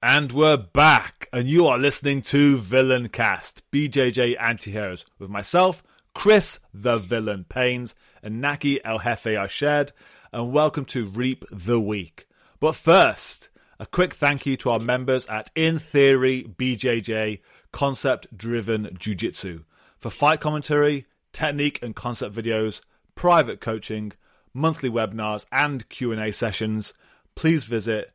And 0.00 0.30
we're 0.30 0.56
back, 0.56 1.28
and 1.32 1.48
you 1.48 1.66
are 1.66 1.76
listening 1.76 2.22
to 2.22 2.56
Villaincast, 2.58 3.62
BJJ 3.72 4.38
Antiheroes, 4.38 5.04
with 5.18 5.28
myself, 5.28 5.82
Chris 6.14 6.60
the 6.72 6.98
Villain 6.98 7.44
Paines, 7.48 7.96
and 8.22 8.40
Naqi 8.40 8.78
El 8.84 9.00
Jefe 9.00 9.26
Ashed, 9.26 9.92
and 10.32 10.52
welcome 10.52 10.84
to 10.84 11.06
Reap 11.06 11.44
the 11.50 11.80
Week. 11.80 12.28
But 12.60 12.76
first, 12.76 13.50
a 13.80 13.86
quick 13.86 14.14
thank 14.14 14.46
you 14.46 14.56
to 14.58 14.70
our 14.70 14.78
members 14.78 15.26
at 15.26 15.50
In 15.56 15.80
Theory 15.80 16.44
BJJ 16.44 17.40
Concept 17.72 18.38
Driven 18.38 18.96
Jiu 18.96 19.16
Jitsu 19.16 19.64
for 19.98 20.10
fight 20.10 20.38
commentary, 20.38 21.06
technique 21.32 21.80
and 21.82 21.96
concept 21.96 22.36
videos, 22.36 22.82
private 23.16 23.60
coaching, 23.60 24.12
monthly 24.54 24.90
webinars, 24.90 25.44
and 25.50 25.88
Q&A 25.88 26.30
sessions. 26.30 26.94
Please 27.34 27.64
visit 27.64 28.12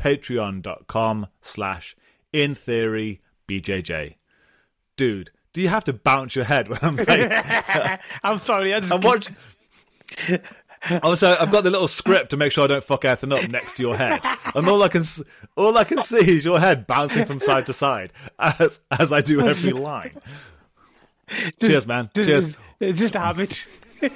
www.patreon.com 0.00 1.26
slash 1.42 1.96
in 2.32 2.54
theory 2.54 3.20
BJJ. 3.48 4.14
Dude, 4.96 5.30
do 5.52 5.60
you 5.60 5.68
have 5.68 5.84
to 5.84 5.92
bounce 5.92 6.34
your 6.36 6.44
head 6.44 6.68
when 6.68 6.78
I'm 6.82 6.96
like, 7.08 8.00
I'm 8.24 8.38
sorry. 8.38 8.74
I 8.74 8.80
just 8.80 8.92
I'm 8.92 9.00
watching. 9.00 9.36
Also, 11.02 11.36
I've 11.38 11.52
got 11.52 11.62
the 11.64 11.70
little 11.70 11.86
script 11.88 12.30
to 12.30 12.36
make 12.36 12.52
sure 12.52 12.64
I 12.64 12.66
don't 12.66 12.84
fuck 12.84 13.04
anything 13.04 13.32
up 13.32 13.48
next 13.50 13.76
to 13.76 13.82
your 13.82 13.96
head, 13.96 14.20
and 14.54 14.66
all 14.68 14.82
I 14.82 14.88
can 14.88 15.02
all 15.56 15.76
I 15.76 15.84
can 15.84 15.98
see 15.98 16.36
is 16.36 16.44
your 16.44 16.58
head 16.58 16.86
bouncing 16.86 17.26
from 17.26 17.38
side 17.40 17.66
to 17.66 17.72
side 17.72 18.12
as 18.38 18.80
as 18.90 19.12
I 19.12 19.20
do 19.20 19.46
every 19.46 19.72
line. 19.72 20.12
just- 21.28 21.60
Cheers, 21.60 21.86
man. 21.86 22.10
just- 22.14 22.28
Cheers. 22.28 22.56
It's 22.80 22.98
just 22.98 23.14
a 23.14 23.20
habit. 23.20 23.66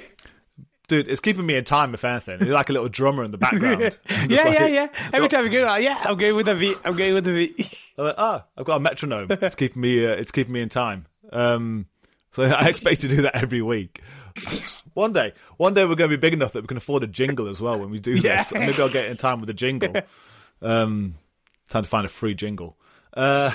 Dude, 0.87 1.07
it's 1.07 1.19
keeping 1.19 1.45
me 1.45 1.55
in 1.55 1.63
time, 1.63 1.93
if 1.93 2.03
anything. 2.05 2.39
You're 2.41 2.53
like 2.53 2.69
a 2.69 2.73
little 2.73 2.89
drummer 2.89 3.23
in 3.23 3.31
the 3.31 3.37
background. 3.37 3.81
Yeah, 4.09 4.25
yeah, 4.29 4.43
like- 4.43 4.73
yeah. 4.73 4.87
Every 5.13 5.27
time 5.27 5.43
we 5.43 5.49
go, 5.49 5.65
oh, 5.67 5.75
yeah, 5.75 5.97
I'm 6.05 6.17
going 6.17 6.35
with 6.35 6.45
the 6.45 6.55
beat. 6.55 6.77
I'm 6.85 6.95
going 6.95 7.13
with 7.13 7.23
the 7.23 7.33
V. 7.33 7.69
I'm 7.97 8.05
like, 8.05 8.15
ah, 8.17 8.45
I've 8.57 8.65
got 8.65 8.77
a 8.77 8.79
metronome. 8.79 9.27
It's 9.41 9.55
keeping 9.55 9.81
me. 9.81 10.05
Uh, 10.05 10.11
it's 10.11 10.31
keeping 10.31 10.53
me 10.53 10.61
in 10.61 10.69
time. 10.69 11.05
Um, 11.31 11.87
so 12.31 12.43
I 12.43 12.67
expect 12.69 13.01
to 13.01 13.07
do 13.07 13.21
that 13.23 13.35
every 13.35 13.61
week. 13.61 14.01
one 14.93 15.13
day, 15.13 15.33
one 15.57 15.73
day 15.73 15.85
we're 15.85 15.95
going 15.95 16.09
to 16.09 16.17
be 16.17 16.19
big 16.21 16.33
enough 16.33 16.51
that 16.53 16.61
we 16.61 16.67
can 16.67 16.77
afford 16.77 17.03
a 17.03 17.07
jingle 17.07 17.47
as 17.47 17.61
well 17.61 17.79
when 17.79 17.89
we 17.89 17.99
do 17.99 18.11
Yeah. 18.11 18.37
this. 18.37 18.51
And 18.51 18.65
maybe 18.65 18.81
I'll 18.81 18.89
get 18.89 19.05
in 19.05 19.17
time 19.17 19.39
with 19.41 19.49
a 19.49 19.53
jingle. 19.53 19.93
Um, 20.61 21.15
time 21.69 21.83
to 21.83 21.89
find 21.89 22.05
a 22.05 22.09
free 22.09 22.33
jingle. 22.35 22.77
Uh, 23.15 23.51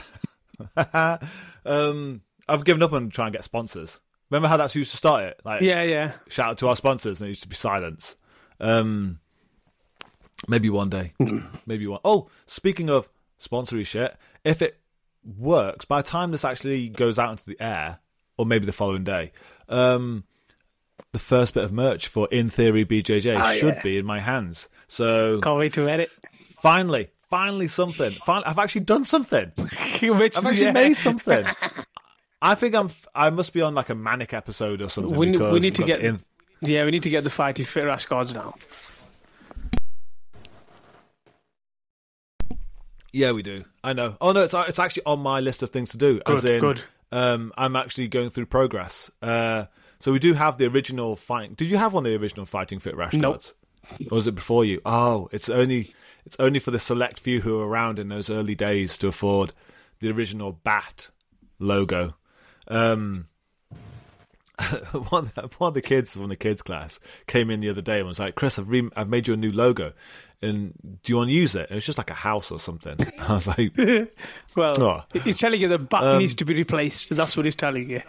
um, 1.64 2.22
I've 2.48 2.64
given 2.64 2.82
up 2.82 2.92
on 2.92 3.10
trying 3.10 3.32
to 3.32 3.38
get 3.38 3.44
sponsors. 3.44 4.00
Remember 4.30 4.48
how 4.48 4.56
that's 4.56 4.74
used 4.74 4.92
to 4.92 4.96
start 4.96 5.24
it? 5.24 5.40
Like, 5.44 5.62
Yeah, 5.62 5.82
yeah. 5.82 6.12
shout 6.28 6.50
out 6.50 6.58
to 6.58 6.68
our 6.68 6.76
sponsors, 6.76 7.20
and 7.20 7.26
it 7.26 7.30
used 7.30 7.42
to 7.42 7.48
be 7.48 7.56
silence. 7.56 8.16
Um, 8.60 9.18
maybe 10.48 10.70
one 10.70 10.88
day, 10.90 11.12
maybe 11.66 11.86
one. 11.86 12.00
Oh, 12.04 12.28
speaking 12.46 12.88
of 12.90 13.08
sponsory 13.40 13.84
shit, 13.86 14.16
if 14.44 14.62
it 14.62 14.78
works, 15.24 15.84
by 15.84 16.02
the 16.02 16.08
time 16.08 16.30
this 16.30 16.44
actually 16.44 16.88
goes 16.88 17.18
out 17.18 17.30
into 17.32 17.44
the 17.46 17.60
air, 17.60 17.98
or 18.38 18.46
maybe 18.46 18.66
the 18.66 18.72
following 18.72 19.04
day, 19.04 19.32
um, 19.68 20.24
the 21.12 21.18
first 21.18 21.54
bit 21.54 21.64
of 21.64 21.72
merch 21.72 22.06
for 22.08 22.28
In 22.30 22.50
Theory 22.50 22.84
BJJ 22.84 23.40
Oh, 23.40 23.52
should 23.56 23.74
yeah. 23.76 23.82
be 23.82 23.98
in 23.98 24.06
my 24.06 24.20
hands. 24.20 24.68
So 24.86 25.40
Can't 25.40 25.58
wait 25.58 25.72
to 25.74 25.88
edit. 25.88 26.08
finally, 26.60 27.10
finally 27.28 27.66
something. 27.68 28.12
Finally, 28.24 28.46
I've 28.46 28.58
actually 28.58 28.82
done 28.82 29.04
something. 29.04 29.50
Which, 29.56 30.36
I've 30.38 30.46
actually 30.46 30.62
yeah. 30.62 30.72
made 30.72 30.96
something. 30.96 31.44
I 32.42 32.54
think 32.54 32.74
I'm. 32.74 32.90
I 33.14 33.30
must 33.30 33.52
be 33.52 33.60
on 33.62 33.74
like 33.74 33.88
a 33.90 33.94
manic 33.94 34.32
episode 34.32 34.80
or 34.82 34.88
something. 34.88 35.16
We, 35.16 35.32
because 35.32 35.52
we 35.52 35.60
need 35.60 35.74
to 35.76 35.82
get. 35.84 36.00
In- 36.00 36.20
Yeah, 36.62 36.84
we 36.84 36.90
need 36.90 37.02
to 37.04 37.10
get 37.10 37.24
the 37.24 37.30
fighting 37.30 37.64
fit 37.66 37.82
Rash 37.84 38.04
guards 38.06 38.34
now. 38.34 38.54
Yeah, 43.12 43.32
we 43.32 43.42
do. 43.42 43.64
I 43.82 43.92
know. 43.92 44.16
Oh 44.20 44.32
no, 44.32 44.42
it's 44.44 44.54
it's 44.54 44.78
actually 44.78 45.02
on 45.06 45.20
my 45.20 45.40
list 45.40 45.62
of 45.62 45.70
things 45.70 45.90
to 45.90 45.96
do. 45.96 46.20
as 46.26 46.42
Good, 46.42 46.54
in, 46.54 46.60
good. 46.60 46.82
Um, 47.12 47.52
I'm 47.56 47.74
actually 47.74 48.08
going 48.08 48.30
through 48.30 48.46
progress. 48.46 49.10
Uh, 49.20 49.64
so 49.98 50.12
we 50.12 50.18
do 50.20 50.32
have 50.34 50.58
the 50.58 50.66
original 50.66 51.16
fighting. 51.16 51.54
Did 51.54 51.68
you 51.70 51.76
have 51.76 51.92
one 51.92 52.06
of 52.06 52.12
the 52.12 52.16
original 52.18 52.46
fighting 52.46 52.78
fit 52.78 52.96
rash 52.96 53.12
Nope. 53.14 53.32
cards? 53.32 53.54
Or 54.10 54.16
was 54.16 54.26
it 54.28 54.34
before 54.36 54.64
you? 54.64 54.80
Oh, 54.86 55.28
it's 55.32 55.48
only 55.48 55.92
it's 56.24 56.36
only 56.38 56.60
for 56.60 56.70
the 56.70 56.78
select 56.78 57.18
few 57.18 57.40
who 57.40 57.58
were 57.58 57.66
around 57.66 57.98
in 57.98 58.08
those 58.08 58.30
early 58.30 58.54
days 58.54 58.96
to 58.98 59.08
afford 59.08 59.52
the 59.98 60.10
original 60.10 60.52
bat 60.52 61.08
logo. 61.58 62.14
Um, 62.70 63.26
one, 65.08 65.32
one 65.58 65.68
of 65.68 65.74
the 65.74 65.80
kids 65.82 66.12
from 66.14 66.28
the 66.28 66.36
kids 66.36 66.60
class 66.62 67.00
came 67.26 67.50
in 67.50 67.60
the 67.60 67.68
other 67.70 67.80
day 67.80 67.98
and 67.98 68.06
was 68.08 68.18
like, 68.18 68.34
"Chris, 68.34 68.58
I've 68.58 68.68
re- 68.68 68.90
I've 68.94 69.08
made 69.08 69.26
you 69.26 69.34
a 69.34 69.36
new 69.36 69.50
logo, 69.52 69.92
and 70.42 70.74
do 71.02 71.12
you 71.12 71.16
want 71.16 71.30
to 71.30 71.34
use 71.34 71.54
it?" 71.54 71.68
And 71.70 71.76
it's 71.78 71.86
just 71.86 71.96
like 71.98 72.10
a 72.10 72.14
house 72.14 72.50
or 72.50 72.58
something. 72.60 72.96
I 73.20 73.32
was 73.34 73.46
like, 73.46 73.72
Well, 74.56 74.82
Oh. 74.82 75.02
he's 75.24 75.38
telling 75.38 75.60
you 75.60 75.68
the 75.68 75.78
button 75.78 76.08
Um, 76.08 76.18
needs 76.18 76.34
to 76.36 76.44
be 76.44 76.54
replaced. 76.54 77.08
That's 77.16 77.36
what 77.36 77.46
he's 77.46 77.56
telling 77.56 77.88
you. 77.88 78.02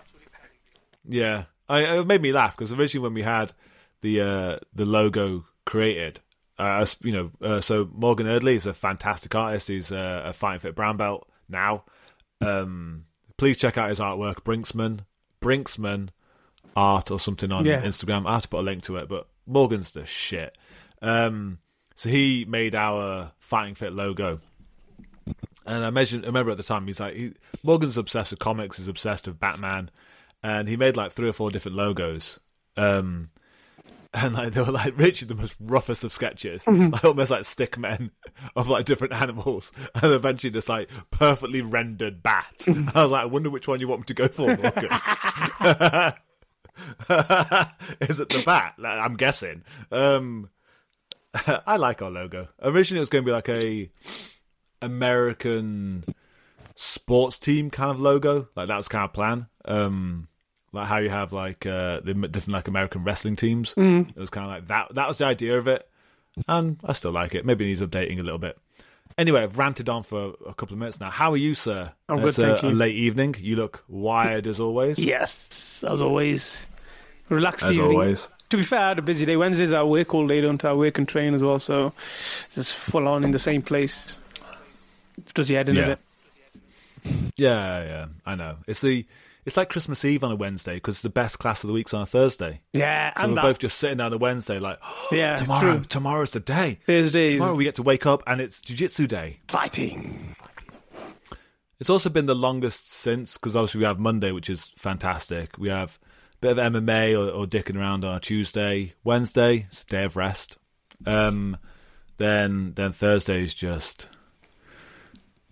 Yeah, 1.07 1.45
I, 1.69 1.99
it 1.99 2.07
made 2.07 2.21
me 2.21 2.31
laugh 2.33 2.55
because 2.57 2.73
originally 2.73 3.03
when 3.03 3.13
we 3.13 3.23
had 3.23 3.53
the 4.01 4.21
uh, 4.21 4.57
the 4.73 4.85
logo 4.85 5.45
created, 5.65 6.19
uh, 6.59 6.85
you 7.01 7.13
know, 7.13 7.31
uh, 7.41 7.61
so 7.61 7.89
Morgan 7.93 8.27
Erdley 8.27 8.55
is 8.55 8.65
a 8.65 8.73
fantastic 8.73 9.33
artist. 9.35 9.69
He's 9.69 9.91
uh, 9.91 10.23
a 10.25 10.33
fighting 10.33 10.59
fit 10.59 10.75
brown 10.75 10.97
belt 10.97 11.29
now. 11.47 11.85
Um, 12.41 13.05
please 13.41 13.57
check 13.57 13.75
out 13.75 13.89
his 13.89 13.99
artwork, 13.99 14.43
Brinksman, 14.43 14.99
Brinksman 15.41 16.09
art 16.75 17.09
or 17.09 17.19
something 17.19 17.51
on 17.51 17.65
Yeah. 17.65 17.81
Instagram. 17.81 18.27
I 18.27 18.33
have 18.33 18.43
to 18.43 18.47
put 18.49 18.59
a 18.59 18.61
link 18.61 18.83
to 18.83 18.97
it, 18.97 19.09
but 19.09 19.27
Morgan's 19.47 19.93
the 19.93 20.05
shit. 20.05 20.55
Um, 21.01 21.57
so 21.95 22.07
he 22.09 22.45
made 22.45 22.75
our 22.75 23.31
fighting 23.39 23.73
fit 23.73 23.93
logo. 23.93 24.41
And 25.65 25.83
I 25.83 25.89
mentioned, 25.89 26.23
I 26.23 26.27
remember 26.27 26.51
at 26.51 26.57
the 26.57 26.63
time, 26.63 26.85
he's 26.85 26.99
like, 26.99 27.15
he, 27.15 27.33
Morgan's 27.63 27.97
obsessed 27.97 28.29
with 28.29 28.39
comics, 28.39 28.77
he's 28.77 28.87
obsessed 28.87 29.25
with 29.27 29.39
Batman, 29.39 29.89
and 30.43 30.67
he 30.69 30.77
made 30.77 30.95
like 30.95 31.11
three 31.11 31.27
or 31.27 31.33
four 31.33 31.49
different 31.49 31.77
logos. 31.77 32.39
Um, 32.77 33.31
and 34.13 34.33
like 34.33 34.53
they 34.53 34.61
were 34.61 34.71
like 34.71 34.97
Richard, 34.97 35.29
the 35.29 35.35
most 35.35 35.55
roughest 35.59 36.03
of 36.03 36.11
sketches, 36.11 36.65
like 36.67 37.03
almost 37.05 37.31
like 37.31 37.45
stick 37.45 37.77
men 37.77 38.11
of 38.55 38.67
like 38.67 38.85
different 38.85 39.13
animals, 39.13 39.71
and 39.95 40.11
eventually 40.11 40.51
just 40.51 40.69
like 40.69 40.89
perfectly 41.11 41.61
rendered 41.61 42.21
bat. 42.21 42.65
I 42.67 43.03
was 43.03 43.11
like, 43.11 43.23
I 43.23 43.25
wonder 43.25 43.49
which 43.49 43.67
one 43.67 43.79
you 43.79 43.87
want 43.87 44.01
me 44.01 44.05
to 44.05 44.13
go 44.13 44.27
for. 44.27 44.51
Is 48.01 48.19
it 48.19 48.29
the 48.29 48.43
bat? 48.45 48.75
I'm 48.83 49.15
guessing. 49.15 49.63
Um, 49.91 50.49
I 51.65 51.77
like 51.77 52.01
our 52.01 52.11
logo. 52.11 52.47
Originally, 52.61 52.99
it 52.99 53.01
was 53.01 53.09
going 53.09 53.23
to 53.23 53.29
be 53.29 53.31
like 53.31 53.49
a 53.49 53.89
American 54.81 56.03
sports 56.75 57.39
team 57.39 57.69
kind 57.69 57.91
of 57.91 57.99
logo. 58.01 58.49
Like 58.55 58.67
that 58.67 58.77
was 58.77 58.87
kind 58.87 59.05
of 59.05 59.13
plan. 59.13 59.47
Um, 59.65 60.27
like 60.73 60.87
how 60.87 60.97
you 60.99 61.09
have 61.09 61.33
like 61.33 61.65
uh, 61.65 61.99
the 62.03 62.13
different 62.13 62.49
like 62.53 62.67
American 62.67 63.03
wrestling 63.03 63.35
teams. 63.35 63.73
It 63.77 64.15
was 64.17 64.29
kind 64.29 64.45
of 64.45 64.51
like 64.51 64.67
that. 64.67 64.95
That 64.95 65.07
was 65.07 65.17
the 65.19 65.25
idea 65.25 65.57
of 65.57 65.67
it, 65.67 65.87
and 66.47 66.77
I 66.83 66.93
still 66.93 67.11
like 67.11 67.35
it. 67.35 67.45
Maybe 67.45 67.65
it 67.65 67.67
needs 67.69 67.81
updating 67.81 68.19
a 68.19 68.23
little 68.23 68.39
bit. 68.39 68.57
Anyway, 69.17 69.43
I've 69.43 69.57
ranted 69.57 69.89
on 69.89 70.03
for 70.03 70.35
a 70.47 70.53
couple 70.53 70.73
of 70.73 70.79
minutes 70.79 70.99
now. 70.99 71.09
How 71.09 71.31
are 71.33 71.37
you, 71.37 71.53
sir? 71.53 71.91
I'm 72.07 72.19
good, 72.19 72.29
It's 72.29 72.39
a, 72.39 72.47
thank 72.53 72.63
you. 72.63 72.69
a 72.69 72.71
late 72.71 72.95
evening. 72.95 73.35
You 73.39 73.57
look 73.57 73.83
wired 73.89 74.47
as 74.47 74.59
always. 74.59 74.97
Yes, 74.97 75.83
as 75.87 75.99
always. 76.01 76.65
Relaxed 77.27 77.65
As 77.65 77.71
evening. 77.77 77.91
always. 77.91 78.27
To 78.49 78.57
be 78.57 78.63
fair, 78.63 78.79
I 78.79 78.87
had 78.89 78.99
a 78.99 79.01
busy 79.01 79.25
day. 79.25 79.37
Wednesdays 79.37 79.71
I 79.73 79.83
work 79.83 80.13
all 80.13 80.27
day, 80.27 80.41
don't 80.41 80.63
I? 80.65 80.69
I 80.71 80.73
work 80.73 80.97
and 80.97 81.07
train 81.07 81.33
as 81.33 81.41
well, 81.43 81.59
so 81.59 81.93
just 82.53 82.73
full 82.73 83.07
on 83.07 83.23
in 83.23 83.31
the 83.31 83.39
same 83.39 83.61
place. 83.61 84.17
Does 85.33 85.49
your 85.49 85.57
head 85.59 85.69
in 85.69 85.75
Yeah. 85.75 85.81
a 85.81 85.87
bit. 85.87 85.99
Yeah, 87.35 87.83
yeah, 87.83 88.05
I 88.25 88.35
know. 88.35 88.57
It's 88.67 88.81
the 88.81 89.05
it's 89.45 89.57
like 89.57 89.69
Christmas 89.69 90.03
Eve 90.05 90.23
on 90.23 90.31
a 90.31 90.35
Wednesday 90.35 90.75
because 90.75 91.01
the 91.01 91.09
best 91.09 91.39
class 91.39 91.63
of 91.63 91.67
the 91.67 91.73
week's 91.73 91.93
on 91.93 92.01
a 92.01 92.05
Thursday. 92.05 92.61
Yeah, 92.73 93.11
So 93.17 93.23
and 93.23 93.31
we're 93.31 93.35
that. 93.35 93.41
both 93.43 93.59
just 93.59 93.77
sitting 93.77 93.97
down 93.97 94.07
on 94.07 94.13
a 94.13 94.17
Wednesday, 94.17 94.59
like 94.59 94.79
oh, 94.83 95.07
yeah, 95.11 95.35
tomorrow. 95.35 95.77
true. 95.77 95.85
Tomorrow's 95.85 96.31
the 96.31 96.39
day. 96.39 96.79
Thursdays 96.85 97.33
Tomorrow 97.33 97.55
we 97.55 97.63
get 97.63 97.75
to 97.75 97.83
wake 97.83 98.05
up 98.05 98.23
and 98.27 98.39
it's 98.41 98.61
Jiu-Jitsu 98.61 99.07
day. 99.07 99.39
fighting. 99.47 100.35
It's 101.79 101.89
also 101.89 102.09
been 102.09 102.27
the 102.27 102.35
longest 102.35 102.91
since 102.91 103.33
because 103.33 103.55
obviously 103.55 103.79
we 103.79 103.85
have 103.85 103.97
Monday, 103.99 104.31
which 104.31 104.49
is 104.49 104.65
fantastic. 104.77 105.57
We 105.57 105.69
have 105.69 105.97
a 106.35 106.37
bit 106.41 106.57
of 106.59 106.73
MMA 106.73 107.13
or, 107.17 107.31
or 107.31 107.45
dicking 107.47 107.75
around 107.75 108.05
on 108.05 108.15
a 108.15 108.19
Tuesday. 108.19 108.93
Wednesday, 109.03 109.65
it's 109.67 109.81
a 109.81 109.87
day 109.87 110.03
of 110.03 110.15
rest. 110.15 110.57
Um, 111.07 111.57
then 112.17 112.73
then 112.75 112.91
Thursday 112.91 113.43
is 113.43 113.55
just 113.55 114.07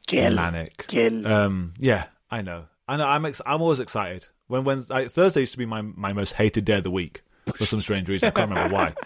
Kill, 0.05 0.35
manic. 0.35 0.85
kill. 0.87 1.25
Um, 1.27 1.73
yeah, 1.79 2.05
I 2.29 2.43
know. 2.43 2.65
I 2.89 2.97
know. 2.97 3.07
I'm 3.07 3.25
ex- 3.25 3.41
I'm 3.45 3.61
always 3.61 3.79
excited 3.79 4.27
when 4.47 4.63
Wednesday, 4.63 4.93
like, 4.93 5.11
Thursday 5.11 5.41
used 5.41 5.51
to 5.53 5.57
be 5.57 5.65
my 5.65 5.81
my 5.81 6.11
most 6.13 6.33
hated 6.33 6.65
day 6.65 6.77
of 6.77 6.83
the 6.83 6.91
week 6.91 7.21
for 7.55 7.65
some 7.65 7.79
strange 7.81 8.09
reason. 8.09 8.27
I 8.27 8.31
can't 8.31 8.49
remember 8.49 8.73
why. 8.73 8.93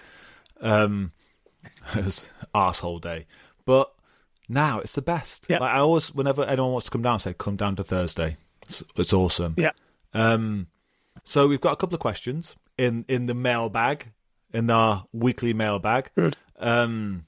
Um, 0.62 1.12
it 1.98 2.06
was 2.06 2.30
asshole 2.56 3.00
day, 3.00 3.26
but 3.66 3.94
now 4.48 4.80
it's 4.80 4.94
the 4.94 5.02
best. 5.02 5.48
Yeah. 5.50 5.58
Like 5.60 5.74
I 5.76 5.80
always, 5.80 6.14
whenever 6.16 6.44
anyone 6.46 6.72
wants 6.72 6.86
to 6.86 6.92
come 6.92 7.02
down, 7.02 7.16
I 7.16 7.18
say 7.18 7.34
come 7.38 7.58
down 7.58 7.76
to 7.76 7.84
Thursday. 7.84 8.38
It's, 8.62 8.82
it's 8.96 9.12
awesome. 9.12 9.56
yeah, 9.58 9.72
Um, 10.14 10.68
so 11.26 11.50
we've 11.50 11.60
got 11.60 11.74
a 11.74 11.76
couple 11.76 11.96
of 11.96 12.00
questions 12.00 12.56
in 12.78 13.04
in 13.10 13.26
the 13.26 13.34
mailbag, 13.34 14.14
in 14.54 14.70
our 14.70 15.04
weekly 15.12 15.54
mailbag. 15.54 16.12
Good. 16.16 16.38
Um, 16.60 17.26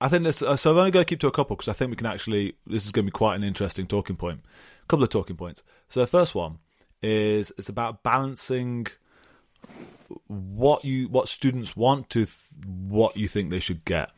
I 0.00 0.08
think 0.08 0.24
this. 0.24 0.42
Uh, 0.42 0.56
so 0.56 0.70
I'm 0.72 0.78
only 0.78 0.90
going 0.90 1.04
to 1.04 1.08
keep 1.08 1.20
to 1.20 1.26
a 1.26 1.32
couple 1.32 1.56
because 1.56 1.68
I 1.68 1.72
think 1.72 1.90
we 1.90 1.96
can 1.96 2.06
actually. 2.06 2.56
This 2.66 2.84
is 2.84 2.92
going 2.92 3.06
to 3.06 3.10
be 3.10 3.16
quite 3.16 3.36
an 3.36 3.44
interesting 3.44 3.86
talking 3.86 4.16
point. 4.16 4.40
A 4.82 4.86
couple 4.86 5.02
of 5.02 5.10
talking 5.10 5.36
points. 5.36 5.62
So 5.88 6.00
the 6.00 6.06
first 6.06 6.34
one 6.34 6.58
is 7.02 7.52
it's 7.58 7.68
about 7.68 8.02
balancing 8.02 8.86
what 10.26 10.84
you 10.84 11.08
what 11.08 11.28
students 11.28 11.76
want 11.76 12.10
to 12.10 12.26
th- 12.26 12.36
what 12.66 13.16
you 13.16 13.28
think 13.28 13.50
they 13.50 13.60
should 13.60 13.84
get. 13.84 14.10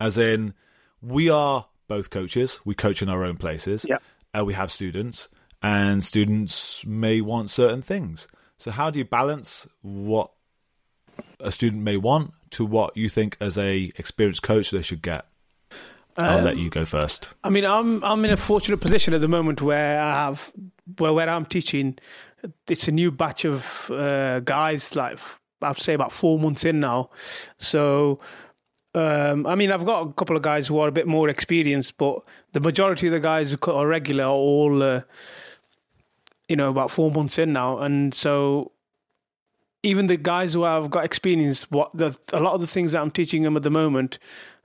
As 0.00 0.18
in, 0.18 0.54
we 1.00 1.30
are 1.30 1.66
both 1.88 2.10
coaches. 2.10 2.58
We 2.64 2.74
coach 2.74 3.02
in 3.02 3.08
our 3.08 3.24
own 3.24 3.36
places. 3.36 3.86
Yeah. 3.88 3.98
Uh, 4.36 4.44
we 4.44 4.54
have 4.54 4.70
students, 4.70 5.28
and 5.62 6.04
students 6.04 6.84
may 6.86 7.20
want 7.20 7.50
certain 7.50 7.82
things. 7.82 8.28
So 8.58 8.70
how 8.70 8.90
do 8.90 8.98
you 8.98 9.04
balance 9.04 9.66
what 9.82 10.30
a 11.40 11.50
student 11.50 11.82
may 11.82 11.96
want 11.96 12.32
to 12.50 12.64
what 12.64 12.96
you 12.96 13.08
think 13.08 13.36
as 13.40 13.56
a 13.56 13.92
experienced 13.96 14.42
coach 14.42 14.70
they 14.70 14.82
should 14.82 15.02
get? 15.02 15.26
I'll 16.16 16.42
let 16.42 16.58
you 16.58 16.70
go 16.70 16.84
first. 16.84 17.30
I 17.44 17.50
mean, 17.50 17.64
I'm 17.64 18.02
I'm 18.04 18.24
in 18.24 18.30
a 18.30 18.36
fortunate 18.36 18.78
position 18.78 19.14
at 19.14 19.20
the 19.20 19.28
moment 19.28 19.62
where 19.62 20.00
I 20.00 20.12
have 20.12 20.52
where 20.98 21.12
where 21.12 21.28
I'm 21.28 21.46
teaching. 21.46 21.98
It's 22.68 22.88
a 22.88 22.92
new 22.92 23.10
batch 23.10 23.44
of 23.44 23.90
uh, 23.90 24.40
guys, 24.40 24.96
like 24.96 25.18
I'd 25.62 25.78
say 25.78 25.94
about 25.94 26.12
four 26.12 26.38
months 26.38 26.64
in 26.64 26.80
now. 26.80 27.10
So, 27.58 28.20
um, 28.94 29.46
I 29.46 29.54
mean, 29.54 29.70
I've 29.70 29.84
got 29.84 30.06
a 30.06 30.12
couple 30.12 30.36
of 30.36 30.42
guys 30.42 30.66
who 30.66 30.78
are 30.78 30.88
a 30.88 30.92
bit 30.92 31.06
more 31.06 31.28
experienced, 31.28 31.98
but 31.98 32.22
the 32.52 32.60
majority 32.60 33.08
of 33.08 33.12
the 33.12 33.20
guys 33.20 33.52
who 33.52 33.72
are 33.72 33.86
regular 33.86 34.24
are 34.24 34.30
all, 34.30 34.82
uh, 34.82 35.02
you 36.48 36.56
know, 36.56 36.70
about 36.70 36.90
four 36.90 37.10
months 37.10 37.38
in 37.38 37.52
now, 37.52 37.78
and 37.78 38.14
so 38.14 38.72
even 39.82 40.06
the 40.06 40.16
guys 40.16 40.52
who 40.52 40.62
have 40.64 40.90
got 40.90 41.04
experience, 41.04 41.70
what 41.70 41.90
the 41.94 42.16
a 42.32 42.40
lot 42.40 42.54
of 42.54 42.60
the 42.60 42.66
things 42.66 42.92
that 42.92 43.00
I'm 43.00 43.10
teaching 43.10 43.42
them 43.42 43.56
at 43.56 43.62
the 43.62 43.70
moment, 43.70 44.18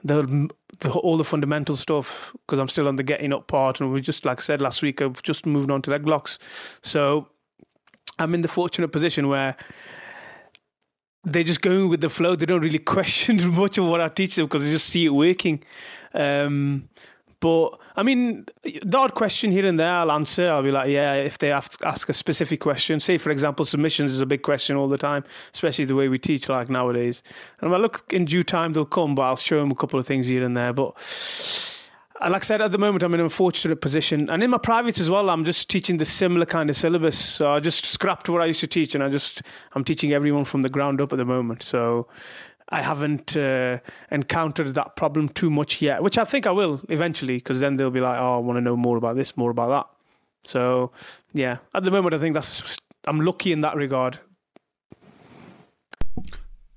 the, 0.04 0.50
the 0.80 0.92
all 0.92 1.18
the 1.18 1.24
fundamental 1.24 1.76
stuff 1.76 2.36
because 2.46 2.60
I'm 2.60 2.68
still 2.68 2.88
on 2.88 2.98
the 2.98 3.04
getting 3.04 3.34
up 3.34 3.48
part, 3.48 3.80
and 3.80 3.92
we 3.92 4.02
just 4.02 4.26
like 4.26 4.40
I 4.40 4.44
said 4.44 4.62
last 4.62 4.82
week, 4.82 5.02
I've 5.02 5.22
just 5.24 5.46
moved 5.46 5.72
on 5.72 5.82
to 5.84 5.92
leg 5.92 6.08
locks, 6.08 6.38
so 6.82 7.28
I'm 8.20 8.34
in 8.34 8.42
the 8.42 8.48
fortunate 8.48 8.90
position 8.90 9.28
where 9.28 9.56
they're 11.24 11.44
just 11.44 11.62
going 11.62 11.90
with 11.90 12.02
the 12.02 12.10
flow. 12.10 12.36
They 12.36 12.46
don't 12.46 12.62
really 12.62 12.80
question 12.96 13.56
much 13.56 13.78
of 13.78 13.86
what 13.86 14.02
I 14.02 14.10
teach 14.10 14.36
them 14.36 14.46
because 14.46 14.64
they 14.64 14.72
just 14.72 14.90
see 14.90 15.06
it 15.06 15.10
working. 15.10 15.64
Um, 16.14 16.88
but 17.40 17.72
I 17.96 18.04
mean, 18.04 18.46
the 18.64 18.98
odd 18.98 19.14
question 19.14 19.52
here 19.52 19.66
and 19.66 19.80
there, 19.80 19.92
I'll 19.92 20.12
answer. 20.12 20.50
I'll 20.50 20.64
be 20.64 20.72
like, 20.72 20.90
yeah, 20.90 21.14
if 21.14 21.38
they 21.38 21.50
have 21.50 21.70
to 21.70 21.88
ask 21.88 22.10
a 22.10 22.14
specific 22.14 22.60
question, 22.60 23.00
say 23.00 23.18
for 23.18 23.30
example, 23.30 23.66
submissions 23.66 24.12
is 24.12 24.22
a 24.22 24.26
big 24.26 24.42
question 24.42 24.76
all 24.76 24.88
the 24.88 24.98
time, 24.98 25.24
especially 25.54 25.86
the 25.86 25.96
way 25.96 26.08
we 26.08 26.18
teach 26.18 26.50
like 26.50 26.70
nowadays. 26.70 27.24
And 27.62 27.74
I 27.74 27.78
look 27.78 28.12
in 28.14 28.26
due 28.26 28.44
time 28.44 28.74
they'll 28.74 28.86
come, 28.86 29.16
but 29.16 29.24
I'll 29.24 29.36
show 29.36 29.60
them 29.60 29.72
a 29.72 29.76
couple 29.76 30.00
of 30.00 30.08
things 30.08 30.28
here 30.28 30.46
and 30.46 30.56
there. 30.56 30.74
But 30.74 30.96
like 32.22 32.44
I 32.44 32.46
said, 32.46 32.62
at 32.62 32.72
the 32.72 32.78
moment 32.78 33.04
I'm 33.04 33.14
in 33.14 33.20
a 33.20 33.30
fortunate 33.30 33.82
position, 33.82 34.30
and 34.30 34.42
in 34.42 34.50
my 34.50 34.58
privates 34.58 35.00
as 35.00 35.10
well, 35.10 35.30
I'm 35.30 35.46
just 35.46 35.70
teaching 35.70 35.98
the 35.98 36.06
similar 36.06 36.46
kind 36.46 36.70
of 36.70 36.76
syllabus. 36.76 37.18
So 37.18 37.52
I 37.52 37.60
just 37.60 37.86
scrapped 37.86 38.30
what 38.30 38.42
I 38.42 38.46
used 38.46 38.62
to 38.62 38.68
teach, 38.68 38.96
and 38.96 39.04
I 39.04 39.10
just 39.10 39.42
I'm 39.74 39.84
teaching 39.84 40.14
everyone 40.14 40.46
from 40.46 40.62
the 40.62 40.70
ground 40.70 41.02
up 41.02 41.12
at 41.12 41.18
the 41.18 41.26
moment. 41.26 41.64
So 41.64 42.08
I 42.70 42.82
haven't 42.82 43.38
uh, 43.38 43.80
encountered 44.12 44.74
that 44.74 44.96
problem 44.96 45.30
too 45.30 45.52
much 45.52 45.82
yet, 45.82 46.02
which 46.02 46.18
I 46.18 46.26
think 46.26 46.48
I 46.48 46.52
will 46.52 46.82
eventually, 46.90 47.36
because 47.36 47.60
then 47.60 47.76
they'll 47.76 47.92
be 47.92 48.02
like, 48.02 48.20
"Oh, 48.20 48.36
I 48.36 48.40
want 48.40 48.58
to 48.58 48.62
know 48.62 48.76
more 48.76 48.98
about 48.98 49.16
this, 49.16 49.38
more 49.38 49.52
about 49.52 49.70
that." 49.70 50.50
So, 50.50 50.92
yeah, 51.34 51.58
at 51.74 51.84
the 51.84 51.92
moment, 51.92 52.16
I 52.16 52.20
think 52.20 52.34
that's 52.34 52.78
I'm 53.06 53.20
lucky 53.22 53.52
in 53.52 53.62
that 53.62 53.76
regard. 53.76 54.20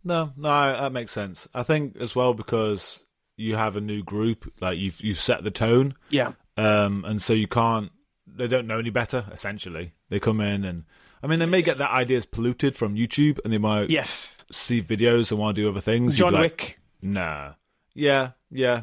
No, 0.05 0.33
no, 0.37 0.73
that 0.73 0.93
makes 0.93 1.13
sense. 1.13 1.49
I 1.55 1.63
think 1.63 1.97
as 1.97 2.15
well 2.15 2.35
because 2.35 3.03
you 3.37 3.57
have 3.57 3.77
a 3.77 3.81
new 3.81 4.03
group, 4.03 4.53
like 4.61 4.79
you've 4.79 5.01
you've 5.01 5.21
set 5.21 5.43
the 5.43 5.51
tone, 5.51 5.95
Yeah, 6.11 6.33
um, 6.57 7.05
and 7.07 7.21
so 7.21 7.33
you 7.33 7.49
can't. 7.49 7.91
They 8.27 8.47
don't 8.47 8.67
know 8.67 8.79
any 8.79 8.91
better. 8.91 9.25
Essentially, 9.33 9.95
they 10.11 10.21
come 10.21 10.41
in 10.41 10.65
and. 10.65 10.85
I 11.23 11.27
mean, 11.27 11.39
they 11.39 11.47
may 11.47 11.63
get 11.63 11.79
their 11.79 11.89
ideas 11.89 12.25
polluted 12.25 12.77
from 12.77 12.95
YouTube, 12.95 13.39
and 13.45 13.53
they 13.53 13.59
might 13.59 13.91
yes, 13.91 14.37
see 14.53 14.81
videos 14.83 15.31
and 15.31 15.41
want 15.41 15.57
to 15.57 15.63
do 15.63 15.69
other 15.69 15.81
things. 15.81 16.17
John 16.17 16.33
like, 16.33 16.43
Wick. 16.43 16.81
Nah. 17.03 17.53
Yeah, 17.95 18.31
yeah. 18.51 18.83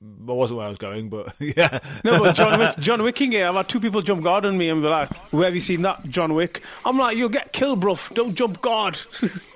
That 0.00 0.34
wasn't 0.34 0.58
where 0.58 0.66
I 0.66 0.70
was 0.70 0.78
going, 0.78 1.08
but 1.08 1.34
yeah. 1.40 1.78
No, 2.04 2.18
but 2.18 2.36
John 2.36 2.58
Wick, 2.58 2.76
John 2.78 3.02
Wicking 3.02 3.32
here. 3.32 3.46
I've 3.46 3.54
had 3.54 3.68
two 3.68 3.80
people 3.80 4.02
jump 4.02 4.22
guard 4.22 4.44
on 4.44 4.56
me 4.56 4.68
and 4.68 4.82
be 4.82 4.88
like, 4.88 5.12
"Where 5.32 5.44
have 5.44 5.54
you 5.54 5.60
seen 5.60 5.82
that, 5.82 6.04
John 6.08 6.34
Wick?" 6.34 6.62
I'm 6.84 6.98
like, 6.98 7.16
"You'll 7.16 7.30
get 7.30 7.52
killed, 7.52 7.80
bruv. 7.80 8.14
Don't 8.14 8.34
jump 8.34 8.60
guard." 8.60 9.00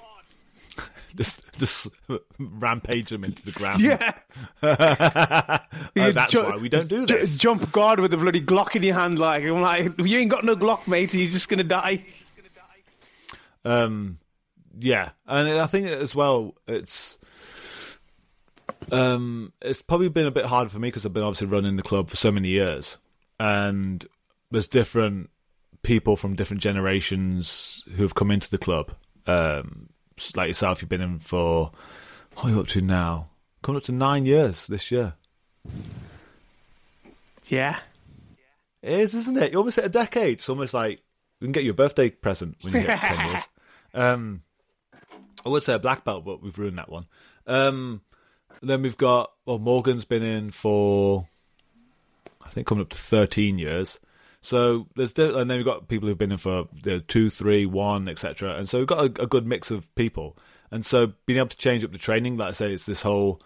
just 1.17 1.43
just 1.59 1.89
rampage 2.39 3.11
them 3.11 3.25
into 3.25 3.45
the 3.45 3.53
ground. 3.53 3.81
yeah, 3.81 4.13
Oh, 4.63 6.11
that's 6.13 6.33
Ju- 6.33 6.43
why 6.45 6.57
we 6.57 6.69
don't 6.69 6.89
do 6.89 7.07
this. 7.07 7.37
jump 7.39 7.71
guard 7.73 8.01
with 8.01 8.13
a 8.15 8.17
bloody 8.17 8.41
Glock 8.41 8.77
in 8.77 8.83
your 8.83 8.95
hand. 8.95 9.19
Like 9.19 9.45
I'm 9.45 9.61
like, 9.61 9.93
you 9.99 10.19
ain't 10.19 10.31
got 10.31 10.45
no 10.45 10.57
Glock, 10.57 10.87
mate. 10.87 11.13
You're 11.15 11.31
just 11.31 11.49
gonna 11.49 11.65
die. 11.65 12.05
Um, 13.65 14.19
yeah, 14.79 15.11
and 15.27 15.49
I 15.61 15.67
think 15.67 15.89
as 15.89 16.15
well, 16.15 16.55
it's 16.67 17.19
um, 18.91 19.53
it's 19.61 19.83
probably 19.83 20.09
been 20.09 20.27
a 20.27 20.31
bit 20.31 20.47
hard 20.47 20.71
for 20.71 20.79
me 20.79 20.89
because 20.89 21.05
I've 21.05 21.13
been 21.13 21.23
obviously 21.23 21.47
running 21.49 21.77
the 21.77 21.83
club 21.83 22.09
for 22.09 22.17
so 22.17 22.33
many 22.33 22.49
years, 22.49 22.97
and 23.39 24.05
there's 24.51 24.69
different 24.69 25.29
people 25.83 26.17
from 26.17 26.37
different 26.37 26.63
generations 26.63 27.85
who 27.97 28.03
have 28.03 28.15
come 28.15 28.31
into 28.31 28.51
the 28.51 28.59
club. 28.59 28.93
Um, 29.27 29.90
like 30.37 30.49
yourself, 30.49 30.81
you've 30.83 30.89
been 30.89 31.01
in 31.01 31.19
for 31.19 31.73
what 32.35 32.47
are 32.47 32.51
you 32.51 32.61
up 32.61 32.69
to 32.69 32.81
now? 32.81 33.29
Coming 33.63 33.79
up 33.79 33.85
to 33.85 33.93
nine 33.93 34.27
years 34.27 34.67
this 34.67 34.91
year. 34.91 35.15
Yeah. 37.49 37.79
It 38.83 39.01
is, 39.01 39.15
isn't 39.15 39.37
it? 39.37 39.53
You 39.53 39.59
almost 39.59 39.77
hit 39.77 39.85
a 39.85 39.91
decade. 39.91 40.35
It's 40.35 40.49
almost 40.49 40.73
like 40.73 41.03
we 41.41 41.47
can 41.47 41.53
get 41.53 41.65
you 41.65 41.73
a 41.73 41.75
birthday 41.75 42.11
present 42.11 42.57
when 42.63 42.75
you 42.75 42.83
get 42.83 42.99
ten 42.99 43.27
years. 43.29 43.49
Um, 43.93 44.43
I 45.45 45.49
would 45.49 45.63
say 45.63 45.75
a 45.75 45.79
black 45.79 46.05
belt, 46.05 46.25
but 46.25 46.43
we've 46.43 46.59
ruined 46.59 46.79
that 46.79 46.91
one. 46.91 47.07
Um, 47.47 48.03
then 48.63 48.83
we've 48.83 48.97
got 48.97 49.33
well, 49.45 49.59
Morgan's 49.59 50.05
been 50.05 50.23
in 50.23 50.51
for 50.51 51.27
I 52.45 52.49
think 52.51 52.67
coming 52.67 52.83
up 52.83 52.91
to 52.91 52.99
thirteen 52.99 53.59
years. 53.59 53.99
So 54.43 54.87
there's 54.97 55.13
and 55.19 55.51
then 55.51 55.59
we've 55.59 55.67
got 55.67 55.89
people 55.89 56.09
who've 56.09 56.17
been 56.17 56.33
in 56.33 56.39
for 56.39 56.69
you 56.85 56.93
know, 56.93 57.01
two, 57.01 57.29
three, 57.31 57.67
one, 57.67 58.09
etc. 58.09 58.57
And 58.57 58.69
so 58.69 58.79
we've 58.79 58.87
got 58.87 59.01
a, 59.01 59.23
a 59.23 59.27
good 59.27 59.47
mix 59.47 59.71
of 59.71 59.93
people. 59.95 60.37
And 60.71 60.87
so 60.87 61.13
being 61.27 61.39
able 61.39 61.49
to 61.49 61.57
change 61.57 61.85
up 61.85 61.93
the 61.93 61.99
training, 61.99 62.37
like 62.37 62.49
I 62.49 62.53
say, 62.53 62.73
it's 62.73 62.87
this 62.87 63.03
whole 63.03 63.41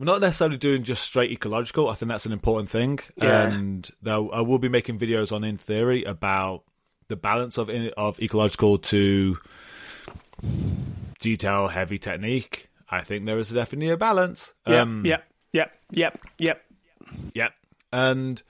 we're 0.00 0.06
not 0.06 0.22
necessarily 0.22 0.56
doing 0.56 0.82
just 0.82 1.02
straight 1.02 1.30
ecological. 1.30 1.90
I 1.90 1.94
think 1.94 2.08
that's 2.08 2.24
an 2.24 2.32
important 2.32 2.70
thing. 2.70 3.00
Yeah. 3.16 3.52
And 3.52 3.88
now 4.02 4.30
I 4.30 4.40
will 4.40 4.58
be 4.58 4.70
making 4.70 4.98
videos 4.98 5.30
on 5.30 5.44
in 5.44 5.58
theory 5.58 6.04
about 6.04 6.64
the 7.08 7.16
balance 7.16 7.58
of 7.58 7.68
of 7.68 8.18
ecological 8.18 8.78
to 8.78 9.36
detail 11.18 11.68
heavy 11.68 11.98
technique. 11.98 12.70
I 12.88 13.02
think 13.02 13.26
there 13.26 13.38
is 13.38 13.50
definitely 13.50 13.90
a 13.90 13.98
balance. 13.98 14.54
Yep. 14.66 14.78
Um, 14.78 15.04
yep. 15.04 15.24
Yep. 15.52 15.72
Yep. 15.90 16.20
Yep. 16.38 16.62
Yep. 17.34 17.52
And 17.92 18.42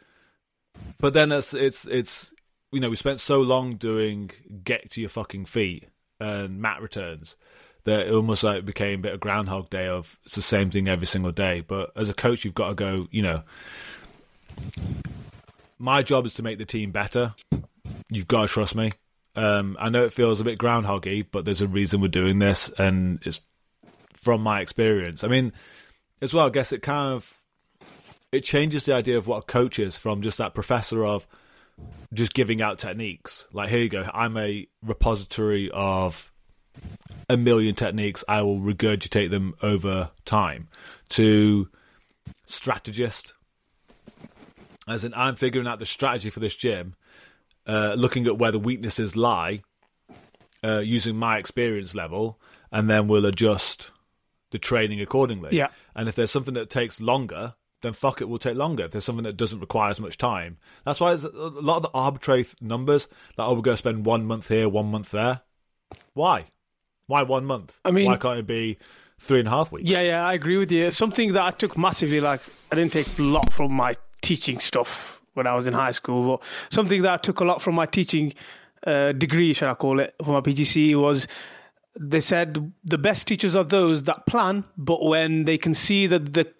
but 1.00 1.14
then 1.14 1.32
it's 1.32 1.54
it's 1.54 1.86
it's 1.86 2.32
you 2.72 2.80
know 2.80 2.90
we 2.90 2.96
spent 2.96 3.20
so 3.20 3.40
long 3.40 3.76
doing 3.76 4.30
get 4.64 4.90
to 4.92 5.00
your 5.00 5.10
fucking 5.10 5.44
feet 5.44 5.88
and 6.18 6.60
mat 6.60 6.80
returns 6.82 7.36
that 7.84 8.06
it 8.06 8.14
almost 8.14 8.44
like 8.44 8.64
became 8.64 9.00
a 9.00 9.02
bit 9.02 9.14
of 9.14 9.20
groundhog 9.20 9.70
day 9.70 9.86
of 9.86 10.18
it's 10.24 10.34
the 10.34 10.42
same 10.42 10.70
thing 10.70 10.88
every 10.88 11.06
single 11.06 11.32
day. 11.32 11.60
But 11.60 11.90
as 11.96 12.08
a 12.08 12.14
coach, 12.14 12.44
you've 12.44 12.54
got 12.54 12.68
to 12.68 12.74
go. 12.74 13.08
You 13.10 13.22
know, 13.22 13.42
my 15.78 16.02
job 16.02 16.26
is 16.26 16.34
to 16.34 16.42
make 16.42 16.58
the 16.58 16.64
team 16.64 16.90
better. 16.90 17.34
You've 18.10 18.28
got 18.28 18.42
to 18.42 18.48
trust 18.48 18.74
me. 18.74 18.92
Um, 19.36 19.76
I 19.80 19.88
know 19.88 20.04
it 20.04 20.12
feels 20.12 20.40
a 20.40 20.44
bit 20.44 20.58
groundhoggy, 20.58 21.26
but 21.30 21.44
there's 21.44 21.60
a 21.60 21.68
reason 21.68 22.00
we're 22.00 22.08
doing 22.08 22.38
this, 22.38 22.68
and 22.78 23.20
it's 23.24 23.40
from 24.12 24.42
my 24.42 24.60
experience. 24.60 25.24
I 25.24 25.28
mean, 25.28 25.52
as 26.20 26.34
well, 26.34 26.46
I 26.46 26.50
guess 26.50 26.72
it 26.72 26.82
kind 26.82 27.14
of 27.14 27.39
it 28.32 28.40
changes 28.40 28.84
the 28.84 28.94
idea 28.94 29.18
of 29.18 29.26
what 29.26 29.38
a 29.38 29.46
coach 29.46 29.78
is 29.78 29.98
from 29.98 30.22
just 30.22 30.38
that 30.38 30.54
professor 30.54 31.04
of 31.04 31.26
just 32.12 32.34
giving 32.34 32.62
out 32.62 32.78
techniques. 32.78 33.46
Like, 33.52 33.70
here 33.70 33.80
you 33.80 33.88
go, 33.88 34.08
I'm 34.12 34.36
a 34.36 34.66
repository 34.84 35.70
of 35.72 36.30
a 37.28 37.36
million 37.36 37.74
techniques. 37.74 38.24
I 38.28 38.42
will 38.42 38.60
regurgitate 38.60 39.30
them 39.30 39.54
over 39.62 40.10
time. 40.24 40.68
To 41.10 41.68
strategist, 42.46 43.34
as 44.86 45.04
in, 45.04 45.12
I'm 45.14 45.36
figuring 45.36 45.66
out 45.66 45.78
the 45.78 45.86
strategy 45.86 46.30
for 46.30 46.40
this 46.40 46.54
gym, 46.54 46.94
uh, 47.66 47.94
looking 47.96 48.26
at 48.26 48.38
where 48.38 48.52
the 48.52 48.58
weaknesses 48.58 49.16
lie, 49.16 49.62
uh, 50.62 50.78
using 50.78 51.16
my 51.16 51.38
experience 51.38 51.94
level, 51.94 52.40
and 52.70 52.88
then 52.88 53.08
we'll 53.08 53.26
adjust 53.26 53.90
the 54.50 54.58
training 54.58 55.00
accordingly. 55.00 55.50
Yeah. 55.52 55.68
And 55.94 56.08
if 56.08 56.14
there's 56.14 56.30
something 56.30 56.54
that 56.54 56.70
takes 56.70 57.00
longer, 57.00 57.54
then 57.82 57.92
fuck 57.92 58.20
it, 58.20 58.28
will 58.28 58.38
take 58.38 58.56
longer. 58.56 58.84
If 58.84 58.90
there's 58.92 59.04
something 59.04 59.24
that 59.24 59.36
doesn't 59.36 59.60
require 59.60 59.90
as 59.90 60.00
much 60.00 60.18
time, 60.18 60.58
that's 60.84 61.00
why 61.00 61.12
a 61.12 61.16
lot 61.16 61.76
of 61.78 61.82
the 61.82 61.90
arbitrary 61.94 62.46
numbers. 62.60 63.06
Like, 63.36 63.48
oh, 63.48 63.54
we're 63.54 63.62
going 63.62 63.74
to 63.74 63.78
spend 63.78 64.04
one 64.04 64.26
month 64.26 64.48
here, 64.48 64.68
one 64.68 64.90
month 64.90 65.10
there. 65.10 65.40
Why? 66.14 66.46
Why 67.06 67.22
one 67.22 67.44
month? 67.44 67.78
I 67.84 67.90
mean- 67.90 68.06
why 68.06 68.16
can't 68.16 68.38
it 68.38 68.46
be 68.46 68.78
three 69.20 69.38
and 69.38 69.48
a 69.48 69.50
half 69.50 69.70
weeks. 69.70 69.88
Yeah, 69.88 70.00
yeah, 70.00 70.26
I 70.26 70.32
agree 70.32 70.56
with 70.56 70.72
you. 70.72 70.90
Something 70.90 71.34
that 71.34 71.42
I 71.42 71.50
took 71.50 71.76
massively, 71.76 72.20
like 72.20 72.40
I 72.72 72.76
didn't 72.76 72.92
take 72.92 73.18
a 73.18 73.22
lot 73.22 73.52
from 73.52 73.72
my 73.72 73.94
teaching 74.22 74.58
stuff 74.60 75.20
when 75.34 75.46
I 75.46 75.54
was 75.54 75.66
in 75.66 75.74
high 75.74 75.92
school, 75.92 76.36
but 76.36 76.48
something 76.72 77.02
that 77.02 77.12
I 77.12 77.16
took 77.18 77.40
a 77.40 77.44
lot 77.44 77.62
from 77.62 77.74
my 77.74 77.86
teaching 77.86 78.34
uh, 78.86 79.12
degree, 79.12 79.52
shall 79.52 79.70
I 79.70 79.74
call 79.74 80.00
it, 80.00 80.14
for 80.24 80.32
my 80.32 80.40
PGC 80.40 80.98
was 80.98 81.26
they 81.98 82.20
said 82.20 82.72
the 82.84 82.98
best 82.98 83.26
teachers 83.26 83.54
are 83.54 83.64
those 83.64 84.04
that 84.04 84.26
plan, 84.26 84.64
but 84.76 85.04
when 85.04 85.44
they 85.44 85.58
can 85.58 85.74
see 85.74 86.06
that 86.06 86.32
the 86.32 86.50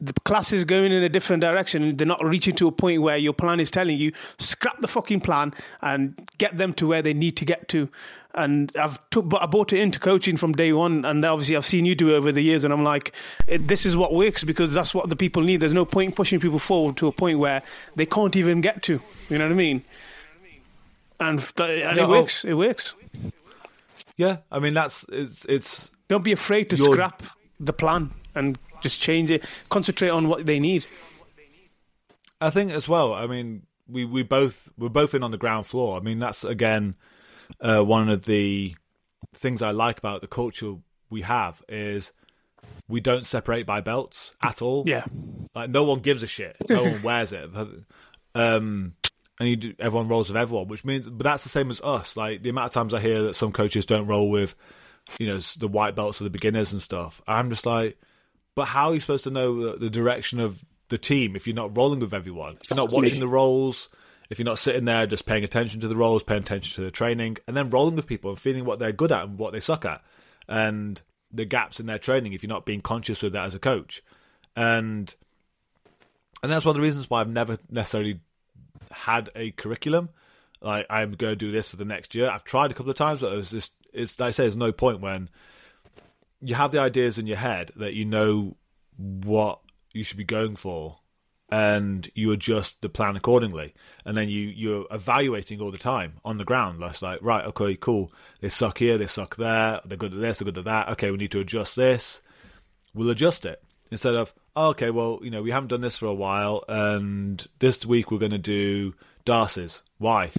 the 0.00 0.12
class 0.24 0.52
is 0.52 0.64
going 0.64 0.92
in 0.92 1.02
a 1.02 1.08
different 1.08 1.40
direction 1.40 1.82
and 1.82 1.98
they're 1.98 2.06
not 2.06 2.22
reaching 2.24 2.54
to 2.56 2.68
a 2.68 2.72
point 2.72 3.00
where 3.00 3.16
your 3.16 3.32
plan 3.32 3.60
is 3.60 3.70
telling 3.70 3.96
you 3.96 4.12
scrap 4.38 4.78
the 4.80 4.88
fucking 4.88 5.20
plan 5.20 5.54
and 5.80 6.28
get 6.38 6.56
them 6.58 6.74
to 6.74 6.86
where 6.86 7.00
they 7.00 7.14
need 7.14 7.36
to 7.36 7.44
get 7.44 7.68
to. 7.68 7.88
And 8.34 8.70
i've 8.76 8.98
took 9.08 9.32
i 9.40 9.46
brought 9.46 9.72
it 9.72 9.80
into 9.80 9.98
coaching 9.98 10.36
from 10.36 10.52
day 10.52 10.74
one 10.74 11.06
and 11.06 11.24
obviously 11.24 11.56
i've 11.56 11.64
seen 11.64 11.86
you 11.86 11.94
do 11.94 12.10
it 12.10 12.18
over 12.18 12.30
the 12.30 12.42
years 12.42 12.64
and 12.64 12.72
i'm 12.74 12.84
like 12.84 13.14
this 13.60 13.86
is 13.86 13.96
what 13.96 14.12
works 14.12 14.44
because 14.44 14.74
that's 14.74 14.94
what 14.94 15.08
the 15.08 15.16
people 15.16 15.42
need. 15.42 15.60
There's 15.60 15.72
no 15.72 15.86
point 15.86 16.10
in 16.10 16.14
pushing 16.14 16.38
people 16.38 16.58
forward 16.58 16.98
to 16.98 17.06
a 17.06 17.12
point 17.12 17.38
where 17.38 17.62
they 17.94 18.04
can't 18.04 18.36
even 18.36 18.60
get 18.60 18.82
to 18.84 19.00
you 19.30 19.38
know 19.38 19.46
what 19.46 19.52
i 19.52 19.54
mean? 19.54 19.82
And, 21.18 21.40
and 21.56 21.98
it 21.98 22.02
oh. 22.02 22.10
works 22.10 22.44
it 22.44 22.52
works. 22.52 22.92
Yeah 24.18 24.38
i 24.52 24.58
mean 24.58 24.74
that's 24.74 25.06
it's 25.08 25.46
it's 25.46 25.90
don't 26.08 26.24
be 26.24 26.32
afraid 26.32 26.68
to 26.70 26.76
scrap 26.76 27.22
the 27.58 27.72
plan 27.72 28.10
and 28.34 28.58
just 28.86 29.00
change 29.00 29.30
it, 29.30 29.44
concentrate 29.68 30.10
on 30.10 30.28
what 30.28 30.46
they 30.46 30.60
need. 30.60 30.86
I 32.40 32.50
think 32.50 32.70
as 32.70 32.88
well. 32.88 33.12
I 33.14 33.26
mean, 33.26 33.62
we 33.88 34.04
we 34.04 34.22
both 34.22 34.68
we're 34.78 34.88
both 34.88 35.14
in 35.14 35.22
on 35.22 35.30
the 35.30 35.38
ground 35.38 35.66
floor. 35.66 35.96
I 35.96 36.00
mean, 36.00 36.18
that's 36.18 36.44
again 36.44 36.94
uh, 37.60 37.82
one 37.82 38.08
of 38.08 38.24
the 38.24 38.74
things 39.34 39.62
I 39.62 39.70
like 39.70 39.98
about 39.98 40.20
the 40.20 40.26
culture 40.26 40.74
we 41.10 41.22
have 41.22 41.62
is 41.68 42.12
we 42.88 43.00
don't 43.00 43.26
separate 43.26 43.66
by 43.66 43.80
belts 43.80 44.34
at 44.42 44.62
all. 44.62 44.84
Yeah, 44.86 45.04
like 45.54 45.70
no 45.70 45.84
one 45.84 46.00
gives 46.00 46.22
a 46.22 46.26
shit. 46.26 46.56
No 46.68 46.84
one 46.84 47.02
wears 47.02 47.32
it. 47.32 47.50
Um, 48.34 48.94
and 49.40 49.48
you 49.48 49.56
do, 49.56 49.74
everyone 49.78 50.08
rolls 50.08 50.28
with 50.28 50.36
everyone, 50.36 50.68
which 50.68 50.84
means, 50.84 51.08
but 51.08 51.24
that's 51.24 51.42
the 51.42 51.48
same 51.48 51.70
as 51.70 51.80
us. 51.80 52.16
Like 52.16 52.42
the 52.42 52.50
amount 52.50 52.66
of 52.66 52.72
times 52.72 52.94
I 52.94 53.00
hear 53.00 53.22
that 53.22 53.34
some 53.34 53.52
coaches 53.52 53.86
don't 53.86 54.06
roll 54.06 54.30
with, 54.30 54.54
you 55.18 55.26
know, 55.26 55.38
the 55.38 55.68
white 55.68 55.94
belts 55.94 56.20
or 56.20 56.24
the 56.24 56.30
beginners 56.30 56.72
and 56.72 56.82
stuff. 56.82 57.20
I'm 57.26 57.50
just 57.50 57.66
like, 57.66 57.98
but 58.56 58.64
how 58.64 58.88
are 58.88 58.94
you 58.94 59.00
supposed 59.00 59.24
to 59.24 59.30
know 59.30 59.76
the 59.76 59.90
direction 59.90 60.40
of 60.40 60.64
the 60.88 60.98
team 60.98 61.36
if 61.36 61.46
you're 61.46 61.54
not 61.54 61.76
rolling 61.76 62.00
with 62.00 62.12
everyone? 62.12 62.54
If 62.54 62.70
you're 62.70 62.76
not 62.76 62.92
watching 62.92 63.20
the 63.20 63.28
roles, 63.28 63.88
if 64.30 64.38
you're 64.38 64.46
not 64.46 64.58
sitting 64.58 64.86
there 64.86 65.06
just 65.06 65.26
paying 65.26 65.44
attention 65.44 65.80
to 65.82 65.88
the 65.88 65.94
roles, 65.94 66.22
paying 66.22 66.40
attention 66.42 66.74
to 66.76 66.80
the 66.80 66.90
training, 66.90 67.36
and 67.46 67.56
then 67.56 67.70
rolling 67.70 67.94
with 67.94 68.06
people 68.06 68.30
and 68.30 68.40
feeling 68.40 68.64
what 68.64 68.78
they're 68.78 68.92
good 68.92 69.12
at 69.12 69.24
and 69.24 69.38
what 69.38 69.52
they 69.52 69.60
suck 69.60 69.84
at, 69.84 70.02
and 70.48 71.02
the 71.30 71.44
gaps 71.44 71.78
in 71.78 71.86
their 71.86 71.98
training 71.98 72.32
if 72.32 72.42
you're 72.42 72.48
not 72.48 72.66
being 72.66 72.80
conscious 72.80 73.22
with 73.22 73.34
that 73.34 73.44
as 73.44 73.54
a 73.54 73.58
coach. 73.58 74.02
And 74.56 75.14
and 76.42 76.50
that's 76.50 76.64
one 76.64 76.74
of 76.74 76.80
the 76.80 76.86
reasons 76.86 77.10
why 77.10 77.20
I've 77.20 77.28
never 77.28 77.58
necessarily 77.70 78.20
had 78.90 79.30
a 79.36 79.50
curriculum. 79.50 80.08
Like 80.62 80.86
I'm 80.88 81.12
going 81.12 81.32
to 81.32 81.36
do 81.36 81.52
this 81.52 81.70
for 81.70 81.76
the 81.76 81.84
next 81.84 82.14
year. 82.14 82.30
I've 82.30 82.44
tried 82.44 82.70
a 82.70 82.74
couple 82.74 82.90
of 82.90 82.96
times, 82.96 83.20
but 83.20 83.32
it 83.32 83.36
was 83.36 83.50
just 83.50 83.72
it's 83.92 84.18
like 84.18 84.28
I 84.28 84.30
say, 84.30 84.44
there's 84.44 84.56
no 84.56 84.72
point 84.72 85.00
when 85.00 85.28
you 86.40 86.54
have 86.54 86.72
the 86.72 86.80
ideas 86.80 87.18
in 87.18 87.26
your 87.26 87.36
head 87.36 87.70
that 87.76 87.94
you 87.94 88.04
know 88.04 88.56
what 88.96 89.60
you 89.92 90.04
should 90.04 90.18
be 90.18 90.24
going 90.24 90.56
for 90.56 90.98
and 91.48 92.10
you 92.14 92.32
adjust 92.32 92.80
the 92.80 92.88
plan 92.88 93.16
accordingly. 93.16 93.74
And 94.04 94.16
then 94.16 94.28
you 94.28 94.40
you're 94.48 94.86
evaluating 94.90 95.60
all 95.60 95.70
the 95.70 95.78
time 95.78 96.14
on 96.24 96.38
the 96.38 96.44
ground. 96.44 96.82
That's 96.82 97.02
like 97.02 97.20
right 97.22 97.44
okay 97.46 97.76
cool. 97.76 98.10
They 98.40 98.48
suck 98.48 98.78
here 98.78 98.98
they 98.98 99.06
suck 99.06 99.36
there. 99.36 99.80
They're 99.84 99.96
good 99.96 100.14
at 100.14 100.20
this 100.20 100.38
they're 100.38 100.46
good 100.46 100.58
at 100.58 100.64
that. 100.64 100.88
Okay 100.90 101.10
we 101.10 101.16
need 101.16 101.32
to 101.32 101.40
adjust 101.40 101.76
this. 101.76 102.22
We'll 102.94 103.10
adjust 103.10 103.46
it. 103.46 103.62
Instead 103.90 104.16
of 104.16 104.34
oh, 104.56 104.70
okay 104.70 104.90
well 104.90 105.20
you 105.22 105.30
know 105.30 105.42
we 105.42 105.52
haven't 105.52 105.68
done 105.68 105.80
this 105.82 105.96
for 105.96 106.06
a 106.06 106.14
while 106.14 106.64
and 106.68 107.46
this 107.60 107.86
week 107.86 108.10
we're 108.10 108.18
going 108.18 108.32
to 108.32 108.38
do 108.38 108.94
D'Arces 109.24 109.82
why? 109.98 110.30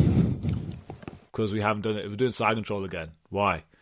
Because 1.32 1.51
we 1.51 1.62
haven't 1.62 1.82
done 1.84 1.98
it. 1.98 2.08
We're 2.10 2.16
doing 2.16 2.32
side 2.32 2.56
control 2.56 2.84
again. 2.84 3.12
Why? 3.30 3.63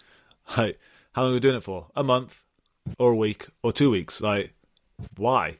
Like 0.55 0.79
how 1.15 1.21
long 1.21 1.31
are 1.31 1.35
we 1.35 1.39
doing 1.39 1.55
it 1.55 1.63
for? 1.63 1.87
A 1.95 2.03
month, 2.03 2.43
or 2.99 3.13
a 3.13 3.15
week, 3.15 3.47
or 3.63 3.71
two 3.71 3.89
weeks? 3.89 4.19
Like, 4.19 4.53
why? 5.15 5.57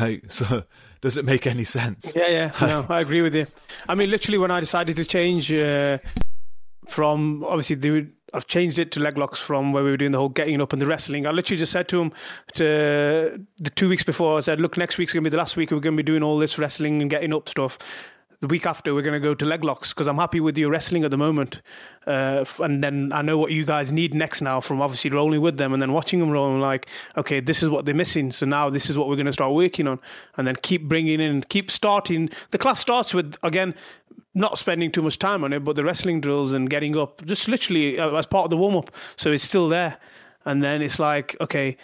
Like, 0.00 0.24
so 0.28 0.64
does 1.00 1.16
it 1.16 1.24
make 1.24 1.46
any 1.46 1.62
sense? 1.62 2.14
Yeah, 2.16 2.28
yeah. 2.28 2.52
No, 2.60 2.84
I 2.88 3.00
agree 3.00 3.22
with 3.22 3.32
you. 3.36 3.46
I 3.88 3.94
mean, 3.94 4.10
literally, 4.10 4.38
when 4.38 4.50
I 4.50 4.58
decided 4.58 4.96
to 4.96 5.04
change 5.04 5.52
uh, 5.52 5.98
from 6.88 7.44
obviously 7.44 7.76
the, 7.76 8.08
I've 8.34 8.48
changed 8.48 8.80
it 8.80 8.90
to 8.92 9.00
leg 9.00 9.16
locks 9.16 9.38
from 9.38 9.72
where 9.72 9.84
we 9.84 9.90
were 9.90 9.96
doing 9.96 10.10
the 10.10 10.18
whole 10.18 10.28
getting 10.28 10.60
up 10.60 10.72
and 10.72 10.82
the 10.82 10.86
wrestling. 10.86 11.28
I 11.28 11.30
literally 11.30 11.58
just 11.58 11.70
said 11.70 11.86
to 11.90 12.00
him 12.00 12.12
to 12.54 13.40
the 13.58 13.70
two 13.70 13.88
weeks 13.88 14.02
before, 14.02 14.36
I 14.36 14.40
said, 14.40 14.60
"Look, 14.60 14.76
next 14.76 14.98
week's 14.98 15.12
gonna 15.12 15.22
be 15.22 15.30
the 15.30 15.36
last 15.36 15.56
week. 15.56 15.70
We're 15.70 15.78
gonna 15.78 15.96
be 15.96 16.02
doing 16.02 16.24
all 16.24 16.38
this 16.38 16.58
wrestling 16.58 17.00
and 17.02 17.08
getting 17.08 17.32
up 17.32 17.48
stuff." 17.48 17.78
The 18.40 18.46
week 18.46 18.64
after 18.64 18.94
we're 18.94 19.02
going 19.02 19.20
to 19.20 19.20
go 19.20 19.34
to 19.34 19.44
leg 19.44 19.62
locks 19.64 19.92
because 19.92 20.06
I'm 20.06 20.16
happy 20.16 20.40
with 20.40 20.56
your 20.56 20.70
wrestling 20.70 21.04
at 21.04 21.10
the 21.10 21.18
moment. 21.18 21.60
Uh, 22.06 22.44
and 22.60 22.82
then 22.82 23.12
I 23.12 23.20
know 23.20 23.36
what 23.36 23.52
you 23.52 23.66
guys 23.66 23.92
need 23.92 24.14
next 24.14 24.40
now 24.40 24.60
from 24.60 24.80
obviously 24.80 25.10
rolling 25.10 25.42
with 25.42 25.58
them 25.58 25.74
and 25.74 25.82
then 25.82 25.92
watching 25.92 26.20
them 26.20 26.30
roll. 26.30 26.50
I'm 26.50 26.60
like, 26.60 26.86
okay, 27.18 27.40
this 27.40 27.62
is 27.62 27.68
what 27.68 27.84
they're 27.84 27.94
missing. 27.94 28.32
So 28.32 28.46
now 28.46 28.70
this 28.70 28.88
is 28.88 28.96
what 28.96 29.08
we're 29.08 29.16
going 29.16 29.26
to 29.26 29.32
start 29.32 29.52
working 29.52 29.86
on. 29.86 30.00
And 30.38 30.46
then 30.46 30.56
keep 30.56 30.88
bringing 30.88 31.20
in, 31.20 31.42
keep 31.42 31.70
starting. 31.70 32.30
The 32.50 32.58
class 32.58 32.80
starts 32.80 33.12
with, 33.12 33.36
again, 33.42 33.74
not 34.34 34.56
spending 34.56 34.90
too 34.90 35.02
much 35.02 35.18
time 35.18 35.44
on 35.44 35.52
it, 35.52 35.60
but 35.60 35.76
the 35.76 35.84
wrestling 35.84 36.22
drills 36.22 36.54
and 36.54 36.70
getting 36.70 36.96
up 36.96 37.24
just 37.26 37.46
literally 37.46 37.98
uh, 37.98 38.14
as 38.14 38.26
part 38.26 38.44
of 38.44 38.50
the 38.50 38.56
warm 38.56 38.76
up. 38.76 38.90
So 39.16 39.30
it's 39.32 39.44
still 39.44 39.68
there. 39.68 39.98
And 40.46 40.64
then 40.64 40.80
it's 40.80 40.98
like, 40.98 41.36
okay, 41.42 41.76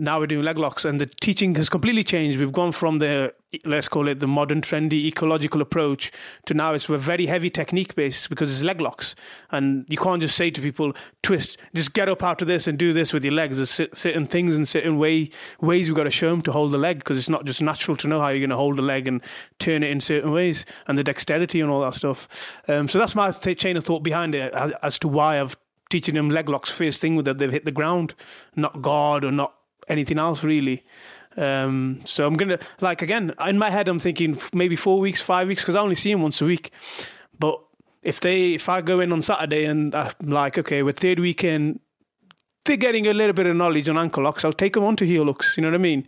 now 0.00 0.18
we're 0.18 0.26
doing 0.26 0.44
leg 0.44 0.58
locks 0.58 0.84
and 0.84 1.00
the 1.00 1.06
teaching 1.06 1.54
has 1.56 1.68
completely 1.68 2.02
changed. 2.02 2.40
We've 2.40 2.52
gone 2.52 2.72
from 2.72 2.98
the 2.98 3.34
let's 3.64 3.88
call 3.88 4.08
it 4.08 4.20
the 4.20 4.26
modern 4.26 4.60
trendy 4.60 5.06
ecological 5.06 5.60
approach 5.60 6.12
to 6.46 6.54
now 6.54 6.72
it's 6.72 6.88
we're 6.88 6.96
very 6.96 7.26
heavy 7.26 7.50
technique 7.50 7.96
based 7.96 8.28
because 8.30 8.50
it's 8.50 8.62
leg 8.62 8.80
locks 8.80 9.16
and 9.50 9.84
you 9.88 9.96
can't 9.96 10.22
just 10.22 10.36
say 10.36 10.52
to 10.52 10.60
people 10.60 10.92
twist 11.22 11.58
just 11.74 11.92
get 11.92 12.08
up 12.08 12.22
out 12.22 12.40
of 12.40 12.46
this 12.46 12.68
and 12.68 12.78
do 12.78 12.92
this 12.92 13.12
with 13.12 13.24
your 13.24 13.34
legs. 13.34 13.58
There's 13.58 13.70
certain 13.92 14.26
things 14.26 14.56
and 14.56 14.66
certain 14.66 14.98
way 14.98 15.30
ways 15.60 15.88
we've 15.88 15.96
got 15.96 16.04
to 16.04 16.10
show 16.10 16.30
them 16.30 16.42
to 16.42 16.52
hold 16.52 16.72
the 16.72 16.78
leg 16.78 16.98
because 16.98 17.18
it's 17.18 17.28
not 17.28 17.44
just 17.44 17.60
natural 17.60 17.96
to 17.98 18.08
know 18.08 18.20
how 18.20 18.28
you're 18.28 18.40
going 18.40 18.50
to 18.50 18.56
hold 18.56 18.76
the 18.76 18.82
leg 18.82 19.06
and 19.06 19.22
turn 19.58 19.82
it 19.82 19.90
in 19.90 20.00
certain 20.00 20.32
ways 20.32 20.64
and 20.86 20.96
the 20.96 21.04
dexterity 21.04 21.60
and 21.60 21.70
all 21.70 21.82
that 21.82 21.94
stuff. 21.94 22.56
Um, 22.68 22.88
so 22.88 22.98
that's 22.98 23.14
my 23.14 23.32
th- 23.32 23.58
chain 23.58 23.76
of 23.76 23.84
thought 23.84 24.02
behind 24.02 24.34
it 24.34 24.54
as, 24.54 24.72
as 24.82 24.98
to 25.00 25.08
why 25.08 25.40
I've 25.40 25.56
teaching 25.90 26.14
them 26.14 26.30
leg 26.30 26.48
locks 26.48 26.70
first 26.70 27.00
thing 27.00 27.16
with 27.16 27.24
that 27.24 27.38
they've 27.38 27.50
hit 27.50 27.64
the 27.64 27.72
ground 27.72 28.14
not 28.54 28.80
guard 28.80 29.24
or 29.24 29.32
not 29.32 29.54
anything 29.90 30.18
else 30.18 30.42
really. 30.42 30.84
Um, 31.36 32.00
so 32.04 32.26
I'm 32.26 32.34
gonna 32.34 32.58
like 32.80 33.02
again 33.02 33.32
in 33.46 33.58
my 33.58 33.70
head 33.70 33.88
I'm 33.88 34.00
thinking 34.00 34.40
maybe 34.52 34.76
four 34.76 34.98
weeks, 34.98 35.22
five 35.22 35.48
weeks 35.48 35.62
because 35.62 35.76
I 35.76 35.80
only 35.80 35.94
see 35.94 36.10
him 36.10 36.22
once 36.22 36.40
a 36.40 36.44
week. 36.44 36.72
But 37.38 37.60
if 38.02 38.20
they 38.20 38.54
if 38.54 38.68
I 38.68 38.80
go 38.80 39.00
in 39.00 39.12
on 39.12 39.22
Saturday 39.22 39.64
and 39.66 39.94
I'm 39.94 40.12
like 40.22 40.58
okay, 40.58 40.82
we're 40.82 40.92
third 40.92 41.18
weekend, 41.18 41.80
they're 42.64 42.76
getting 42.76 43.06
a 43.06 43.14
little 43.14 43.32
bit 43.32 43.46
of 43.46 43.56
knowledge 43.56 43.88
on 43.88 43.96
ankle 43.96 44.24
locks. 44.24 44.44
I'll 44.44 44.52
take 44.52 44.74
them 44.74 44.84
on 44.84 44.96
to 44.96 45.06
heel 45.06 45.24
locks. 45.24 45.56
You 45.56 45.62
know 45.62 45.68
what 45.68 45.76
I 45.76 45.78
mean? 45.78 46.06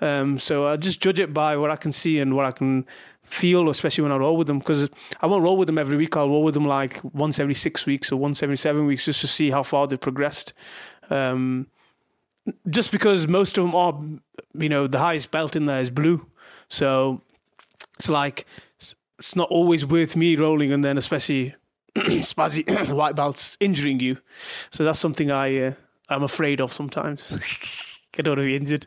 Um, 0.00 0.38
so 0.38 0.66
I 0.66 0.76
just 0.76 1.00
judge 1.00 1.18
it 1.18 1.32
by 1.32 1.56
what 1.56 1.70
I 1.70 1.76
can 1.76 1.92
see 1.92 2.18
and 2.18 2.36
what 2.36 2.44
I 2.44 2.52
can 2.52 2.86
feel, 3.22 3.70
especially 3.70 4.02
when 4.02 4.12
I 4.12 4.16
roll 4.16 4.36
with 4.36 4.46
them. 4.46 4.58
Because 4.58 4.88
I 5.20 5.26
won't 5.26 5.42
roll 5.42 5.56
with 5.56 5.66
them 5.66 5.78
every 5.78 5.96
week. 5.96 6.16
I'll 6.16 6.28
roll 6.28 6.44
with 6.44 6.54
them 6.54 6.66
like 6.66 7.00
once 7.14 7.38
every 7.38 7.54
six 7.54 7.86
weeks 7.86 8.12
or 8.12 8.16
once 8.16 8.42
every 8.42 8.56
seven 8.56 8.86
weeks 8.86 9.04
just 9.04 9.20
to 9.22 9.26
see 9.26 9.50
how 9.50 9.62
far 9.62 9.86
they've 9.86 10.00
progressed. 10.00 10.52
Um, 11.08 11.66
just 12.68 12.92
because 12.92 13.28
most 13.28 13.58
of 13.58 13.64
them 13.64 13.74
are, 13.74 13.98
you 14.54 14.68
know, 14.68 14.86
the 14.86 14.98
highest 14.98 15.30
belt 15.30 15.56
in 15.56 15.66
there 15.66 15.80
is 15.80 15.90
blue, 15.90 16.26
so 16.68 17.20
it's 17.94 18.08
like 18.08 18.46
it's 19.18 19.36
not 19.36 19.48
always 19.50 19.84
worth 19.84 20.16
me 20.16 20.36
rolling, 20.36 20.72
and 20.72 20.84
then 20.84 20.98
especially 20.98 21.54
spazzy 21.96 22.88
white 22.94 23.16
belts 23.16 23.56
injuring 23.60 24.00
you. 24.00 24.18
So 24.70 24.84
that's 24.84 25.00
something 25.00 25.30
I 25.30 25.68
uh, 25.68 25.72
I'm 26.08 26.22
afraid 26.22 26.60
of 26.60 26.72
sometimes. 26.72 27.32
I 28.18 28.22
don't 28.22 28.32
want 28.32 28.40
to 28.40 28.46
be 28.46 28.56
injured. 28.56 28.86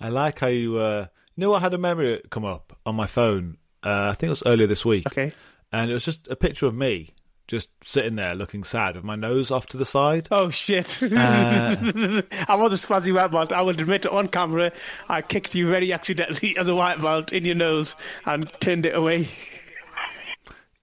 I 0.00 0.08
like 0.08 0.38
how 0.38 0.46
you. 0.46 0.78
Uh, 0.78 1.06
you 1.36 1.42
know, 1.42 1.54
I 1.54 1.60
had 1.60 1.74
a 1.74 1.78
memory 1.78 2.20
come 2.30 2.44
up 2.44 2.72
on 2.84 2.94
my 2.94 3.06
phone. 3.06 3.58
Uh, 3.82 4.08
I 4.10 4.14
think 4.14 4.28
it 4.28 4.30
was 4.30 4.42
earlier 4.46 4.66
this 4.66 4.84
week. 4.84 5.06
Okay. 5.06 5.30
And 5.72 5.90
it 5.90 5.94
was 5.94 6.04
just 6.04 6.28
a 6.28 6.36
picture 6.36 6.66
of 6.66 6.74
me 6.74 7.14
just 7.50 7.68
sitting 7.82 8.14
there 8.14 8.36
looking 8.36 8.62
sad 8.62 8.94
with 8.94 9.02
my 9.02 9.16
nose 9.16 9.50
off 9.50 9.66
to 9.66 9.76
the 9.76 9.84
side. 9.84 10.28
Oh 10.30 10.50
shit! 10.50 11.02
Uh, 11.02 11.74
I 12.48 12.54
was 12.54 12.72
a 12.72 12.86
spazzy 12.86 13.12
white 13.12 13.32
belt. 13.32 13.52
I 13.52 13.60
will 13.60 13.70
admit 13.70 14.06
on 14.06 14.28
camera, 14.28 14.70
I 15.08 15.20
kicked 15.20 15.56
you 15.56 15.68
very 15.68 15.92
accidentally 15.92 16.56
as 16.58 16.68
a 16.68 16.76
white 16.76 17.00
belt 17.00 17.32
in 17.32 17.44
your 17.44 17.56
nose 17.56 17.96
and 18.24 18.48
turned 18.60 18.86
it 18.86 18.94
away. 18.94 19.26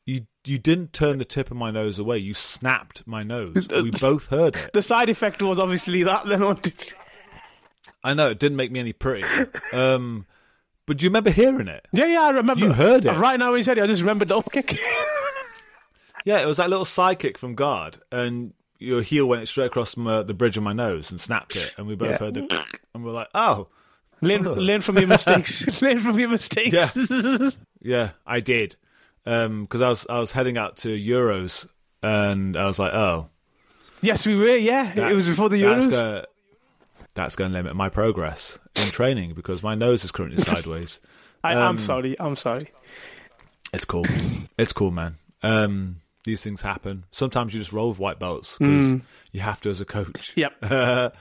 You 0.05 0.25
you 0.43 0.57
didn't 0.57 0.91
turn 0.91 1.19
the 1.19 1.25
tip 1.25 1.51
of 1.51 1.55
my 1.55 1.71
nose 1.71 1.99
away. 1.99 2.17
You 2.17 2.33
snapped 2.33 3.07
my 3.07 3.23
nose. 3.23 3.65
We 3.71 3.91
both 3.91 4.25
heard 4.25 4.57
it. 4.57 4.71
The 4.73 4.81
side 4.81 5.09
effect 5.09 5.41
was 5.41 5.59
obviously 5.59 6.03
that. 6.03 6.27
Then 6.27 6.43
on. 6.43 6.59
I 8.03 8.13
know 8.13 8.29
it 8.29 8.39
didn't 8.39 8.57
make 8.57 8.73
me 8.73 8.81
any 8.81 8.91
prettier. 8.91 9.49
Um, 9.71 10.25
but 10.85 10.97
do 10.97 11.05
you 11.05 11.09
remember 11.09 11.29
hearing 11.29 11.69
it? 11.69 11.87
Yeah, 11.93 12.07
yeah, 12.07 12.23
I 12.23 12.31
remember. 12.31 12.65
You 12.65 12.73
heard 12.73 13.05
it 13.05 13.13
right 13.13 13.39
now. 13.39 13.51
When 13.51 13.59
you 13.59 13.63
said 13.63 13.77
it, 13.77 13.85
I 13.85 13.87
just 13.87 14.01
remembered 14.01 14.27
the 14.27 14.37
up 14.37 14.51
kick. 14.51 14.77
Yeah, 16.27 16.41
it 16.41 16.45
was 16.45 16.57
that 16.57 16.69
little 16.69 16.83
sidekick 16.83 17.37
from 17.37 17.55
guard, 17.55 17.99
and 18.11 18.53
your 18.79 19.01
heel 19.01 19.25
went 19.27 19.47
straight 19.47 19.67
across 19.67 19.95
my, 19.95 20.23
the 20.23 20.33
bridge 20.33 20.57
of 20.57 20.63
my 20.63 20.73
nose 20.73 21.09
and 21.09 21.21
snapped 21.21 21.55
it, 21.55 21.73
and 21.77 21.87
we 21.87 21.95
both 21.95 22.11
Yeah. 22.11 22.17
heard 22.17 22.33
the, 22.33 22.65
and 22.93 23.05
we're 23.05 23.13
like, 23.13 23.29
oh, 23.33 23.69
Learn, 24.19 24.43
learn 24.43 24.81
from 24.81 24.97
your 24.97 25.07
mistakes. 25.07 25.81
learn 25.81 25.99
from 25.99 26.19
your 26.19 26.27
mistakes. 26.27 26.73
Yeah. 27.09 27.49
yeah, 27.81 28.09
I 28.25 28.41
did, 28.41 28.75
because 29.23 29.79
I 29.81 29.87
was 29.87 30.05
I 30.09 30.19
was 30.19 30.33
heading 30.33 30.57
out 30.57 30.77
to 30.79 30.89
Euros, 30.89 31.65
and 32.03 32.57
I 32.57 32.65
was 32.65 32.77
like, 32.77 32.93
oh, 32.93 33.29
yes, 34.01 34.27
we 34.27 34.35
were. 34.35 34.57
Yeah, 34.57 35.09
it 35.09 35.15
was 35.15 35.29
before 35.29 35.47
the 35.47 35.61
that's 35.61 35.85
Euros. 35.85 35.91
Gonna, 35.91 36.25
that's 37.13 37.37
going 37.37 37.51
to 37.51 37.57
limit 37.57 37.73
my 37.77 37.87
progress 37.87 38.59
in 38.75 38.89
training 38.89 39.33
because 39.33 39.63
my 39.63 39.75
nose 39.75 40.03
is 40.03 40.11
currently 40.11 40.43
sideways. 40.43 40.99
I, 41.41 41.53
um, 41.53 41.63
I'm 41.63 41.77
sorry. 41.77 42.19
I'm 42.19 42.35
sorry. 42.35 42.69
It's 43.71 43.85
cool. 43.85 44.05
It's 44.57 44.73
cool, 44.73 44.91
man. 44.91 45.15
Um, 45.41 46.01
these 46.27 46.43
things 46.43 46.61
happen. 46.61 47.05
Sometimes 47.11 47.53
you 47.53 47.59
just 47.59 47.71
roll 47.71 47.89
with 47.89 47.99
white 47.99 48.19
belts 48.19 48.57
because 48.59 49.01
you 49.31 49.39
have 49.39 49.61
to 49.61 49.69
as 49.69 49.79
a 49.79 49.85
coach. 49.85 50.33
Yep. 50.35 50.53
but 50.61 51.13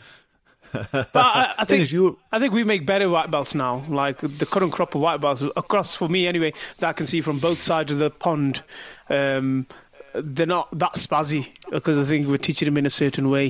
I, 1.14 1.54
I 1.60 1.64
think 1.64 1.92
you 1.92 2.18
I 2.32 2.40
think 2.40 2.52
we 2.52 2.64
make 2.64 2.84
better 2.84 3.08
white 3.08 3.30
belts 3.30 3.54
now. 3.54 3.84
Like 3.88 4.18
the 4.18 4.44
current 4.44 4.72
crop 4.72 4.96
of 4.96 5.00
white 5.00 5.20
belts 5.20 5.42
across 5.56 5.94
for 5.94 6.08
me 6.08 6.26
anyway, 6.26 6.52
that 6.78 6.88
I 6.88 6.92
can 6.92 7.06
see 7.06 7.20
from 7.20 7.38
both 7.38 7.62
sides 7.62 7.92
of 7.92 7.98
the 7.98 8.10
pond. 8.10 8.64
Um, 9.08 9.68
they're 10.12 10.44
not 10.44 10.76
that 10.76 10.94
spazzy 10.94 11.54
because 11.70 11.98
I 11.98 12.04
think 12.04 12.26
we're 12.26 12.38
teaching 12.38 12.66
them 12.66 12.76
in 12.76 12.84
a 12.84 12.90
certain 12.90 13.30
way. 13.30 13.46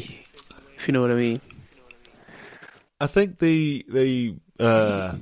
If 0.77 0.87
you 0.87 0.93
know 0.93 1.01
what 1.01 1.11
I 1.11 1.15
mean. 1.15 1.41
I 3.01 3.07
think 3.07 3.39
the 3.39 3.83
the 3.89 4.37
uh, 4.61 5.15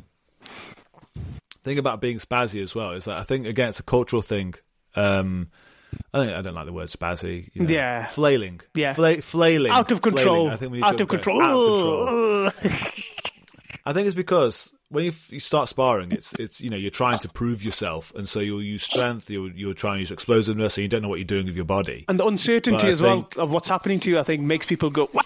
thing 1.62 1.78
about 1.78 2.00
being 2.00 2.18
spazzy 2.18 2.60
as 2.60 2.74
well 2.74 2.90
is 2.90 3.04
that 3.04 3.18
I 3.18 3.22
think 3.22 3.46
again 3.46 3.68
it's 3.68 3.78
a 3.78 3.84
cultural 3.84 4.20
thing. 4.20 4.54
Um, 4.96 5.46
I 6.12 6.24
think 6.24 6.36
I 6.36 6.42
don't 6.42 6.54
like 6.54 6.66
the 6.66 6.72
word 6.72 6.88
spazzy. 6.88 7.50
you 7.54 7.62
know. 7.64 7.68
Yeah. 7.72 8.06
flailing. 8.06 8.60
Yeah. 8.74 8.92
Fla- 8.94 9.20
flailing. 9.22 9.72
Out 9.72 9.90
of 9.90 10.00
control. 10.02 10.24
Flailing. 10.48 10.52
I 10.52 10.56
think 10.56 10.72
we 10.72 10.78
need 10.78 10.84
Out 10.84 10.96
to 10.98 11.02
of 11.04 11.08
control. 11.08 11.42
Out 11.42 11.52
of 11.54 12.60
control. 12.60 12.72
I 13.86 13.92
think 13.92 14.06
it's 14.06 14.14
because 14.16 14.72
when 14.88 15.04
you, 15.04 15.10
f- 15.10 15.32
you 15.32 15.40
start 15.40 15.68
sparring, 15.68 16.12
it's 16.12 16.32
it's 16.34 16.60
you 16.60 16.70
know 16.70 16.76
you're 16.76 16.90
trying 16.90 17.18
to 17.18 17.28
prove 17.28 17.62
yourself, 17.62 18.12
and 18.14 18.28
so 18.28 18.40
you'll 18.40 18.62
use 18.62 18.82
strength. 18.82 19.28
You'll 19.28 19.50
you'll 19.50 19.74
try 19.74 19.92
and 19.92 20.00
use 20.00 20.10
explosiveness, 20.10 20.76
and 20.78 20.82
you 20.82 20.88
don't 20.88 21.02
know 21.02 21.08
what 21.08 21.18
you're 21.18 21.24
doing 21.26 21.46
with 21.46 21.56
your 21.56 21.64
body. 21.66 22.04
And 22.08 22.18
the 22.18 22.26
uncertainty 22.26 22.88
as 22.88 23.02
well 23.02 23.28
of 23.36 23.50
what's 23.50 23.68
happening 23.68 24.00
to 24.00 24.10
you, 24.10 24.18
I 24.18 24.22
think, 24.22 24.40
makes 24.42 24.66
people 24.66 24.88
go. 24.90 25.10
"Wah!" 25.12 25.22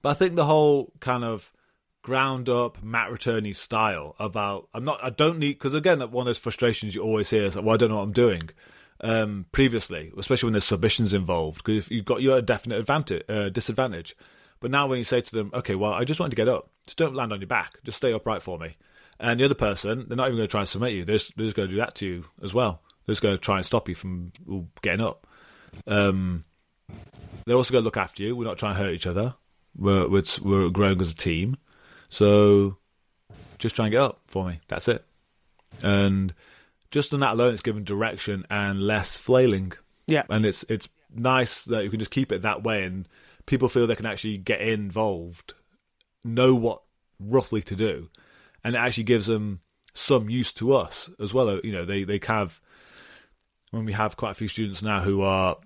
But 0.00 0.10
I 0.10 0.14
think 0.14 0.36
the 0.36 0.44
whole 0.44 0.92
kind 1.00 1.24
of 1.24 1.52
ground 2.08 2.48
up 2.48 2.82
Matt 2.82 3.10
Returney 3.10 3.54
style 3.54 4.16
about 4.18 4.66
I'm 4.72 4.82
not 4.82 4.98
I 5.04 5.10
don't 5.10 5.38
need 5.38 5.52
because 5.52 5.74
again 5.74 5.98
that 5.98 6.10
one 6.10 6.22
of 6.22 6.26
those 6.26 6.38
frustrations 6.38 6.94
you 6.94 7.02
always 7.02 7.28
hear 7.28 7.42
is 7.42 7.54
like 7.54 7.66
well 7.66 7.74
I 7.74 7.76
don't 7.76 7.90
know 7.90 7.98
what 7.98 8.04
I'm 8.04 8.12
doing. 8.12 8.48
Um, 9.00 9.44
previously, 9.52 10.10
especially 10.16 10.46
when 10.46 10.54
there's 10.54 10.64
submissions 10.64 11.12
involved, 11.12 11.62
because 11.62 11.90
you've 11.90 12.06
got 12.06 12.22
you're 12.22 12.38
at 12.38 12.38
a 12.38 12.42
definite 12.42 12.78
advantage 12.78 13.24
uh, 13.28 13.50
disadvantage. 13.50 14.16
But 14.58 14.70
now 14.70 14.86
when 14.86 14.98
you 14.98 15.04
say 15.04 15.20
to 15.20 15.30
them, 15.30 15.50
okay, 15.52 15.74
well 15.74 15.92
I 15.92 16.04
just 16.04 16.18
want 16.18 16.30
to 16.32 16.36
get 16.36 16.48
up, 16.48 16.70
just 16.86 16.96
don't 16.96 17.14
land 17.14 17.30
on 17.30 17.40
your 17.40 17.46
back, 17.46 17.78
just 17.84 17.98
stay 17.98 18.10
upright 18.10 18.42
for 18.42 18.58
me. 18.58 18.76
And 19.20 19.38
the 19.38 19.44
other 19.44 19.54
person, 19.54 20.06
they're 20.08 20.16
not 20.16 20.28
even 20.28 20.38
going 20.38 20.48
to 20.48 20.50
try 20.50 20.60
and 20.60 20.68
submit 20.68 20.92
you. 20.92 21.04
They're 21.04 21.18
just, 21.18 21.36
just 21.36 21.56
going 21.56 21.68
to 21.68 21.74
do 21.74 21.80
that 21.80 21.94
to 21.96 22.06
you 22.06 22.24
as 22.42 22.54
well. 22.54 22.80
They're 23.04 23.12
just 23.12 23.22
going 23.22 23.36
to 23.36 23.40
try 23.40 23.56
and 23.56 23.66
stop 23.66 23.88
you 23.88 23.94
from 23.94 24.32
getting 24.80 25.02
up. 25.02 25.26
Um, 25.86 26.44
they're 27.44 27.56
also 27.56 27.72
going 27.72 27.82
to 27.82 27.84
look 27.84 27.96
after 27.96 28.22
you. 28.22 28.34
We're 28.34 28.44
not 28.44 28.58
trying 28.58 28.74
to 28.74 28.80
hurt 28.80 28.94
each 28.94 29.06
other. 29.06 29.34
We're, 29.76 30.08
we're, 30.08 30.22
we're 30.42 30.70
growing 30.70 31.00
as 31.00 31.12
a 31.12 31.16
team. 31.16 31.56
So 32.08 32.78
just 33.58 33.76
try 33.76 33.86
and 33.86 33.92
get 33.92 34.02
up 34.02 34.20
for 34.26 34.46
me. 34.46 34.60
That's 34.68 34.88
it. 34.88 35.04
And 35.82 36.34
just 36.90 37.12
on 37.12 37.20
that 37.20 37.34
alone, 37.34 37.52
it's 37.52 37.62
given 37.62 37.84
direction 37.84 38.46
and 38.50 38.82
less 38.82 39.18
flailing. 39.18 39.72
Yeah. 40.06 40.22
And 40.28 40.46
it's 40.46 40.64
it's 40.64 40.88
nice 41.14 41.64
that 41.64 41.84
you 41.84 41.90
can 41.90 41.98
just 41.98 42.10
keep 42.10 42.32
it 42.32 42.42
that 42.42 42.62
way, 42.62 42.84
and 42.84 43.06
people 43.46 43.68
feel 43.68 43.86
they 43.86 43.96
can 43.96 44.06
actually 44.06 44.38
get 44.38 44.60
involved, 44.60 45.54
know 46.24 46.54
what 46.54 46.82
roughly 47.20 47.62
to 47.62 47.76
do, 47.76 48.08
and 48.64 48.74
it 48.74 48.78
actually 48.78 49.04
gives 49.04 49.26
them 49.26 49.60
some 49.94 50.30
use 50.30 50.52
to 50.54 50.72
us 50.72 51.10
as 51.20 51.34
well. 51.34 51.60
You 51.62 51.72
know, 51.72 51.84
they 51.84 52.04
they 52.04 52.20
have 52.26 52.60
when 53.70 53.84
we 53.84 53.92
have 53.92 54.16
quite 54.16 54.30
a 54.30 54.34
few 54.34 54.48
students 54.48 54.82
now 54.82 55.00
who 55.00 55.22
are. 55.22 55.56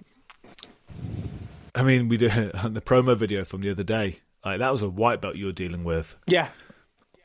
I 1.75 1.83
mean, 1.83 2.09
we 2.09 2.17
did 2.17 2.31
the 2.65 2.83
promo 2.83 3.17
video 3.17 3.45
from 3.45 3.61
the 3.61 3.71
other 3.71 3.85
day. 3.85 4.21
Like 4.45 4.59
that 4.59 4.71
was 4.73 4.83
a 4.83 4.89
white 4.89 5.21
belt 5.21 5.37
you 5.37 5.47
were 5.47 5.53
dealing 5.53 5.85
with 5.85 6.17
Yeah. 6.27 6.49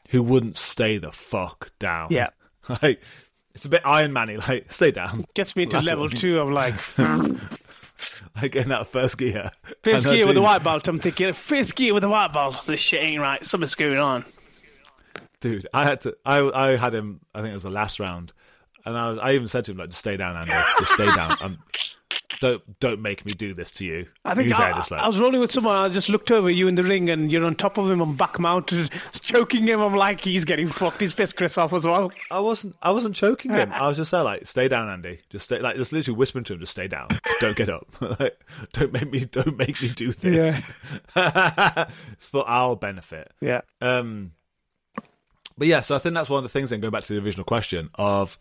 who 0.10 0.22
wouldn't 0.24 0.58
stay 0.58 0.98
the 0.98 1.12
fuck 1.12 1.72
down. 1.80 2.08
Yeah. 2.12 2.30
like 2.84 3.02
it's 3.56 3.66
a 3.66 3.70
bit 3.70 3.82
Iron 3.86 4.14
Man-y, 4.14 4.38
Like 4.48 4.72
stay 4.72 4.92
down. 4.92 5.26
Gets 5.34 5.56
me 5.56 5.66
to 5.66 5.78
That's 5.78 5.86
level 5.86 6.10
two. 6.10 6.40
I'm 6.40 6.52
like, 6.52 6.76
Like 8.40 8.56
in 8.56 8.70
that 8.70 8.88
first 8.88 9.18
gear. 9.18 9.50
first 9.84 10.06
gear 10.06 10.28
with 10.28 10.38
a 10.38 10.40
do- 10.40 10.44
white 10.44 10.64
belt. 10.64 10.88
I'm 10.88 11.00
thinking, 11.00 11.34
first 11.34 11.76
gear 11.76 11.94
with 11.96 12.04
a 12.04 12.10
white 12.10 12.34
belt. 12.34 12.64
This 12.68 12.80
shit 12.80 13.02
ain't 13.02 13.20
right. 13.20 13.44
Something's 13.44 13.74
going 13.74 13.98
on. 13.98 14.24
dude. 15.40 15.66
I 15.74 15.84
had 15.86 16.02
to. 16.02 16.16
I 16.24 16.40
I 16.54 16.76
had 16.76 16.94
him. 16.94 17.22
I 17.34 17.40
think 17.42 17.50
it 17.52 17.56
was 17.56 17.64
the 17.64 17.72
last 17.72 18.00
round, 18.00 18.34
and 18.86 18.96
I 18.96 19.10
was, 19.10 19.18
I 19.20 19.32
even 19.34 19.48
said 19.48 19.66
to 19.66 19.72
him 19.72 19.78
like, 19.80 19.90
"Just 19.90 20.02
stay 20.02 20.16
down, 20.18 20.36
Andy. 20.36 20.52
Just 20.78 20.92
stay 20.92 21.08
down. 21.08 21.38
Um, 21.42 21.58
don't 22.40 22.80
don't 22.80 23.02
make 23.02 23.26
me 23.26 23.34
do 23.34 23.54
this 23.54 23.72
to 23.74 23.86
you." 23.86 24.08
I 24.26 24.36
think 24.36 24.52
I, 24.52 24.72
like, 24.72 24.92
I 24.92 25.08
was 25.08 25.20
rolling 25.20 25.40
with 25.40 25.52
someone. 25.52 25.76
I 25.76 25.90
just 25.90 26.10
looked 26.10 26.32
over 26.32 26.50
you 26.50 26.68
in 26.68 26.76
the 26.76 26.84
ring, 26.84 27.10
and 27.10 27.32
you're 27.32 27.46
on 27.46 27.56
top 27.56 27.78
of 27.78 27.90
him. 27.90 28.02
I'm 28.02 28.16
back 28.16 28.40
mounted, 28.40 28.90
choking 29.22 29.68
him. 29.68 29.82
I'm 29.82 29.96
like, 29.96 30.22
he's 30.22 30.46
getting 30.46 30.68
fucked. 30.68 31.02
He's 31.02 31.14
pissed 31.14 31.38
Chris 31.38 31.58
off 31.58 31.74
as 31.74 31.86
well. 31.86 32.12
I 32.32 32.40
wasn't. 32.40 32.76
I 32.82 32.92
wasn't 32.92 33.16
choking 33.16 33.52
him. 33.52 33.72
I 33.74 33.88
was 33.88 33.98
just 33.98 34.12
there, 34.12 34.24
like, 34.24 34.46
"Stay 34.46 34.68
down, 34.68 34.90
Andy. 34.90 35.20
Just 35.30 35.46
stay." 35.46 35.60
Like, 35.60 35.76
just 35.76 35.92
literally 35.92 36.18
whispering 36.18 36.44
to 36.46 36.54
him, 36.54 36.60
"Just 36.60 36.72
stay 36.72 36.88
down. 36.88 37.08
Just 37.10 37.40
don't 37.40 37.56
get 37.56 37.70
up. 37.70 37.88
like, 38.20 38.40
don't 38.74 38.94
make 38.94 39.12
me. 39.12 39.26
Don't 39.26 39.58
make 39.58 39.82
me 39.82 39.90
do 39.90 40.12
this. 40.12 40.62
it's 41.16 42.28
for 42.28 42.48
our 42.48 42.76
benefit." 42.76 43.32
Yeah. 43.42 43.62
Um, 43.82 44.32
but 45.58 45.68
yeah, 45.68 45.82
so 45.82 45.96
I 45.96 46.00
think 46.00 46.16
that's 46.16 46.30
one 46.30 46.38
of 46.38 46.44
the 46.44 46.50
things. 46.50 46.70
Then 46.70 46.80
going 46.80 46.92
back 46.92 47.04
to 47.04 47.14
the 47.14 47.26
original 47.26 47.44
question 47.44 47.90
of, 47.96 48.38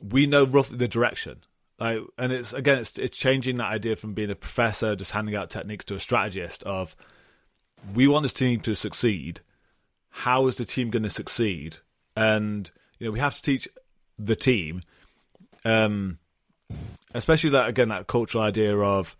we 0.00 0.26
know 0.26 0.44
roughly 0.44 0.76
the 0.76 0.88
direction, 0.88 1.40
like, 1.78 2.00
and 2.16 2.32
it's 2.32 2.52
again, 2.52 2.78
it's 2.78 2.98
it's 2.98 3.16
changing 3.16 3.56
that 3.56 3.72
idea 3.72 3.96
from 3.96 4.14
being 4.14 4.30
a 4.30 4.36
professor 4.36 4.94
just 4.94 5.10
handing 5.10 5.34
out 5.34 5.50
techniques 5.50 5.84
to 5.86 5.94
a 5.94 6.00
strategist. 6.00 6.62
Of, 6.62 6.94
we 7.94 8.06
want 8.06 8.22
this 8.22 8.32
team 8.32 8.60
to 8.60 8.74
succeed. 8.74 9.40
How 10.10 10.46
is 10.46 10.56
the 10.56 10.64
team 10.64 10.90
going 10.90 11.02
to 11.02 11.10
succeed? 11.10 11.78
And 12.16 12.70
you 12.98 13.06
know, 13.06 13.12
we 13.12 13.18
have 13.18 13.34
to 13.34 13.42
teach 13.42 13.68
the 14.18 14.36
team, 14.36 14.82
um, 15.64 16.18
especially 17.12 17.50
that 17.50 17.68
again 17.68 17.88
that 17.88 18.06
cultural 18.06 18.44
idea 18.44 18.76
of 18.78 19.16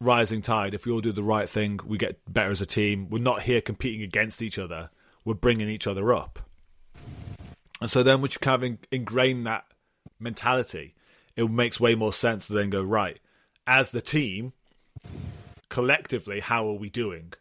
rising 0.00 0.42
tide. 0.42 0.74
If 0.74 0.86
we 0.86 0.92
all 0.92 1.00
do 1.00 1.12
the 1.12 1.22
right 1.22 1.48
thing, 1.48 1.80
we 1.84 1.98
get 1.98 2.20
better 2.32 2.50
as 2.50 2.60
a 2.60 2.66
team. 2.66 3.08
We're 3.10 3.22
not 3.22 3.42
here 3.42 3.60
competing 3.60 4.02
against 4.02 4.40
each 4.40 4.58
other. 4.58 4.90
We're 5.24 5.34
bringing 5.34 5.68
each 5.68 5.88
other 5.88 6.14
up. 6.14 6.38
And 7.80 7.90
so 7.90 8.02
then, 8.02 8.20
once 8.20 8.34
you 8.34 8.38
kind 8.38 8.54
of 8.54 8.62
in- 8.62 8.78
ingrain 8.92 9.44
that 9.44 9.64
mentality, 10.20 10.94
it 11.36 11.50
makes 11.50 11.80
way 11.80 11.94
more 11.94 12.12
sense 12.12 12.46
to 12.46 12.52
then 12.52 12.70
go 12.70 12.82
right 12.82 13.18
as 13.66 13.90
the 13.90 14.00
team 14.00 14.52
collectively. 15.68 16.40
How 16.40 16.68
are 16.68 16.74
we 16.74 16.88
doing? 16.88 17.32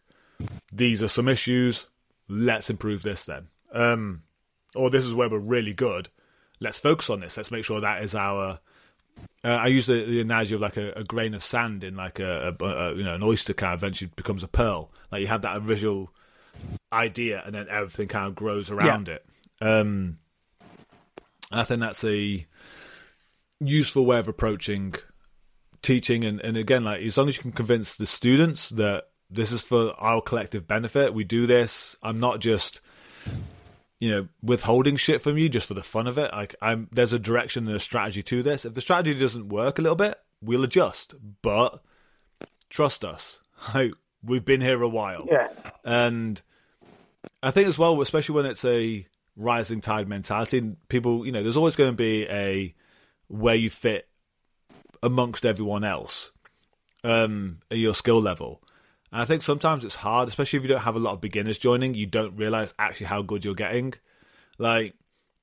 These 0.71 1.01
are 1.01 1.07
some 1.07 1.27
issues. 1.27 1.87
Let's 2.27 2.69
improve 2.69 3.03
this 3.03 3.25
then. 3.25 3.47
Um, 3.71 4.23
or 4.75 4.89
this 4.89 5.05
is 5.05 5.13
where 5.13 5.29
we're 5.29 5.39
really 5.39 5.73
good. 5.73 6.09
Let's 6.59 6.79
focus 6.79 7.09
on 7.09 7.19
this. 7.19 7.37
Let's 7.37 7.51
make 7.51 7.65
sure 7.65 7.81
that 7.81 8.03
is 8.03 8.15
our 8.15 8.59
uh, 9.43 9.49
I 9.49 9.67
use 9.67 9.85
the, 9.85 10.03
the 10.03 10.21
analogy 10.21 10.55
of 10.55 10.61
like 10.61 10.77
a, 10.77 10.91
a 10.93 11.03
grain 11.03 11.33
of 11.33 11.43
sand 11.43 11.83
in 11.83 11.95
like 11.95 12.19
a, 12.19 12.55
a, 12.59 12.65
a 12.65 12.95
you 12.95 13.03
know 13.03 13.15
an 13.15 13.23
oyster 13.23 13.53
kind 13.53 13.73
of 13.73 13.79
eventually 13.79 14.11
becomes 14.15 14.43
a 14.43 14.47
pearl. 14.47 14.91
Like 15.11 15.21
you 15.21 15.27
have 15.27 15.43
that 15.43 15.61
visual 15.61 16.11
idea, 16.91 17.43
and 17.45 17.53
then 17.53 17.67
everything 17.69 18.07
kind 18.07 18.27
of 18.27 18.35
grows 18.35 18.71
around 18.71 19.07
it. 19.07 19.25
Um, 19.61 20.17
I 21.51 21.63
think 21.63 21.81
that's 21.81 22.03
a 22.03 22.45
useful 23.59 24.05
way 24.05 24.19
of 24.19 24.27
approaching 24.27 24.95
teaching, 25.81 26.23
and, 26.23 26.39
and 26.41 26.57
again, 26.57 26.83
like 26.83 27.01
as 27.01 27.17
long 27.17 27.27
as 27.27 27.37
you 27.37 27.43
can 27.43 27.51
convince 27.51 27.95
the 27.95 28.05
students 28.05 28.69
that 28.69 29.05
this 29.29 29.51
is 29.51 29.61
for 29.61 29.93
our 29.97 30.21
collective 30.21 30.67
benefit, 30.67 31.13
we 31.13 31.23
do 31.23 31.45
this. 31.47 31.95
I'm 32.03 32.19
not 32.19 32.39
just 32.39 32.81
you 33.99 34.11
know, 34.11 34.27
withholding 34.43 34.97
shit 34.97 35.21
from 35.21 35.37
you 35.37 35.47
just 35.47 35.67
for 35.67 35.73
the 35.73 35.81
fun 35.81 36.05
of 36.05 36.17
it. 36.17 36.29
Like, 36.33 36.53
I'm 36.61 36.89
there's 36.91 37.13
a 37.13 37.19
direction 37.19 37.67
and 37.67 37.77
a 37.77 37.79
strategy 37.79 38.21
to 38.23 38.43
this. 38.43 38.65
If 38.65 38.73
the 38.73 38.81
strategy 38.81 39.17
doesn't 39.17 39.47
work 39.49 39.79
a 39.79 39.81
little 39.81 39.95
bit, 39.95 40.19
we'll 40.41 40.63
adjust. 40.63 41.15
But 41.41 41.81
trust 42.69 43.05
us, 43.05 43.39
like 43.73 43.93
we've 44.23 44.43
been 44.45 44.61
here 44.61 44.81
a 44.81 44.87
while, 44.89 45.25
Yeah. 45.31 45.47
and 45.83 46.41
I 47.41 47.51
think 47.51 47.67
as 47.67 47.77
well, 47.79 47.99
especially 48.01 48.35
when 48.35 48.45
it's 48.45 48.65
a 48.65 49.07
rising 49.37 49.81
tide 49.81 50.07
mentality, 50.09 50.57
and 50.57 50.77
people, 50.89 51.25
you 51.25 51.31
know, 51.31 51.41
there's 51.41 51.57
always 51.57 51.75
going 51.75 51.91
to 51.91 51.95
be 51.97 52.27
a 52.27 52.75
where 53.27 53.55
you 53.55 53.69
fit 53.69 54.07
amongst 55.03 55.45
everyone 55.45 55.83
else, 55.83 56.31
um, 57.03 57.59
at 57.69 57.77
your 57.77 57.93
skill 57.93 58.21
level. 58.21 58.61
And 59.11 59.21
I 59.21 59.25
think 59.25 59.41
sometimes 59.41 59.85
it's 59.85 59.95
hard, 59.95 60.27
especially 60.27 60.57
if 60.57 60.63
you 60.63 60.69
don't 60.69 60.81
have 60.81 60.95
a 60.95 60.99
lot 60.99 61.13
of 61.13 61.21
beginners 61.21 61.57
joining. 61.57 61.93
You 61.93 62.05
don't 62.05 62.35
realize 62.35 62.73
actually 62.79 63.07
how 63.07 63.21
good 63.21 63.45
you're 63.45 63.53
getting. 63.53 63.93
Like, 64.57 64.93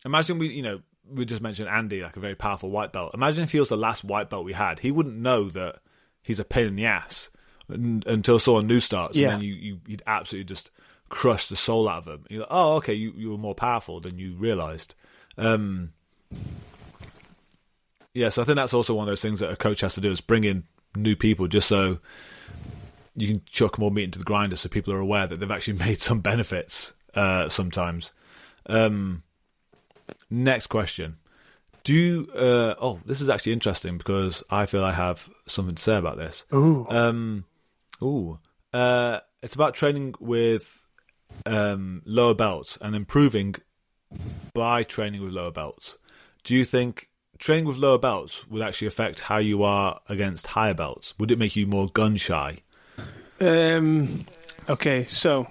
imagine 0.05 0.39
we, 0.39 0.49
you 0.49 0.63
know, 0.63 0.81
we 1.09 1.25
just 1.25 1.41
mentioned 1.43 1.69
Andy, 1.69 2.03
like 2.03 2.17
a 2.17 2.21
very 2.21 2.35
powerful 2.35 2.71
white 2.71 2.93
belt. 2.93 3.13
Imagine 3.15 3.45
if 3.45 3.53
he 3.53 3.61
was 3.61 3.69
the 3.69 3.77
last 3.77 4.05
white 4.05 4.31
belt 4.31 4.45
we 4.45 4.53
had. 4.53 4.79
He 4.81 4.91
wouldn't 4.91 5.17
know 5.17 5.49
that 5.51 5.77
he's 6.23 6.41
a 6.41 6.45
pain 6.45 6.67
in 6.67 6.77
the 6.77 6.87
ass 6.87 7.31
until 7.69 8.39
someone 8.39 8.67
new 8.67 8.81
starts, 8.81 9.17
Yeah. 9.17 9.29
and 9.31 9.41
then 9.41 9.49
you, 9.49 9.55
you 9.55 9.81
you'd 9.87 10.03
absolutely 10.07 10.45
just 10.47 10.71
crush 11.09 11.49
the 11.49 11.57
soul 11.57 11.89
out 11.89 11.99
of 11.99 12.09
him. 12.09 12.27
You're 12.29 12.41
like, 12.41 12.49
oh, 12.51 12.75
okay, 12.77 12.95
you 12.95 13.13
you 13.17 13.31
were 13.31 13.39
more 13.39 13.55
powerful 13.55 14.01
than 14.01 14.19
you 14.19 14.35
realized. 14.35 14.95
Um, 15.39 15.93
yeah, 18.15 18.29
so 18.29 18.43
I 18.43 18.45
think 18.45 18.57
that's 18.57 18.75
also 18.75 18.95
one 18.95 19.09
of 19.09 19.11
those 19.11 19.23
things 19.23 19.41
that 19.41 19.51
a 19.51 19.57
coach 19.57 19.81
has 19.81 19.95
to 19.95 20.01
do 20.01 20.11
is 20.11 20.21
bring 20.21 20.45
in 20.45 20.65
new 20.95 21.17
people 21.17 21.49
just 21.49 21.69
so 21.69 21.99
you 23.17 23.29
can 23.29 23.43
chuck 23.47 23.79
more 23.79 23.91
meat 23.91 24.05
into 24.05 24.19
the 24.19 24.25
grinder, 24.25 24.57
so 24.57 24.69
people 24.69 24.93
are 24.93 24.99
aware 24.99 25.27
that 25.27 25.41
they've 25.41 25.51
actually 25.51 25.79
made 25.87 26.01
some 26.01 26.21
benefits. 26.21 26.95
Uh, 27.15 27.47
sometimes. 27.47 28.11
Um, 28.67 29.23
next 30.31 30.69
question. 30.69 31.19
Do 31.85 32.27
uh, 32.35 32.75
oh, 32.81 33.01
this 33.05 33.21
is 33.21 33.29
actually 33.29 33.53
interesting 33.53 33.99
because 33.99 34.43
I 34.49 34.65
feel 34.65 34.83
I 34.83 34.93
have 34.93 35.29
something 35.47 35.75
to 35.75 35.83
say 35.83 35.97
about 35.97 36.17
this. 36.17 36.47
Ooh. 36.55 36.87
Um, 36.89 37.45
ooh, 38.01 38.39
uh, 38.73 39.21
it's 39.43 39.55
about 39.55 39.75
training 39.75 40.15
with 40.21 40.87
um, 41.45 42.03
lower 42.07 42.35
belts 42.35 42.79
and 42.81 42.95
improving 42.95 43.57
by 44.55 44.83
training 44.83 45.23
with 45.23 45.33
lower 45.33 45.51
belts. 45.51 45.99
Do 46.45 46.55
you 46.55 46.65
think 46.65 47.09
training 47.43 47.65
with 47.65 47.77
lower 47.77 47.99
belts 47.99 48.47
would 48.47 48.63
actually 48.63 48.87
affect 48.87 49.21
how 49.23 49.39
you 49.39 49.65
are 49.65 50.01
against 50.09 50.47
higher 50.47 50.75
belts? 50.75 51.13
Would 51.19 51.33
it 51.33 51.39
make 51.41 51.57
you 51.57 51.67
more 51.67 51.89
gun 51.89 52.17
shy? 52.17 52.59
Um, 53.41 54.25
okay, 54.69 55.05
so 55.07 55.49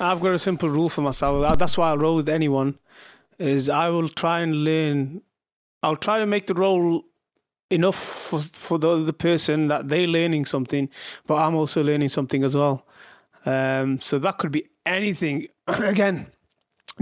I've 0.00 0.20
got 0.20 0.34
a 0.34 0.38
simple 0.40 0.68
rule 0.68 0.88
for 0.88 1.02
myself. 1.02 1.44
Uh, 1.44 1.54
That's 1.54 1.78
why 1.78 1.92
I 1.92 1.94
roll 1.94 2.16
with 2.16 2.28
anyone. 2.28 2.76
Is 3.38 3.68
I 3.68 3.90
will 3.90 4.08
try 4.08 4.40
and 4.40 4.64
learn. 4.64 5.22
I'll 5.84 5.96
try 5.96 6.18
to 6.18 6.26
make 6.26 6.48
the 6.48 6.54
role 6.54 7.04
enough 7.70 7.96
for 7.96 8.40
for 8.40 8.78
the 8.78 8.90
other 8.90 9.12
person 9.12 9.68
that 9.68 9.88
they're 9.88 10.08
learning 10.08 10.46
something, 10.46 10.88
but 11.28 11.36
I'm 11.36 11.54
also 11.54 11.82
learning 11.82 12.08
something 12.08 12.42
as 12.42 12.56
well. 12.56 12.86
Um, 13.46 14.00
so 14.00 14.18
that 14.18 14.38
could 14.38 14.50
be 14.50 14.68
anything. 14.84 15.46
Again, 15.68 16.26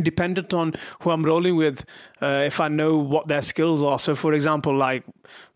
dependent 0.03 0.55
on 0.55 0.75
who 1.01 1.11
I'm 1.11 1.25
rolling 1.25 1.57
with, 1.57 1.85
uh, 2.21 2.43
if 2.47 2.61
I 2.61 2.69
know 2.69 2.97
what 2.99 3.29
their 3.29 3.43
skills 3.43 3.83
are. 3.83 3.99
So, 3.99 4.15
for 4.15 4.33
example, 4.33 4.77
like 4.77 5.03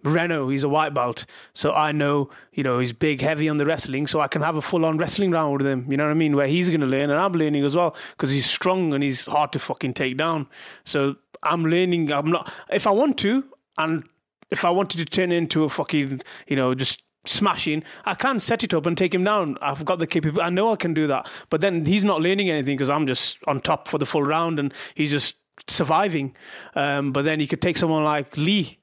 Renault, 0.03 0.49
he's 0.49 0.65
a 0.65 0.69
white 0.69 0.95
belt, 0.95 1.27
so 1.53 1.73
I 1.73 1.93
know 1.93 2.31
you 2.53 2.63
know 2.63 2.79
he's 2.79 2.93
big, 2.93 3.21
heavy 3.21 3.49
on 3.49 3.57
the 3.57 3.67
wrestling, 3.67 4.07
so 4.07 4.21
I 4.21 4.29
can 4.29 4.43
have 4.43 4.57
a 4.57 4.63
full-on 4.63 4.99
wrestling 4.99 5.31
round 5.31 5.59
with 5.59 5.67
him. 5.67 5.91
You 5.91 5.97
know 5.97 6.05
what 6.05 6.11
I 6.11 6.15
mean? 6.15 6.37
Where 6.37 6.47
he's 6.47 6.69
going 6.69 6.81
to 6.81 6.87
learn, 6.87 7.11
and 7.11 7.19
I'm 7.21 7.33
learning 7.33 7.65
as 7.65 7.77
well 7.77 7.97
because 8.11 8.31
he's 8.31 8.47
strong 8.47 8.93
and 8.95 9.03
he's 9.03 9.25
hard 9.25 9.53
to 9.53 9.59
fucking 9.59 9.95
take 9.95 10.17
down. 10.17 10.47
So 10.85 11.17
I'm 11.43 11.65
learning. 11.65 12.13
I'm 12.13 12.31
not 12.31 12.53
if 12.71 12.87
I 12.87 12.91
want 12.91 13.19
to, 13.19 13.45
and 13.79 14.05
if 14.51 14.65
I 14.65 14.71
wanted 14.71 14.99
to 14.99 15.05
turn 15.05 15.33
into 15.33 15.65
a 15.65 15.69
fucking 15.69 16.21
you 16.49 16.57
know 16.57 16.75
just 16.75 17.04
smashing, 17.25 17.83
I 18.05 18.15
can 18.15 18.41
set 18.41 18.63
it 18.63 18.75
up 18.75 18.87
and 18.87 18.97
take 18.97 19.15
him 19.15 19.25
down. 19.25 19.57
I've 19.61 19.85
got 19.85 19.99
the 19.99 20.07
capability. 20.07 20.47
I 20.47 20.51
know 20.51 20.73
I 20.73 20.77
can 20.77 20.95
do 20.95 21.07
that. 21.07 21.31
But 21.51 21.61
then 21.61 21.85
he's 21.85 22.05
not 22.05 22.21
learning 22.21 22.51
anything 22.51 22.77
because 22.77 22.91
I'm 22.91 23.07
just 23.07 23.39
on 23.47 23.61
top 23.61 23.89
for 23.89 23.99
the 23.99 24.07
full 24.07 24.23
round 24.23 24.59
and 24.59 24.73
he's 24.95 25.11
just 25.11 25.37
surviving. 25.69 26.35
Um, 26.75 27.13
but 27.13 27.25
then 27.25 27.41
you 27.41 27.49
could 27.49 27.63
take 27.63 27.77
someone 27.77 28.05
like 28.05 28.37
Lee. 28.37 28.79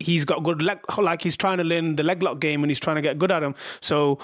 He's 0.00 0.24
got 0.24 0.44
good 0.44 0.62
leg, 0.62 0.78
like 0.98 1.22
he's 1.22 1.36
trying 1.36 1.58
to 1.58 1.64
learn 1.64 1.96
the 1.96 2.04
leg 2.04 2.22
lock 2.22 2.38
game 2.38 2.62
and 2.62 2.70
he's 2.70 2.78
trying 2.78 2.96
to 2.96 3.02
get 3.02 3.18
good 3.18 3.32
at 3.32 3.42
him. 3.42 3.54
So 3.80 4.18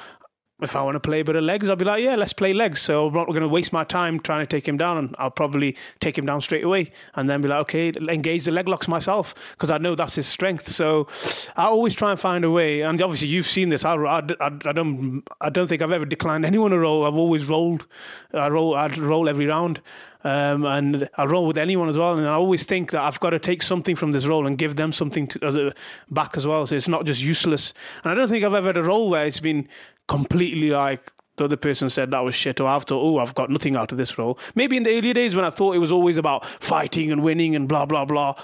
if 0.63 0.77
I 0.77 0.83
want 0.83 0.95
to 0.95 1.01
play 1.01 1.21
a 1.21 1.25
bit 1.25 1.35
of 1.35 1.43
legs, 1.43 1.69
I'll 1.69 1.77
be 1.77 1.85
like, 1.85 2.03
yeah, 2.03 2.15
let's 2.15 2.33
play 2.33 2.55
legs. 2.55 2.81
So 2.81 3.09
I'm 3.09 3.15
not 3.15 3.27
going 3.27 3.41
to 3.41 3.49
waste 3.49 3.73
my 3.73 3.83
time 3.83 4.21
trying 4.21 4.41
to 4.41 4.47
take 4.47 4.67
him 4.67 4.77
down, 4.77 4.99
and 4.99 5.15
I'll 5.19 5.31
probably 5.31 5.77
take 6.01 6.17
him 6.17 6.27
down 6.27 6.41
straight 6.41 6.63
away, 6.63 6.93
and 7.17 7.29
then 7.29 7.41
be 7.41 7.49
like, 7.49 7.61
okay, 7.63 7.93
engage 8.09 8.45
the 8.45 8.53
leg 8.53 8.69
locks 8.69 8.87
myself 8.87 9.35
because 9.53 9.71
I 9.71 9.79
know 9.79 9.97
that's 9.97 10.15
his 10.15 10.29
strength. 10.29 10.69
So 10.69 11.09
I 11.57 11.65
always 11.65 11.95
try 11.95 12.13
and 12.13 12.21
find 12.21 12.45
a 12.45 12.51
way. 12.51 12.83
And 12.83 13.01
obviously, 13.03 13.29
you've 13.29 13.47
seen 13.47 13.69
this. 13.69 13.85
I, 13.85 13.95
I, 13.95 14.19
I, 14.19 14.47
I 14.47 14.73
don't 14.73 15.23
I 15.41 15.51
don't 15.51 15.67
think 15.67 15.83
I've 15.83 15.93
ever 15.93 16.05
declined 16.05 16.47
anyone 16.47 16.73
a 16.73 16.79
roll. 16.79 17.05
I've 17.05 17.15
always 17.15 17.47
rolled. 17.47 17.87
I 18.33 18.49
roll. 18.49 18.77
I 18.77 18.87
roll 18.87 19.29
every 19.29 19.47
round. 19.47 19.81
Um, 20.27 20.65
and 20.65 21.07
I 21.19 21.27
roll 21.27 21.47
with 21.47 21.59
anyone 21.59 21.91
as 21.91 21.99
well. 21.99 22.17
And 22.17 22.27
I 22.27 22.33
always 22.33 22.65
think 22.65 22.93
that 22.93 23.03
I've 23.03 23.21
got 23.21 23.31
to 23.31 23.39
take 23.39 23.63
something 23.63 23.95
from 23.95 24.13
this 24.13 24.25
role 24.25 24.47
and 24.47 24.57
give 24.57 24.77
them 24.77 24.91
something 24.91 25.27
to, 25.27 25.45
as 25.45 25.55
a, 25.55 25.75
back 26.11 26.39
as 26.39 26.47
well. 26.47 26.67
So 26.67 26.77
it's 26.77 26.89
not 26.89 27.05
just 27.05 27.23
useless. 27.23 27.75
And 28.03 28.11
I 28.11 28.15
don't 28.15 28.29
think 28.29 28.43
I've 28.43 28.55
ever 28.55 28.69
had 28.69 28.79
a 28.79 28.83
role 28.83 29.11
where 29.11 29.27
it's 29.27 29.41
been 29.41 29.69
completely 30.07 30.71
like 30.71 31.11
the 31.37 31.45
other 31.45 31.57
person 31.57 31.91
said 31.91 32.11
that 32.13 32.25
was 32.25 32.35
shit, 32.35 32.61
or 32.61 32.69
I've 32.69 32.85
oh, 32.91 33.19
I've 33.19 33.35
got 33.35 33.51
nothing 33.51 33.77
out 33.77 33.93
of 33.93 33.99
this 33.99 34.19
role. 34.19 34.39
Maybe 34.55 34.77
in 34.77 34.85
the 34.85 34.97
earlier 34.97 35.15
days 35.15 35.35
when 35.35 35.45
I 35.45 35.51
thought 35.51 35.75
it 35.75 35.79
was 35.79 35.91
always 35.91 36.17
about 36.17 36.47
fighting 36.47 37.11
and 37.11 37.23
winning 37.23 37.57
and 37.57 37.69
blah 37.69 37.87
blah 37.87 38.05
blah. 38.05 38.37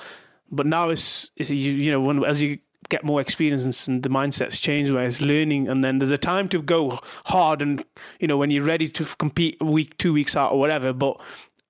But 0.51 0.67
now 0.67 0.91
it's, 0.91 1.31
it's 1.37 1.51
you, 1.51 1.73
you 1.73 1.93
know 1.93 2.01
when 2.01 2.25
as 2.25 2.43
you 2.43 2.59
get 2.89 3.05
more 3.05 3.21
experience 3.21 3.87
and 3.87 4.03
the 4.03 4.09
mindsets 4.09 4.61
change 4.61 4.91
where 4.91 5.07
it's 5.07 5.21
learning 5.21 5.69
and 5.69 5.85
then 5.85 5.99
there's 5.99 6.11
a 6.11 6.19
time 6.19 6.49
to 6.49 6.61
go 6.61 6.99
hard 7.25 7.63
and 7.63 7.85
you 8.19 8.27
know 8.27 8.37
when 8.37 8.51
you're 8.51 8.65
ready 8.65 8.89
to 8.89 9.05
compete 9.19 9.57
a 9.61 9.65
week 9.65 9.97
two 9.99 10.13
weeks 10.13 10.35
out 10.35 10.51
or 10.51 10.59
whatever 10.59 10.93
but 10.93 11.21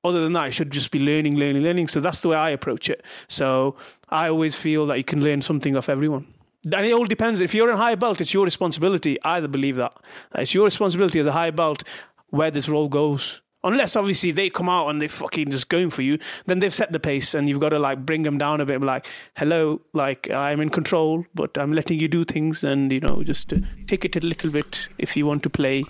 other 0.02 0.22
than 0.22 0.32
that 0.32 0.48
it 0.48 0.52
should 0.52 0.70
just 0.70 0.90
be 0.90 0.98
learning 0.98 1.36
learning 1.36 1.62
learning 1.62 1.88
so 1.88 2.00
that's 2.00 2.20
the 2.20 2.28
way 2.28 2.36
i 2.36 2.48
approach 2.48 2.88
it 2.88 3.04
so 3.28 3.76
i 4.08 4.28
always 4.28 4.54
feel 4.54 4.86
that 4.86 4.96
you 4.96 5.04
can 5.04 5.22
learn 5.22 5.42
something 5.42 5.76
off 5.76 5.90
everyone 5.90 6.26
and 6.64 6.86
it 6.86 6.92
all 6.92 7.06
depends 7.06 7.40
if 7.40 7.54
you're 7.54 7.70
in 7.70 7.76
high 7.76 7.94
belt 7.94 8.20
it's 8.20 8.34
your 8.34 8.44
responsibility 8.44 9.18
i 9.24 9.40
believe 9.40 9.76
that 9.76 9.92
it's 10.34 10.54
your 10.54 10.64
responsibility 10.64 11.18
as 11.18 11.26
a 11.26 11.32
high 11.32 11.50
belt 11.50 11.84
where 12.28 12.50
this 12.50 12.68
role 12.68 12.88
goes 12.88 13.40
Unless 13.62 13.94
obviously 13.94 14.30
they 14.30 14.48
come 14.48 14.70
out 14.70 14.88
and 14.88 15.00
they're 15.00 15.08
fucking 15.08 15.50
just 15.50 15.68
going 15.68 15.90
for 15.90 16.00
you, 16.00 16.18
then 16.46 16.60
they've 16.60 16.74
set 16.74 16.92
the 16.92 17.00
pace 17.00 17.34
and 17.34 17.48
you've 17.48 17.60
got 17.60 17.70
to 17.70 17.78
like 17.78 18.06
bring 18.06 18.22
them 18.22 18.38
down 18.38 18.60
a 18.60 18.64
bit. 18.64 18.80
Like, 18.80 19.06
hello, 19.36 19.82
like 19.92 20.30
I'm 20.30 20.60
in 20.60 20.70
control, 20.70 21.26
but 21.34 21.58
I'm 21.58 21.72
letting 21.72 22.00
you 22.00 22.08
do 22.08 22.24
things, 22.24 22.64
and 22.64 22.90
you 22.90 23.00
know, 23.00 23.22
just 23.22 23.52
uh, 23.52 23.58
take 23.86 24.04
it 24.06 24.16
a 24.16 24.20
little 24.20 24.50
bit 24.50 24.88
if 24.96 25.14
you 25.14 25.26
want 25.26 25.42
to 25.42 25.50
play. 25.50 25.84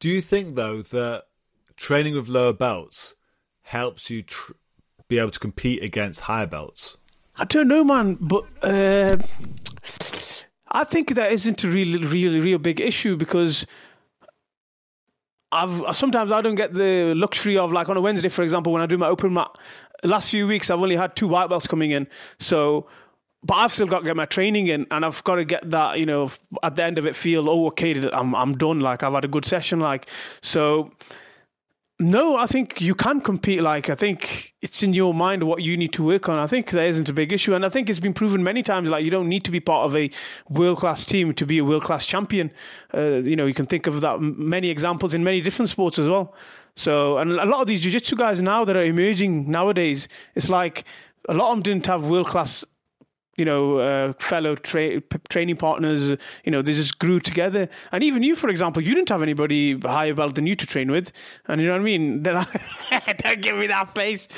Do 0.00 0.08
you 0.08 0.20
think 0.20 0.56
though 0.56 0.82
that 0.82 1.24
training 1.76 2.14
with 2.14 2.28
lower 2.28 2.52
belts 2.52 3.14
helps 3.62 4.10
you 4.10 4.22
tr- 4.22 4.52
be 5.06 5.18
able 5.18 5.30
to 5.30 5.38
compete 5.38 5.84
against 5.84 6.20
higher 6.20 6.46
belts? 6.46 6.96
I 7.40 7.44
don't 7.46 7.68
know, 7.68 7.82
man, 7.82 8.18
but 8.20 8.44
uh, 8.62 9.16
I 10.72 10.84
think 10.84 11.14
that 11.14 11.32
isn't 11.32 11.64
a 11.64 11.68
really, 11.68 12.04
really, 12.04 12.38
real 12.38 12.58
big 12.58 12.82
issue 12.82 13.16
because 13.16 13.66
I've 15.50 15.96
sometimes 15.96 16.32
I 16.32 16.42
don't 16.42 16.54
get 16.54 16.74
the 16.74 17.14
luxury 17.14 17.56
of 17.56 17.72
like 17.72 17.88
on 17.88 17.96
a 17.96 18.00
Wednesday, 18.02 18.28
for 18.28 18.42
example, 18.42 18.74
when 18.74 18.82
I 18.82 18.86
do 18.86 18.98
my 18.98 19.08
open 19.08 19.32
mat. 19.32 19.56
Last 20.04 20.30
few 20.30 20.46
weeks, 20.46 20.68
I've 20.68 20.80
only 20.80 20.96
had 20.96 21.16
two 21.16 21.28
white 21.28 21.48
belts 21.48 21.66
coming 21.66 21.92
in, 21.92 22.06
so 22.38 22.86
but 23.42 23.54
I've 23.54 23.72
still 23.72 23.86
got 23.86 24.00
to 24.00 24.04
get 24.04 24.16
my 24.16 24.26
training 24.26 24.66
in, 24.66 24.86
and 24.90 25.02
I've 25.02 25.24
got 25.24 25.36
to 25.36 25.44
get 25.46 25.70
that 25.70 25.98
you 25.98 26.04
know 26.04 26.30
at 26.62 26.76
the 26.76 26.84
end 26.84 26.98
of 26.98 27.06
it 27.06 27.16
feel 27.16 27.48
oh 27.48 27.68
okay, 27.68 28.06
I'm 28.12 28.34
I'm 28.34 28.52
done. 28.52 28.80
Like 28.80 29.02
I've 29.02 29.14
had 29.14 29.24
a 29.24 29.28
good 29.28 29.46
session. 29.46 29.80
Like 29.80 30.10
so. 30.42 30.92
No, 32.02 32.36
I 32.36 32.46
think 32.46 32.80
you 32.80 32.94
can 32.94 33.20
compete. 33.20 33.60
Like 33.60 33.90
I 33.90 33.94
think 33.94 34.54
it's 34.62 34.82
in 34.82 34.94
your 34.94 35.12
mind 35.12 35.42
what 35.42 35.60
you 35.60 35.76
need 35.76 35.92
to 35.92 36.02
work 36.02 36.30
on. 36.30 36.38
I 36.38 36.46
think 36.46 36.70
there 36.70 36.86
isn't 36.86 37.10
a 37.10 37.12
big 37.12 37.30
issue, 37.30 37.54
and 37.54 37.62
I 37.62 37.68
think 37.68 37.90
it's 37.90 38.00
been 38.00 38.14
proven 38.14 38.42
many 38.42 38.62
times. 38.62 38.88
Like 38.88 39.04
you 39.04 39.10
don't 39.10 39.28
need 39.28 39.44
to 39.44 39.50
be 39.50 39.60
part 39.60 39.84
of 39.84 39.94
a 39.94 40.10
world 40.48 40.78
class 40.78 41.04
team 41.04 41.34
to 41.34 41.44
be 41.44 41.58
a 41.58 41.64
world 41.64 41.82
class 41.82 42.06
champion. 42.06 42.50
Uh, 42.94 43.20
you 43.22 43.36
know, 43.36 43.44
you 43.44 43.52
can 43.52 43.66
think 43.66 43.86
of 43.86 44.00
that 44.00 44.18
many 44.22 44.70
examples 44.70 45.12
in 45.12 45.22
many 45.22 45.42
different 45.42 45.68
sports 45.68 45.98
as 45.98 46.08
well. 46.08 46.34
So, 46.74 47.18
and 47.18 47.32
a 47.32 47.44
lot 47.44 47.60
of 47.60 47.66
these 47.66 47.82
jiu-jitsu 47.82 48.16
guys 48.16 48.40
now 48.40 48.64
that 48.64 48.78
are 48.78 48.84
emerging 48.84 49.50
nowadays, 49.50 50.08
it's 50.34 50.48
like 50.48 50.84
a 51.28 51.34
lot 51.34 51.50
of 51.50 51.56
them 51.56 51.62
didn't 51.64 51.84
have 51.84 52.06
world 52.06 52.28
class 52.28 52.64
you 53.36 53.44
know, 53.44 53.78
uh, 53.78 54.12
fellow 54.14 54.54
tra- 54.54 55.00
training 55.28 55.56
partners, 55.56 56.10
you 56.44 56.52
know, 56.52 56.62
they 56.62 56.74
just 56.74 56.98
grew 56.98 57.20
together. 57.20 57.68
And 57.92 58.02
even 58.04 58.22
you, 58.22 58.34
for 58.34 58.48
example, 58.48 58.82
you 58.82 58.94
didn't 58.94 59.08
have 59.08 59.22
anybody 59.22 59.78
higher 59.78 60.14
belt 60.14 60.34
than 60.34 60.46
you 60.46 60.54
to 60.54 60.66
train 60.66 60.90
with. 60.90 61.12
And 61.46 61.60
you 61.60 61.66
know 61.66 61.74
what 61.74 61.80
I 61.80 61.84
mean? 61.84 62.22
Then 62.22 62.36
I, 62.36 63.14
don't 63.18 63.40
give 63.40 63.56
me 63.56 63.66
that 63.68 63.94
face. 63.94 64.28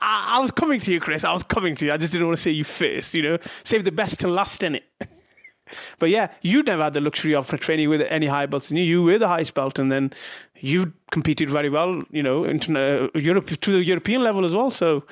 I, 0.00 0.36
I, 0.36 0.40
was 0.40 0.50
coming 0.50 0.80
to 0.80 0.92
you, 0.92 1.00
Chris. 1.00 1.24
I 1.24 1.32
was 1.32 1.42
coming 1.42 1.74
to 1.76 1.86
you. 1.86 1.92
I 1.92 1.96
just 1.96 2.12
didn't 2.12 2.26
want 2.26 2.38
to 2.38 2.42
say 2.42 2.50
you 2.50 2.64
first, 2.64 3.14
you 3.14 3.22
know, 3.22 3.38
save 3.64 3.84
the 3.84 3.92
best 3.92 4.20
to 4.20 4.28
last 4.28 4.62
in 4.62 4.76
it. 4.76 4.84
but 5.98 6.10
yeah, 6.10 6.28
you 6.42 6.62
never 6.62 6.84
had 6.84 6.94
the 6.94 7.00
luxury 7.00 7.34
of 7.34 7.48
training 7.60 7.90
with 7.90 8.02
any 8.02 8.26
higher 8.26 8.46
belts 8.46 8.68
than 8.68 8.78
you. 8.78 8.84
You 8.84 9.02
were 9.02 9.18
the 9.18 9.28
highest 9.28 9.54
belt, 9.54 9.78
and 9.78 9.90
then 9.90 10.12
you've 10.60 10.92
competed 11.10 11.50
very 11.50 11.68
well, 11.68 12.02
you 12.10 12.22
know, 12.22 12.44
into 12.44 12.78
uh, 12.78 13.18
Europe 13.18 13.48
to 13.48 13.72
the 13.72 13.84
European 13.84 14.22
level 14.22 14.44
as 14.44 14.54
well. 14.54 14.70
So 14.70 15.04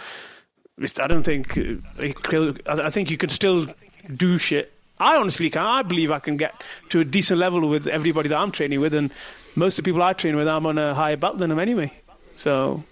I 0.78 1.06
don't 1.06 1.22
think 1.22 1.56
I 1.56 2.90
think 2.90 3.10
you 3.10 3.16
can 3.16 3.28
still 3.28 3.66
do 4.14 4.38
shit. 4.38 4.72
I 4.98 5.16
honestly 5.16 5.50
can. 5.50 5.62
I 5.62 5.82
believe 5.82 6.10
I 6.10 6.18
can 6.18 6.36
get 6.36 6.62
to 6.90 7.00
a 7.00 7.04
decent 7.04 7.38
level 7.38 7.68
with 7.68 7.86
everybody 7.86 8.28
that 8.28 8.36
I'm 8.36 8.50
training 8.50 8.80
with, 8.80 8.94
and 8.94 9.12
most 9.56 9.78
of 9.78 9.84
the 9.84 9.88
people 9.88 10.02
I 10.02 10.12
train 10.12 10.36
with, 10.36 10.48
I'm 10.48 10.66
on 10.66 10.78
a 10.78 10.94
higher 10.94 11.16
belt 11.16 11.38
than 11.38 11.50
them 11.50 11.58
anyway. 11.58 11.92
So. 12.34 12.84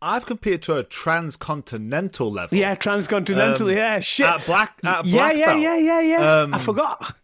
I've 0.00 0.26
competed 0.26 0.62
to 0.62 0.78
a 0.78 0.82
transcontinental 0.82 2.32
level. 2.32 2.58
Yeah, 2.58 2.74
transcontinental. 2.74 3.68
Um, 3.68 3.76
yeah, 3.76 4.00
shit. 4.00 4.26
At 4.26 4.44
black. 4.46 4.80
At 4.82 5.04
yeah, 5.04 5.16
black 5.16 5.36
yeah, 5.36 5.46
belt. 5.46 5.60
yeah, 5.60 5.78
yeah, 5.78 6.00
yeah. 6.00 6.40
Um, 6.40 6.54
I 6.54 6.58
forgot. 6.58 7.16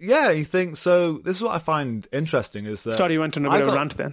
Yeah, 0.00 0.30
you 0.30 0.44
think 0.44 0.76
so? 0.76 1.18
This 1.18 1.36
is 1.36 1.42
what 1.42 1.54
I 1.54 1.58
find 1.58 2.06
interesting 2.12 2.64
is 2.64 2.82
that. 2.84 2.96
Sorry, 2.96 3.12
you 3.12 3.20
went 3.20 3.36
on 3.36 3.46
a 3.46 3.50
bit 3.50 3.62
of 3.62 3.68
a 3.68 3.76
rant 3.76 3.96
then. 3.96 4.12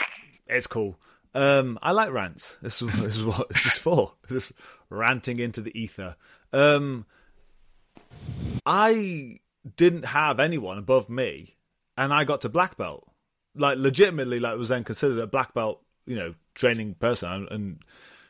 it's 0.48 0.66
cool. 0.66 0.96
Um, 1.36 1.78
I 1.82 1.92
like 1.92 2.10
rants. 2.12 2.58
This 2.62 2.80
is, 2.80 2.92
this 3.00 3.16
is 3.18 3.24
what 3.24 3.48
this 3.50 3.66
is 3.66 3.78
for. 3.78 4.14
Is 4.30 4.52
ranting 4.88 5.38
into 5.38 5.60
the 5.60 5.78
ether. 5.78 6.16
Um, 6.52 7.04
I 8.64 9.40
didn't 9.76 10.06
have 10.06 10.40
anyone 10.40 10.78
above 10.78 11.08
me, 11.10 11.56
and 11.96 12.12
I 12.12 12.24
got 12.24 12.40
to 12.42 12.48
black 12.48 12.76
belt. 12.76 13.06
Like 13.54 13.78
legitimately, 13.78 14.40
like 14.40 14.56
was 14.58 14.68
then 14.70 14.84
considered 14.84 15.18
a 15.18 15.26
black 15.26 15.54
belt, 15.54 15.82
you 16.06 16.16
know, 16.16 16.34
training 16.54 16.94
person. 16.94 17.30
And, 17.30 17.48
and 17.50 17.78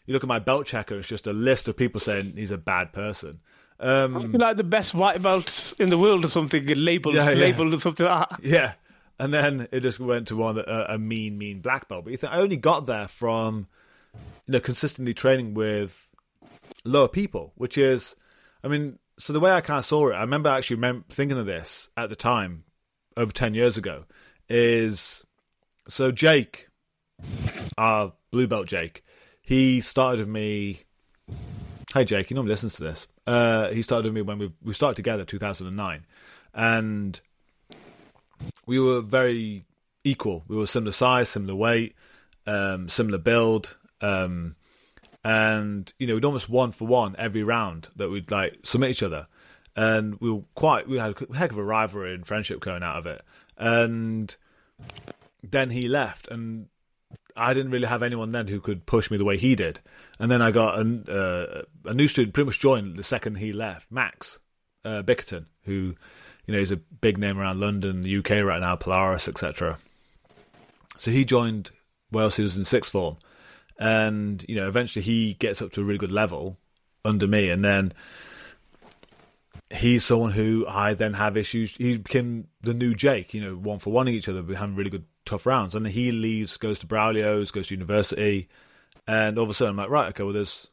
you 0.06 0.12
look 0.12 0.24
at 0.24 0.28
my 0.28 0.38
belt 0.38 0.66
checker; 0.66 0.98
it's 0.98 1.08
just 1.08 1.26
a 1.26 1.32
list 1.32 1.68
of 1.68 1.76
people 1.76 2.00
saying 2.00 2.34
he's 2.36 2.50
a 2.50 2.58
bad 2.58 2.92
person. 2.92 3.40
Um, 3.78 4.14
like 4.28 4.56
the 4.56 4.64
best 4.64 4.94
white 4.94 5.20
belt 5.22 5.74
in 5.78 5.90
the 5.90 5.98
world 5.98 6.24
or 6.24 6.28
something, 6.28 6.64
labeled, 6.66 7.14
Yeah, 7.14 7.30
yeah. 7.30 7.36
labeled 7.36 7.74
or 7.74 7.78
something 7.78 8.06
like 8.06 8.28
that. 8.30 8.40
Yeah, 8.42 8.72
and 9.18 9.32
then 9.32 9.68
it 9.72 9.80
just 9.80 10.00
went 10.00 10.28
to 10.28 10.36
one 10.36 10.58
a, 10.58 10.86
a 10.90 10.98
mean, 10.98 11.38
mean 11.38 11.60
black 11.60 11.88
belt. 11.88 12.04
But 12.04 12.10
you 12.10 12.16
think 12.16 12.32
I 12.32 12.40
only 12.40 12.56
got 12.56 12.86
there 12.86 13.08
from 13.08 13.66
you 14.14 14.52
know 14.52 14.60
consistently 14.60 15.14
training 15.14 15.54
with 15.54 16.10
lower 16.84 17.08
people, 17.08 17.52
which 17.56 17.78
is, 17.78 18.16
I 18.62 18.68
mean, 18.68 18.98
so 19.18 19.32
the 19.32 19.40
way 19.40 19.52
I 19.52 19.60
kind 19.60 19.78
of 19.78 19.84
saw 19.84 20.08
it, 20.08 20.14
I 20.14 20.20
remember 20.20 20.50
actually 20.50 21.02
thinking 21.10 21.38
of 21.38 21.46
this 21.46 21.88
at 21.96 22.10
the 22.10 22.16
time 22.16 22.64
over 23.16 23.32
ten 23.32 23.54
years 23.54 23.76
ago. 23.76 24.04
Is 24.48 25.24
so 25.88 26.12
Jake, 26.12 26.68
our 27.76 28.12
blue 28.30 28.46
belt 28.46 28.68
Jake, 28.68 29.02
he 29.42 29.80
started 29.80 30.20
with 30.20 30.28
me. 30.28 30.82
Hey 31.92 32.04
Jake, 32.04 32.28
he 32.28 32.34
normally 32.34 32.52
listens 32.52 32.76
to 32.76 32.84
this. 32.84 33.08
Uh, 33.26 33.70
he 33.70 33.82
started 33.82 34.04
with 34.04 34.14
me 34.14 34.22
when 34.22 34.38
we 34.38 34.52
we 34.62 34.74
started 34.74 34.96
together, 34.96 35.24
two 35.24 35.38
thousand 35.38 35.66
and 35.66 35.76
nine, 35.76 36.06
and 36.54 37.20
we 38.66 38.78
were 38.78 39.00
very 39.00 39.64
equal. 40.04 40.44
We 40.48 40.56
were 40.56 40.66
similar 40.66 40.92
size, 40.92 41.28
similar 41.28 41.54
weight, 41.54 41.94
um, 42.46 42.88
similar 42.88 43.18
build, 43.18 43.76
um, 44.00 44.56
and 45.24 45.92
you 45.98 46.06
know 46.06 46.14
we'd 46.14 46.24
almost 46.24 46.48
one 46.48 46.72
for 46.72 46.86
one 46.86 47.16
every 47.18 47.42
round 47.42 47.88
that 47.96 48.10
we'd 48.10 48.30
like 48.30 48.58
submit 48.64 48.90
each 48.90 49.02
other, 49.02 49.26
and 49.74 50.20
we 50.20 50.30
were 50.30 50.42
quite 50.54 50.88
we 50.88 50.98
had 50.98 51.14
a 51.20 51.36
heck 51.36 51.50
of 51.50 51.58
a 51.58 51.64
rivalry 51.64 52.14
and 52.14 52.26
friendship 52.26 52.60
going 52.60 52.82
out 52.82 52.96
of 52.96 53.06
it. 53.06 53.22
And 53.58 54.34
then 55.42 55.70
he 55.70 55.88
left, 55.88 56.28
and 56.28 56.68
I 57.36 57.54
didn't 57.54 57.72
really 57.72 57.86
have 57.86 58.02
anyone 58.02 58.30
then 58.30 58.48
who 58.48 58.60
could 58.60 58.86
push 58.86 59.10
me 59.10 59.16
the 59.16 59.24
way 59.24 59.36
he 59.36 59.54
did. 59.54 59.80
And 60.18 60.30
then 60.30 60.42
I 60.42 60.50
got 60.50 60.78
a, 60.78 61.64
uh, 61.86 61.90
a 61.90 61.94
new 61.94 62.08
student 62.08 62.34
pretty 62.34 62.46
much 62.46 62.60
joined 62.60 62.96
the 62.96 63.02
second 63.02 63.36
he 63.36 63.52
left, 63.52 63.90
Max 63.90 64.40
uh, 64.86 65.02
Bickerton, 65.02 65.46
who 65.64 65.94
you 66.46 66.54
know 66.54 66.58
is 66.58 66.70
a 66.70 66.76
big 66.76 67.18
name 67.18 67.38
around 67.38 67.60
London, 67.60 68.02
the 68.02 68.16
UK 68.18 68.44
right 68.44 68.60
now, 68.60 68.76
Polaris, 68.76 69.28
etc. 69.28 69.78
So 70.98 71.10
he 71.10 71.24
joined 71.24 71.70
Wales. 72.10 72.36
He 72.36 72.42
was 72.42 72.56
in 72.56 72.64
sixth 72.64 72.92
form, 72.92 73.16
and 73.78 74.44
you 74.48 74.56
know 74.56 74.68
eventually 74.68 75.02
he 75.02 75.34
gets 75.34 75.60
up 75.60 75.72
to 75.72 75.80
a 75.80 75.84
really 75.84 75.98
good 75.98 76.12
level 76.12 76.56
under 77.04 77.26
me, 77.26 77.50
and 77.50 77.64
then 77.64 77.92
he's 79.70 80.04
someone 80.04 80.32
who 80.32 80.64
I 80.68 80.94
then 80.94 81.14
have 81.14 81.36
issues. 81.36 81.74
He 81.76 81.98
became 81.98 82.48
the 82.60 82.74
new 82.74 82.94
Jake, 82.94 83.34
you 83.34 83.40
know, 83.40 83.56
one 83.56 83.78
for 83.78 83.92
one 83.92 84.08
each 84.08 84.28
other, 84.28 84.42
we 84.42 84.54
having 84.54 84.76
really 84.76 84.90
good 84.90 85.04
tough 85.24 85.46
rounds. 85.46 85.74
And 85.74 85.84
then 85.84 85.92
he 85.92 86.12
leaves, 86.12 86.56
goes 86.56 86.78
to 86.80 86.86
Braulio's, 86.86 87.50
goes 87.50 87.68
to 87.68 87.74
university, 87.74 88.48
and 89.06 89.38
all 89.38 89.44
of 89.44 89.50
a 89.50 89.54
sudden 89.54 89.72
I'm 89.72 89.76
like, 89.76 89.90
right, 89.90 90.08
okay, 90.10 90.22
well 90.22 90.32
there's 90.32 90.68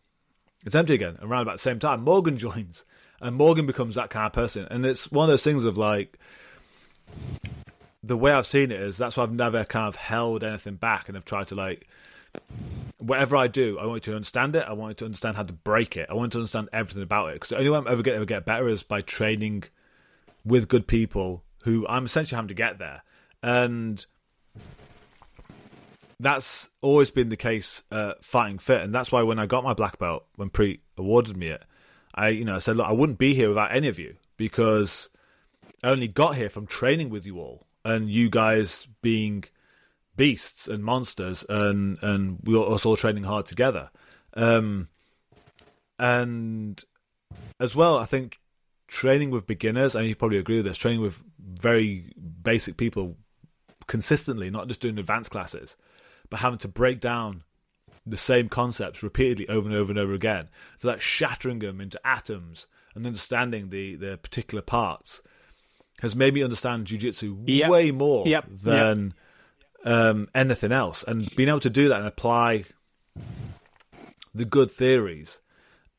it's 0.65 0.75
empty 0.75 0.93
again. 0.93 1.17
And 1.19 1.29
around 1.29 1.41
about 1.41 1.53
the 1.53 1.59
same 1.59 1.79
time, 1.79 2.03
Morgan 2.03 2.37
joins, 2.37 2.85
and 3.23 3.35
Morgan 3.35 3.65
becomes 3.65 3.95
that 3.95 4.09
kind 4.09 4.27
of 4.27 4.33
person. 4.33 4.67
And 4.69 4.85
it's 4.85 5.11
one 5.11 5.25
of 5.25 5.29
those 5.31 5.43
things 5.43 5.65
of 5.65 5.77
like 5.77 6.19
the 8.03 8.17
way 8.17 8.33
I've 8.33 8.45
seen 8.45 8.69
it 8.69 8.79
is 8.79 8.97
that's 8.97 9.17
why 9.17 9.23
I've 9.23 9.31
never 9.31 9.63
kind 9.63 9.87
of 9.87 9.95
held 9.95 10.43
anything 10.43 10.75
back 10.75 11.07
and 11.07 11.17
I've 11.17 11.25
tried 11.25 11.47
to 11.47 11.55
like 11.55 11.87
whatever 12.97 13.35
I 13.35 13.47
do, 13.47 13.79
I 13.79 13.85
want 13.85 14.05
you 14.05 14.11
to 14.11 14.17
understand 14.17 14.55
it. 14.55 14.65
I 14.67 14.73
want 14.73 14.91
you 14.91 14.95
to 14.95 15.05
understand 15.05 15.37
how 15.37 15.43
to 15.43 15.53
break 15.53 15.97
it. 15.97 16.07
I 16.09 16.13
want 16.13 16.33
you 16.33 16.37
to 16.37 16.39
understand 16.39 16.69
everything 16.73 17.03
about 17.03 17.29
it. 17.29 17.33
Because 17.35 17.49
the 17.49 17.57
only 17.57 17.69
way 17.69 17.77
I'm 17.77 17.87
ever 17.87 18.01
going 18.01 18.19
to 18.19 18.25
get 18.25 18.45
better 18.45 18.67
is 18.67 18.83
by 18.83 19.01
training 19.01 19.63
with 20.45 20.67
good 20.67 20.87
people 20.87 21.43
who 21.63 21.85
I'm 21.87 22.05
essentially 22.05 22.35
having 22.35 22.49
to 22.49 22.53
get 22.53 22.79
there. 22.79 23.03
And 23.41 24.05
that's 26.19 26.69
always 26.81 27.11
been 27.11 27.29
the 27.29 27.37
case 27.37 27.83
uh, 27.91 28.13
fighting 28.21 28.57
fit. 28.57 28.81
And 28.81 28.93
that's 28.93 29.11
why 29.11 29.21
when 29.21 29.39
I 29.39 29.45
got 29.45 29.63
my 29.63 29.73
black 29.73 29.97
belt, 29.97 30.25
when 30.35 30.49
Pre 30.49 30.81
awarded 30.97 31.37
me 31.37 31.47
it, 31.47 31.63
I, 32.13 32.29
you 32.29 32.45
know, 32.45 32.55
I 32.55 32.59
said, 32.59 32.77
look, 32.77 32.87
I 32.87 32.91
wouldn't 32.91 33.17
be 33.17 33.33
here 33.33 33.49
without 33.49 33.75
any 33.75 33.87
of 33.87 33.99
you 33.99 34.15
because 34.37 35.09
I 35.83 35.89
only 35.89 36.07
got 36.07 36.35
here 36.35 36.49
from 36.49 36.67
training 36.67 37.09
with 37.09 37.25
you 37.25 37.39
all 37.39 37.67
and 37.83 38.09
you 38.09 38.29
guys 38.29 38.87
being 39.01 39.43
beasts 40.15 40.67
and 40.67 40.83
monsters 40.83 41.43
and 41.49 41.97
and 42.03 42.37
we 42.43 42.55
were 42.55 42.71
us 42.71 42.85
all 42.85 42.95
training 42.95 43.23
hard 43.23 43.45
together. 43.45 43.89
Um 44.35 44.89
and 45.99 46.83
as 47.59 47.75
well 47.75 47.97
i 47.97 48.05
think 48.05 48.39
training 48.87 49.29
with 49.29 49.47
beginners 49.47 49.95
and 49.95 50.05
you 50.05 50.15
probably 50.15 50.37
agree 50.37 50.57
with 50.57 50.65
this 50.65 50.77
training 50.77 51.01
with 51.01 51.19
very 51.39 52.11
basic 52.41 52.77
people 52.77 53.15
consistently 53.87 54.49
not 54.49 54.67
just 54.67 54.81
doing 54.81 54.97
advanced 54.97 55.31
classes 55.31 55.75
but 56.29 56.39
having 56.39 56.59
to 56.59 56.67
break 56.67 56.99
down 56.99 57.43
the 58.05 58.17
same 58.17 58.49
concepts 58.49 59.01
repeatedly 59.01 59.47
over 59.47 59.67
and 59.67 59.77
over 59.77 59.91
and 59.91 59.99
over 59.99 60.13
again 60.13 60.49
so 60.79 60.87
that 60.89 61.01
shattering 61.01 61.59
them 61.59 61.79
into 61.79 61.99
atoms 62.05 62.67
and 62.95 63.05
understanding 63.05 63.69
the 63.69 63.95
the 63.95 64.17
particular 64.17 64.61
parts 64.61 65.21
has 66.01 66.15
made 66.15 66.33
me 66.33 66.43
understand 66.43 66.85
jiu-jitsu 66.85 67.37
Yep. 67.47 67.69
way 67.69 67.91
more 67.91 68.27
Yep. 68.27 68.45
than 68.49 69.13
um, 69.85 70.27
anything 70.33 70.71
else, 70.71 71.03
and 71.03 71.33
being 71.35 71.49
able 71.49 71.59
to 71.61 71.69
do 71.69 71.89
that 71.89 71.97
and 71.99 72.07
apply 72.07 72.63
the 74.33 74.45
good 74.45 74.71
theories 74.71 75.39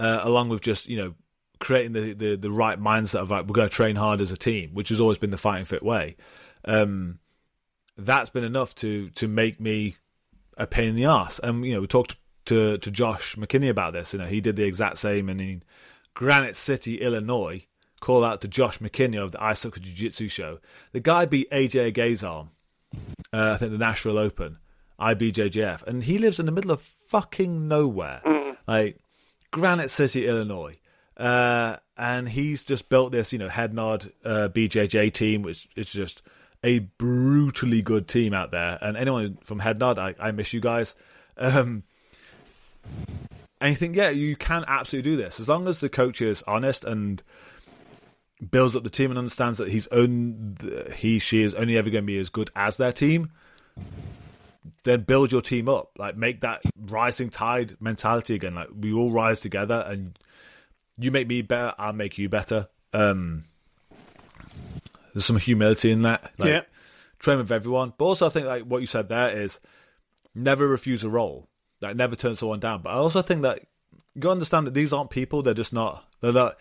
uh, 0.00 0.20
along 0.22 0.48
with 0.48 0.60
just 0.62 0.88
you 0.88 0.96
know 0.96 1.14
creating 1.60 1.92
the, 1.92 2.12
the, 2.12 2.36
the 2.36 2.50
right 2.50 2.80
mindset 2.80 3.20
of 3.20 3.30
like 3.30 3.46
we're 3.46 3.54
going 3.54 3.68
to 3.68 3.74
train 3.74 3.96
hard 3.96 4.20
as 4.20 4.30
a 4.32 4.36
team, 4.36 4.70
which 4.74 4.88
has 4.88 5.00
always 5.00 5.18
been 5.18 5.30
the 5.30 5.36
fighting 5.36 5.64
fit 5.64 5.82
way. 5.82 6.16
Um, 6.64 7.18
that's 7.96 8.30
been 8.30 8.44
enough 8.44 8.74
to 8.76 9.10
to 9.10 9.28
make 9.28 9.60
me 9.60 9.96
a 10.56 10.66
pain 10.66 10.90
in 10.90 10.96
the 10.96 11.06
ass. 11.06 11.40
And 11.42 11.64
you 11.64 11.74
know 11.74 11.80
we 11.80 11.86
talked 11.86 12.16
to 12.46 12.78
to 12.78 12.90
Josh 12.90 13.36
McKinney 13.36 13.70
about 13.70 13.92
this. 13.92 14.12
You 14.12 14.18
know 14.18 14.26
he 14.26 14.40
did 14.40 14.56
the 14.56 14.64
exact 14.64 14.98
same 14.98 15.28
and 15.28 15.40
in 15.40 15.62
Granite 16.14 16.56
City, 16.56 17.00
Illinois. 17.00 17.66
Call 18.00 18.22
out 18.22 18.42
to 18.42 18.48
Josh 18.48 18.80
McKinney 18.80 19.22
of 19.22 19.32
the 19.32 19.42
Ice 19.42 19.60
Soccer 19.60 19.80
Jiu 19.80 19.94
Jitsu 19.94 20.28
show. 20.28 20.58
The 20.92 21.00
guy 21.00 21.24
beat 21.24 21.50
AJ 21.50 21.94
Agazarm 21.94 22.48
uh, 23.32 23.52
I 23.54 23.56
think 23.56 23.72
the 23.72 23.78
Nashville 23.78 24.18
Open, 24.18 24.58
IBJJF, 25.00 25.82
and 25.86 26.04
he 26.04 26.18
lives 26.18 26.38
in 26.38 26.46
the 26.46 26.52
middle 26.52 26.70
of 26.70 26.80
fucking 26.80 27.68
nowhere, 27.68 28.22
like 28.66 28.98
Granite 29.50 29.90
City, 29.90 30.26
Illinois. 30.26 30.78
Uh, 31.16 31.76
and 31.96 32.28
he's 32.28 32.64
just 32.64 32.88
built 32.88 33.12
this, 33.12 33.32
you 33.32 33.38
know, 33.38 33.48
head 33.48 33.72
nod 33.72 34.10
uh, 34.24 34.48
BJJ 34.48 35.12
team, 35.12 35.42
which 35.42 35.68
is 35.76 35.90
just 35.92 36.22
a 36.64 36.80
brutally 36.80 37.82
good 37.82 38.08
team 38.08 38.34
out 38.34 38.50
there. 38.50 38.78
And 38.80 38.96
anyone 38.96 39.38
from 39.44 39.60
head 39.60 39.78
nod, 39.78 39.98
I, 39.98 40.14
I 40.18 40.32
miss 40.32 40.52
you 40.52 40.60
guys. 40.60 40.94
Um, 41.36 41.84
and 43.60 43.70
you 43.70 43.76
think, 43.76 43.94
yeah, 43.94 44.10
you 44.10 44.34
can 44.34 44.64
absolutely 44.66 45.12
do 45.12 45.16
this 45.16 45.38
as 45.38 45.48
long 45.48 45.68
as 45.68 45.78
the 45.78 45.88
coach 45.88 46.20
is 46.20 46.42
honest 46.46 46.84
and 46.84 47.22
builds 48.50 48.74
up 48.74 48.82
the 48.82 48.90
team 48.90 49.10
and 49.10 49.18
understands 49.18 49.58
that 49.58 49.68
he's 49.68 49.86
own 49.88 50.56
he 50.96 51.18
she 51.18 51.42
is 51.42 51.54
only 51.54 51.76
ever 51.78 51.88
going 51.88 52.02
to 52.02 52.06
be 52.06 52.18
as 52.18 52.28
good 52.28 52.50
as 52.56 52.76
their 52.76 52.92
team 52.92 53.30
then 54.82 55.02
build 55.02 55.32
your 55.32 55.40
team 55.40 55.68
up 55.68 55.92
like 55.96 56.16
make 56.16 56.40
that 56.40 56.60
rising 56.78 57.30
tide 57.30 57.76
mentality 57.80 58.34
again 58.34 58.54
like 58.54 58.68
we 58.78 58.92
all 58.92 59.10
rise 59.10 59.40
together 59.40 59.84
and 59.86 60.18
you 60.98 61.10
make 61.10 61.26
me 61.28 61.42
better 61.42 61.72
i'll 61.78 61.92
make 61.92 62.18
you 62.18 62.28
better 62.28 62.68
um 62.92 63.44
there's 65.14 65.24
some 65.24 65.38
humility 65.38 65.90
in 65.90 66.02
that 66.02 66.30
like 66.36 66.48
Yeah. 66.50 66.60
train 67.18 67.38
with 67.38 67.50
everyone 67.50 67.94
but 67.96 68.04
also 68.04 68.26
i 68.26 68.28
think 68.28 68.46
like 68.46 68.64
what 68.64 68.80
you 68.82 68.86
said 68.86 69.08
there 69.08 69.40
is 69.40 69.58
never 70.34 70.66
refuse 70.68 71.02
a 71.04 71.08
role 71.08 71.48
like 71.80 71.96
never 71.96 72.16
turn 72.16 72.36
someone 72.36 72.60
down 72.60 72.82
but 72.82 72.90
i 72.90 72.94
also 72.96 73.22
think 73.22 73.42
that 73.42 73.60
you 74.14 74.20
gotta 74.20 74.32
understand 74.32 74.66
that 74.66 74.74
these 74.74 74.92
aren't 74.92 75.10
people 75.10 75.42
they're 75.42 75.54
just 75.54 75.72
not 75.72 76.04
they're 76.20 76.32
not 76.32 76.56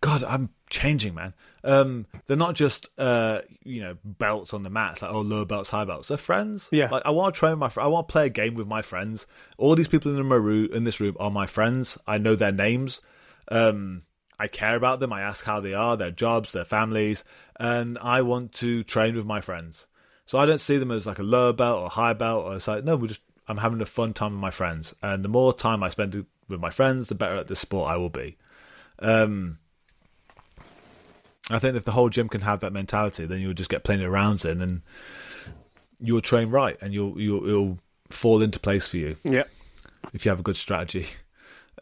God, 0.00 0.22
I'm 0.22 0.50
changing, 0.68 1.14
man. 1.14 1.32
Um, 1.62 2.04
they're 2.26 2.36
not 2.36 2.54
just 2.54 2.90
uh, 2.98 3.40
you 3.62 3.80
know 3.80 3.96
belts 4.04 4.52
on 4.52 4.62
the 4.62 4.68
mats, 4.68 5.00
like 5.00 5.10
oh 5.10 5.22
low 5.22 5.46
belts, 5.46 5.70
high 5.70 5.86
belts. 5.86 6.08
They're 6.08 6.18
friends. 6.18 6.68
Yeah. 6.70 6.90
like 6.90 7.04
I 7.06 7.10
want 7.10 7.34
to 7.34 7.38
train 7.38 7.52
with 7.52 7.58
my. 7.60 7.68
Fr- 7.70 7.80
I 7.80 7.86
want 7.86 8.06
to 8.08 8.12
play 8.12 8.26
a 8.26 8.28
game 8.28 8.52
with 8.52 8.66
my 8.66 8.82
friends. 8.82 9.26
All 9.56 9.74
these 9.74 9.88
people 9.88 10.10
in 10.10 10.18
the 10.18 10.22
room, 10.38 10.68
in 10.74 10.84
this 10.84 11.00
room, 11.00 11.16
are 11.18 11.30
my 11.30 11.46
friends. 11.46 11.96
I 12.06 12.18
know 12.18 12.34
their 12.36 12.52
names. 12.52 13.00
Um, 13.50 14.02
I 14.38 14.46
care 14.46 14.76
about 14.76 15.00
them. 15.00 15.10
I 15.10 15.22
ask 15.22 15.42
how 15.42 15.60
they 15.60 15.72
are, 15.72 15.96
their 15.96 16.10
jobs, 16.10 16.52
their 16.52 16.66
families, 16.66 17.24
and 17.58 17.98
I 17.98 18.22
want 18.22 18.52
to 18.54 18.82
train 18.82 19.14
with 19.16 19.26
my 19.26 19.40
friends. 19.40 19.86
So 20.26 20.38
I 20.38 20.46
don't 20.46 20.60
see 20.60 20.78
them 20.78 20.90
as 20.90 21.06
like 21.06 21.18
a 21.18 21.22
lower 21.22 21.52
belt 21.52 21.78
or 21.82 21.90
high 21.90 22.14
belt. 22.14 22.46
Or 22.46 22.56
it's 22.56 22.66
like 22.68 22.84
no, 22.84 22.96
we're 22.96 23.08
just. 23.08 23.22
I'm 23.46 23.58
having 23.58 23.80
a 23.82 23.86
fun 23.86 24.14
time 24.14 24.32
with 24.32 24.40
my 24.40 24.50
friends, 24.50 24.94
and 25.02 25.22
the 25.22 25.28
more 25.28 25.52
time 25.52 25.82
I 25.82 25.90
spend 25.90 26.24
with 26.48 26.60
my 26.60 26.70
friends, 26.70 27.08
the 27.08 27.14
better 27.14 27.36
at 27.36 27.46
this 27.46 27.60
sport 27.60 27.90
I 27.90 27.96
will 27.98 28.08
be. 28.08 28.38
Um, 29.00 29.58
I 31.50 31.58
think 31.58 31.76
if 31.76 31.84
the 31.84 31.92
whole 31.92 32.08
gym 32.08 32.30
can 32.30 32.40
have 32.40 32.60
that 32.60 32.72
mentality, 32.72 33.26
then 33.26 33.40
you'll 33.40 33.52
just 33.52 33.68
get 33.68 33.84
plenty 33.84 34.04
of 34.04 34.10
rounds 34.12 34.46
in, 34.46 34.62
and 34.62 34.80
you'll 36.00 36.22
train 36.22 36.48
right, 36.48 36.78
and 36.80 36.94
you'll 36.94 37.20
you'll 37.20 37.46
it'll 37.46 37.78
fall 38.08 38.40
into 38.40 38.58
place 38.58 38.86
for 38.86 38.96
you 38.96 39.16
Yeah. 39.24 39.44
if 40.14 40.24
you 40.24 40.30
have 40.30 40.40
a 40.40 40.44
good 40.44 40.56
strategy. 40.56 41.06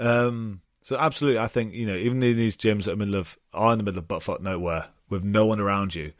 Um, 0.00 0.62
So 0.82 0.96
absolutely, 0.98 1.38
I 1.38 1.46
think 1.46 1.74
you 1.74 1.86
know 1.86 1.96
even 1.96 2.22
in 2.22 2.36
these 2.36 2.56
gyms 2.56 2.84
that 2.84 2.92
are 2.92 2.96
middle 2.96 3.14
of 3.14 3.38
are 3.52 3.72
in 3.72 3.78
the 3.78 3.84
middle 3.84 3.98
of 3.98 4.08
buttfuck 4.08 4.40
nowhere 4.40 4.88
with 5.08 5.22
no 5.22 5.46
one 5.46 5.60
around 5.60 5.94
you, 5.94 6.12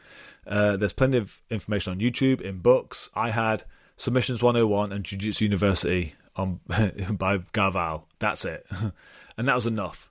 uh, 0.47 0.77
there's 0.77 0.93
plenty 0.93 1.19
of 1.19 1.43
information 1.51 1.93
on 1.93 1.99
YouTube 1.99 2.41
in 2.41 2.59
books. 2.59 3.11
I 3.15 3.31
had 3.31 3.65
Submissions 3.97 4.43
101 4.43 4.93
and 4.93 5.05
Jiu 5.05 5.19
Jitsu 5.19 5.45
University 5.45 6.15
on 6.37 6.61
by 6.69 7.39
Gaval. 7.39 8.05
That's 8.21 8.45
it, 8.45 8.67
and 9.37 9.49
that 9.49 9.55
was 9.55 9.67
enough. 9.67 10.11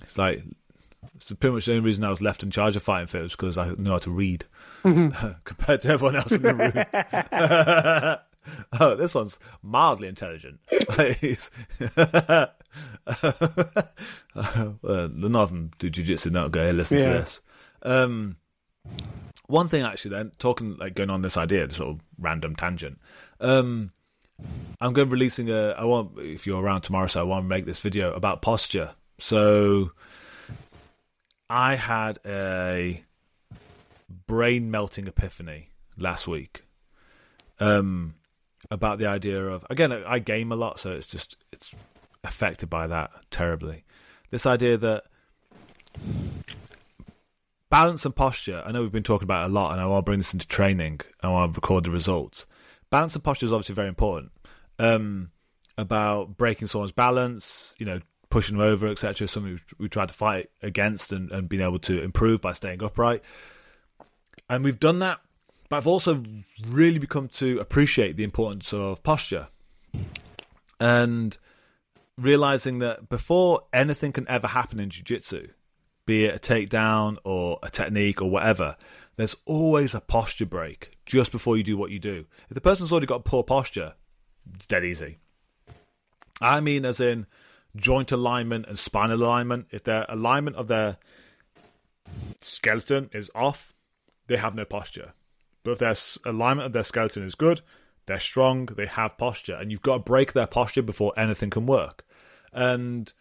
It's 0.00 0.16
like 0.16 0.42
it's 1.16 1.30
pretty 1.32 1.54
much 1.54 1.66
the 1.66 1.72
only 1.72 1.84
reason 1.84 2.04
I 2.04 2.10
was 2.10 2.22
left 2.22 2.42
in 2.42 2.50
charge 2.50 2.74
of 2.74 2.82
fighting 2.82 3.06
fit 3.06 3.22
was 3.22 3.32
because 3.32 3.58
I 3.58 3.72
know 3.74 3.92
how 3.92 3.98
to 3.98 4.10
read 4.10 4.46
compared 4.82 5.82
to 5.82 5.88
everyone 5.88 6.16
else 6.16 6.32
in 6.32 6.42
the 6.42 6.54
room. 6.54 8.18
oh, 8.80 8.94
this 8.94 9.14
one's 9.14 9.38
mildly 9.62 10.08
intelligent. 10.08 10.58
Uh, 13.06 13.82
none 14.34 15.36
of 15.36 15.50
them 15.50 15.70
do 15.78 15.90
jujitsu. 15.90 16.30
Not 16.30 16.50
go 16.52 16.64
hey, 16.66 16.72
listen 16.72 16.98
Yeah. 16.98 17.04
to 17.04 17.10
this. 17.10 17.40
Um, 17.82 18.36
one 19.46 19.68
thing 19.68 19.82
actually, 19.82 20.12
then 20.12 20.32
talking 20.38 20.76
like 20.76 20.94
going 20.94 21.10
on 21.10 21.22
this 21.22 21.36
idea, 21.36 21.70
sort 21.70 21.90
of 21.96 22.00
random 22.18 22.56
tangent. 22.56 22.98
Um, 23.40 23.92
I'm 24.80 24.92
going 24.92 25.06
to 25.06 25.10
be 25.10 25.12
releasing 25.14 25.50
a. 25.50 25.70
I 25.70 25.84
want 25.84 26.18
if 26.18 26.46
you're 26.46 26.62
around 26.62 26.82
tomorrow, 26.82 27.06
so 27.06 27.20
I 27.20 27.24
want 27.24 27.44
to 27.44 27.48
make 27.48 27.66
this 27.66 27.80
video 27.80 28.12
about 28.14 28.42
posture. 28.42 28.92
So, 29.18 29.92
I 31.50 31.76
had 31.76 32.18
a 32.26 33.02
brain 34.26 34.70
melting 34.70 35.06
epiphany 35.06 35.68
last 35.96 36.26
week. 36.26 36.62
Um, 37.60 38.14
about 38.70 38.98
the 38.98 39.06
idea 39.06 39.44
of 39.44 39.64
again, 39.70 39.92
I 39.92 40.18
game 40.18 40.50
a 40.50 40.56
lot, 40.56 40.80
so 40.80 40.92
it's 40.92 41.06
just 41.08 41.36
it's 41.52 41.74
affected 42.24 42.70
by 42.70 42.86
that 42.86 43.10
terribly. 43.30 43.84
This 44.30 44.46
idea 44.46 44.76
that 44.78 45.04
balance 47.72 48.04
and 48.04 48.14
posture. 48.14 48.62
I 48.64 48.70
know 48.70 48.82
we've 48.82 48.92
been 48.92 49.02
talking 49.02 49.24
about 49.24 49.48
a 49.48 49.52
lot, 49.52 49.72
and 49.72 49.80
I 49.80 49.86
want 49.86 50.04
to 50.04 50.08
bring 50.08 50.18
this 50.18 50.32
into 50.32 50.46
training. 50.46 51.00
And 51.22 51.30
I 51.30 51.32
want 51.32 51.54
to 51.54 51.56
record 51.56 51.84
the 51.84 51.90
results. 51.90 52.46
Balance 52.90 53.14
and 53.14 53.24
posture 53.24 53.46
is 53.46 53.52
obviously 53.52 53.74
very 53.74 53.88
important. 53.88 54.30
Um, 54.78 55.30
about 55.78 56.36
breaking 56.36 56.68
someone's 56.68 56.92
balance, 56.92 57.74
you 57.78 57.86
know, 57.86 58.00
pushing 58.28 58.58
them 58.58 58.66
over, 58.66 58.88
etc. 58.88 59.26
Something 59.26 59.54
we, 59.78 59.84
we 59.84 59.88
tried 59.88 60.08
to 60.08 60.14
fight 60.14 60.50
against 60.62 61.12
and, 61.12 61.30
and 61.30 61.48
being 61.48 61.62
able 61.62 61.78
to 61.80 62.02
improve 62.02 62.40
by 62.40 62.52
staying 62.52 62.82
upright. 62.82 63.22
And 64.50 64.64
we've 64.64 64.78
done 64.78 64.98
that, 64.98 65.20
but 65.70 65.78
I've 65.78 65.86
also 65.86 66.22
really 66.66 66.98
become 66.98 67.28
to 67.28 67.58
appreciate 67.58 68.16
the 68.16 68.24
importance 68.24 68.72
of 68.74 69.02
posture. 69.02 69.48
And 70.78 71.38
realizing 72.18 72.78
that 72.80 73.08
before 73.08 73.62
anything 73.72 74.12
can 74.12 74.28
ever 74.28 74.48
happen 74.48 74.80
in 74.80 74.90
jiu-jitsu, 74.90 75.48
be 76.06 76.24
it 76.24 76.34
a 76.34 76.38
takedown 76.38 77.16
or 77.24 77.58
a 77.62 77.70
technique 77.70 78.20
or 78.20 78.30
whatever, 78.30 78.76
there's 79.16 79.36
always 79.44 79.94
a 79.94 80.00
posture 80.00 80.46
break 80.46 80.96
just 81.06 81.32
before 81.32 81.56
you 81.56 81.62
do 81.62 81.76
what 81.76 81.90
you 81.90 81.98
do. 81.98 82.26
If 82.48 82.54
the 82.54 82.60
person's 82.60 82.92
already 82.92 83.06
got 83.06 83.24
poor 83.24 83.42
posture, 83.42 83.94
it's 84.54 84.66
dead 84.66 84.84
easy. 84.84 85.18
I 86.40 86.60
mean, 86.60 86.84
as 86.84 87.00
in 87.00 87.26
joint 87.76 88.12
alignment 88.12 88.66
and 88.66 88.78
spinal 88.78 89.22
alignment. 89.22 89.66
If 89.70 89.84
their 89.84 90.06
alignment 90.08 90.56
of 90.56 90.68
their 90.68 90.98
skeleton 92.40 93.10
is 93.12 93.30
off, 93.34 93.72
they 94.26 94.36
have 94.36 94.54
no 94.54 94.64
posture. 94.64 95.12
But 95.64 95.72
if 95.72 95.78
their 95.78 95.94
alignment 96.30 96.66
of 96.66 96.72
their 96.72 96.82
skeleton 96.82 97.24
is 97.24 97.34
good, 97.34 97.60
they're 98.06 98.20
strong, 98.20 98.66
they 98.66 98.86
have 98.86 99.16
posture, 99.18 99.54
and 99.54 99.70
you've 99.70 99.82
got 99.82 99.94
to 99.98 100.02
break 100.02 100.32
their 100.32 100.46
posture 100.46 100.82
before 100.82 101.12
anything 101.16 101.50
can 101.50 101.66
work. 101.66 102.04
And 102.52 103.12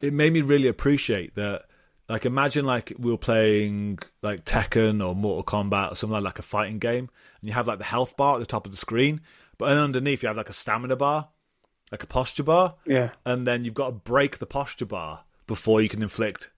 it 0.00 0.12
made 0.12 0.32
me 0.32 0.40
really 0.42 0.68
appreciate 0.68 1.34
that. 1.34 1.64
Like, 2.08 2.26
imagine 2.26 2.64
like 2.64 2.92
we 2.98 3.10
were 3.12 3.18
playing 3.18 4.00
like 4.22 4.44
Tekken 4.44 5.06
or 5.06 5.14
Mortal 5.14 5.44
Kombat 5.44 5.92
or 5.92 5.94
something 5.94 6.14
like, 6.14 6.24
like 6.24 6.38
a 6.40 6.42
fighting 6.42 6.78
game, 6.78 7.08
and 7.40 7.48
you 7.48 7.52
have 7.52 7.68
like 7.68 7.78
the 7.78 7.84
health 7.84 8.16
bar 8.16 8.34
at 8.34 8.40
the 8.40 8.46
top 8.46 8.66
of 8.66 8.72
the 8.72 8.78
screen, 8.78 9.20
but 9.58 9.68
then 9.68 9.78
underneath 9.78 10.22
you 10.22 10.26
have 10.28 10.36
like 10.36 10.48
a 10.48 10.52
stamina 10.54 10.96
bar, 10.96 11.28
like 11.92 12.02
a 12.02 12.06
posture 12.08 12.42
bar, 12.42 12.74
Yeah. 12.84 13.10
and 13.24 13.46
then 13.46 13.64
you've 13.64 13.74
got 13.74 13.86
to 13.86 13.92
break 13.92 14.38
the 14.38 14.46
posture 14.46 14.86
bar 14.86 15.24
before 15.46 15.80
you 15.82 15.88
can 15.88 16.02
inflict 16.02 16.50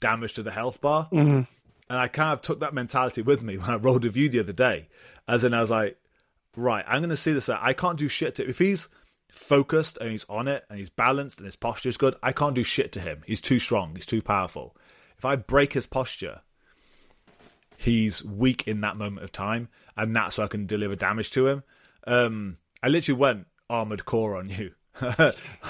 damage 0.00 0.34
to 0.34 0.42
the 0.42 0.50
health 0.50 0.80
bar. 0.80 1.08
Mhm. 1.12 1.46
And 1.88 1.98
I 1.98 2.08
kind 2.08 2.32
of 2.32 2.40
took 2.40 2.60
that 2.60 2.72
mentality 2.74 3.20
with 3.22 3.42
me 3.42 3.56
when 3.58 3.70
I 3.70 3.76
rolled 3.76 4.04
a 4.04 4.10
view 4.10 4.28
the 4.28 4.40
other 4.40 4.52
day, 4.52 4.88
as 5.26 5.44
in 5.44 5.52
I 5.54 5.60
was 5.60 5.70
like, 5.70 5.98
right, 6.56 6.84
I'm 6.86 7.00
going 7.00 7.10
to 7.10 7.16
see 7.16 7.32
this. 7.32 7.48
out. 7.48 7.60
I 7.62 7.72
can't 7.72 7.98
do 7.98 8.08
shit 8.08 8.34
to 8.36 8.48
if 8.48 8.58
he's 8.58 8.88
focused 9.30 9.96
and 9.98 10.10
he's 10.10 10.26
on 10.28 10.48
it 10.48 10.64
and 10.68 10.78
he's 10.78 10.90
balanced 10.90 11.38
and 11.38 11.46
his 11.46 11.56
posture 11.56 11.88
is 11.88 11.96
good. 11.96 12.16
I 12.22 12.32
can't 12.32 12.54
do 12.54 12.64
shit 12.64 12.92
to 12.92 13.00
him. 13.00 13.22
He's 13.26 13.40
too 13.40 13.58
strong. 13.58 13.94
He's 13.94 14.06
too 14.06 14.22
powerful. 14.22 14.76
If 15.16 15.24
I 15.24 15.36
break 15.36 15.74
his 15.74 15.86
posture, 15.86 16.40
he's 17.76 18.24
weak 18.24 18.66
in 18.66 18.80
that 18.82 18.96
moment 18.96 19.24
of 19.24 19.32
time, 19.32 19.68
and 19.96 20.14
that's 20.14 20.38
where 20.38 20.44
I 20.44 20.48
can 20.48 20.66
deliver 20.66 20.96
damage 20.96 21.30
to 21.32 21.46
him. 21.48 21.62
Um, 22.06 22.58
I 22.82 22.88
literally 22.88 23.20
went 23.20 23.46
armored 23.68 24.04
core 24.04 24.36
on 24.36 24.48
you, 24.48 24.72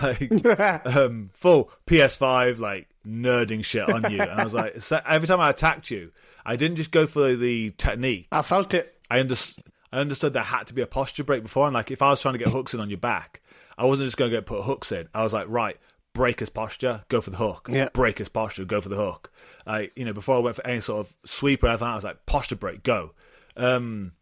like 0.03 0.47
um, 0.87 1.31
full 1.33 1.71
PS5 1.87 2.59
like 2.59 2.89
nerding 3.07 3.65
shit 3.65 3.89
on 3.89 4.11
you, 4.11 4.21
and 4.21 4.31
I 4.31 4.45
was 4.45 4.55
like, 4.55 4.77
every 5.07 5.27
time 5.27 5.41
I 5.41 5.51
attacked 5.51 5.91
you, 5.91 6.13
I 6.45 6.57
didn't 6.57 6.77
just 6.77 6.91
go 6.91 7.07
for 7.07 7.35
the 7.35 7.71
technique. 7.73 8.29
I 8.33 8.43
felt 8.43 8.75
it. 8.75 8.97
I 9.11 9.21
understood. 9.21 9.65
I 9.93 9.99
understood 10.01 10.33
there 10.33 10.43
had 10.43 10.67
to 10.69 10.75
be 10.75 10.83
a 10.83 10.87
posture 10.87 11.25
break 11.25 11.43
before, 11.43 11.67
and 11.67 11.75
like 11.75 11.91
if 11.91 12.03
I 12.03 12.11
was 12.11 12.21
trying 12.21 12.35
to 12.35 12.39
get 12.39 12.49
hooks 12.49 12.75
in 12.75 12.81
on 12.81 12.91
your 12.91 12.99
back, 12.99 13.41
I 13.77 13.87
wasn't 13.87 14.07
just 14.07 14.17
going 14.17 14.31
to 14.31 14.37
get 14.37 14.47
put 14.47 14.63
hooks 14.63 14.93
in. 14.93 15.09
I 15.15 15.23
was 15.23 15.33
like, 15.33 15.47
right, 15.49 15.77
break 16.13 16.41
his 16.41 16.51
posture, 16.51 17.05
go 17.09 17.21
for 17.21 17.31
the 17.31 17.37
hook. 17.37 17.69
Yeah. 17.71 17.89
Break 17.93 18.19
his 18.19 18.29
posture, 18.29 18.65
go 18.65 18.81
for 18.81 18.89
the 18.89 18.97
hook. 18.97 19.33
Like 19.67 19.93
you 19.97 20.05
know, 20.05 20.13
before 20.13 20.37
I 20.37 20.41
went 20.41 20.57
for 20.57 20.67
any 20.67 20.81
sort 20.81 21.07
of 21.07 21.17
sweep 21.25 21.65
or 21.65 21.69
anything, 21.69 21.89
I 21.89 21.95
was 21.95 22.05
like, 22.05 22.27
posture 22.27 22.57
break, 22.57 22.83
go. 22.83 23.13
Um, 23.57 24.13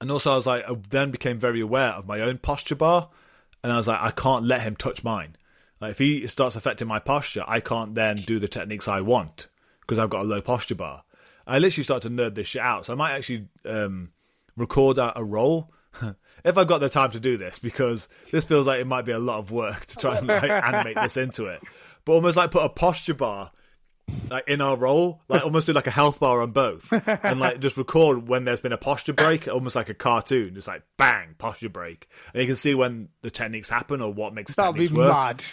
and 0.00 0.10
also, 0.10 0.32
I 0.32 0.36
was 0.36 0.46
like, 0.46 0.68
I 0.68 0.74
then 0.90 1.10
became 1.10 1.38
very 1.38 1.60
aware 1.60 1.92
of 1.92 2.06
my 2.06 2.20
own 2.20 2.38
posture 2.38 2.76
bar, 2.76 3.10
and 3.62 3.72
I 3.72 3.76
was 3.76 3.88
like, 3.88 4.00
I 4.00 4.10
can't 4.10 4.44
let 4.44 4.62
him 4.62 4.76
touch 4.76 5.02
mine. 5.02 5.36
Like 5.80 5.92
if 5.92 5.98
he 5.98 6.26
starts 6.26 6.56
affecting 6.56 6.88
my 6.88 6.98
posture, 6.98 7.44
I 7.46 7.60
can't 7.60 7.94
then 7.94 8.16
do 8.16 8.38
the 8.38 8.48
techniques 8.48 8.88
I 8.88 9.00
want 9.02 9.48
because 9.80 9.98
I've 9.98 10.10
got 10.10 10.22
a 10.22 10.28
low 10.28 10.40
posture 10.40 10.74
bar. 10.74 11.04
I 11.46 11.58
literally 11.58 11.84
start 11.84 12.02
to 12.02 12.10
nerd 12.10 12.34
this 12.34 12.48
shit 12.48 12.62
out, 12.62 12.86
so 12.86 12.92
I 12.92 12.96
might 12.96 13.12
actually 13.12 13.48
um, 13.64 14.10
record 14.56 14.98
out 14.98 15.14
a 15.16 15.24
roll 15.24 15.72
if 16.44 16.58
I've 16.58 16.66
got 16.66 16.78
the 16.78 16.88
time 16.88 17.10
to 17.12 17.20
do 17.20 17.36
this 17.36 17.58
because 17.58 18.08
this 18.30 18.44
feels 18.44 18.66
like 18.66 18.80
it 18.80 18.86
might 18.86 19.04
be 19.04 19.12
a 19.12 19.18
lot 19.18 19.38
of 19.38 19.50
work 19.50 19.86
to 19.86 19.96
try 19.96 20.18
and 20.18 20.26
like 20.26 20.50
animate 20.50 20.96
this 20.96 21.16
into 21.16 21.46
it. 21.46 21.60
But 22.04 22.12
almost 22.12 22.36
like 22.36 22.50
put 22.50 22.62
a 22.62 22.68
posture 22.68 23.14
bar 23.14 23.50
like 24.30 24.46
in 24.46 24.60
our 24.60 24.76
roll, 24.76 25.20
like 25.28 25.42
almost 25.42 25.66
do 25.66 25.72
like 25.72 25.86
a 25.86 25.92
health 25.92 26.20
bar 26.20 26.40
on 26.40 26.52
both, 26.52 26.92
and 27.24 27.40
like 27.40 27.60
just 27.60 27.76
record 27.76 28.28
when 28.28 28.44
there's 28.44 28.60
been 28.60 28.72
a 28.72 28.78
posture 28.78 29.12
break, 29.12 29.48
almost 29.48 29.74
like 29.74 29.88
a 29.88 29.94
cartoon, 29.94 30.54
just 30.54 30.68
like 30.68 30.82
bang 30.96 31.34
posture 31.38 31.68
break, 31.68 32.08
and 32.32 32.40
you 32.40 32.46
can 32.46 32.56
see 32.56 32.74
when 32.74 33.08
the 33.22 33.30
techniques 33.30 33.68
happen 33.68 34.00
or 34.00 34.12
what 34.12 34.34
makes 34.34 34.54
be 34.54 34.62
techniques 34.62 34.92
work 34.92 35.12
mad. 35.12 35.44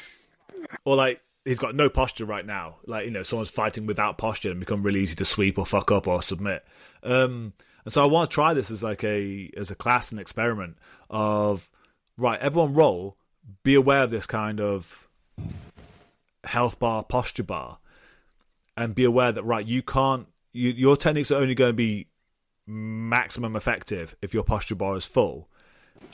or 0.85 0.95
like 0.95 1.21
he's 1.45 1.57
got 1.59 1.75
no 1.75 1.89
posture 1.89 2.25
right 2.25 2.45
now. 2.45 2.77
Like 2.85 3.05
you 3.05 3.11
know, 3.11 3.23
someone's 3.23 3.49
fighting 3.49 3.85
without 3.85 4.17
posture 4.17 4.51
and 4.51 4.59
become 4.59 4.83
really 4.83 5.01
easy 5.01 5.15
to 5.15 5.25
sweep 5.25 5.57
or 5.57 5.65
fuck 5.65 5.91
up 5.91 6.07
or 6.07 6.21
submit. 6.21 6.63
Um, 7.01 7.53
and 7.85 7.93
so 7.93 8.03
I 8.03 8.07
want 8.07 8.29
to 8.29 8.33
try 8.33 8.53
this 8.53 8.71
as 8.71 8.83
like 8.83 9.03
a 9.03 9.49
as 9.57 9.71
a 9.71 9.75
class 9.75 10.11
and 10.11 10.19
experiment 10.19 10.77
of 11.09 11.71
right. 12.17 12.39
Everyone 12.39 12.73
roll. 12.73 13.17
Be 13.63 13.75
aware 13.75 14.03
of 14.03 14.09
this 14.09 14.25
kind 14.25 14.61
of 14.61 15.09
health 16.45 16.79
bar, 16.79 17.03
posture 17.03 17.43
bar, 17.43 17.79
and 18.77 18.95
be 18.95 19.03
aware 19.03 19.31
that 19.31 19.43
right, 19.43 19.65
you 19.65 19.81
can't. 19.81 20.27
You, 20.53 20.69
your 20.69 20.95
techniques 20.95 21.31
are 21.31 21.41
only 21.41 21.55
going 21.55 21.69
to 21.69 21.75
be 21.75 22.07
maximum 22.65 23.55
effective 23.55 24.15
if 24.21 24.33
your 24.33 24.43
posture 24.43 24.75
bar 24.75 24.95
is 24.95 25.05
full 25.05 25.49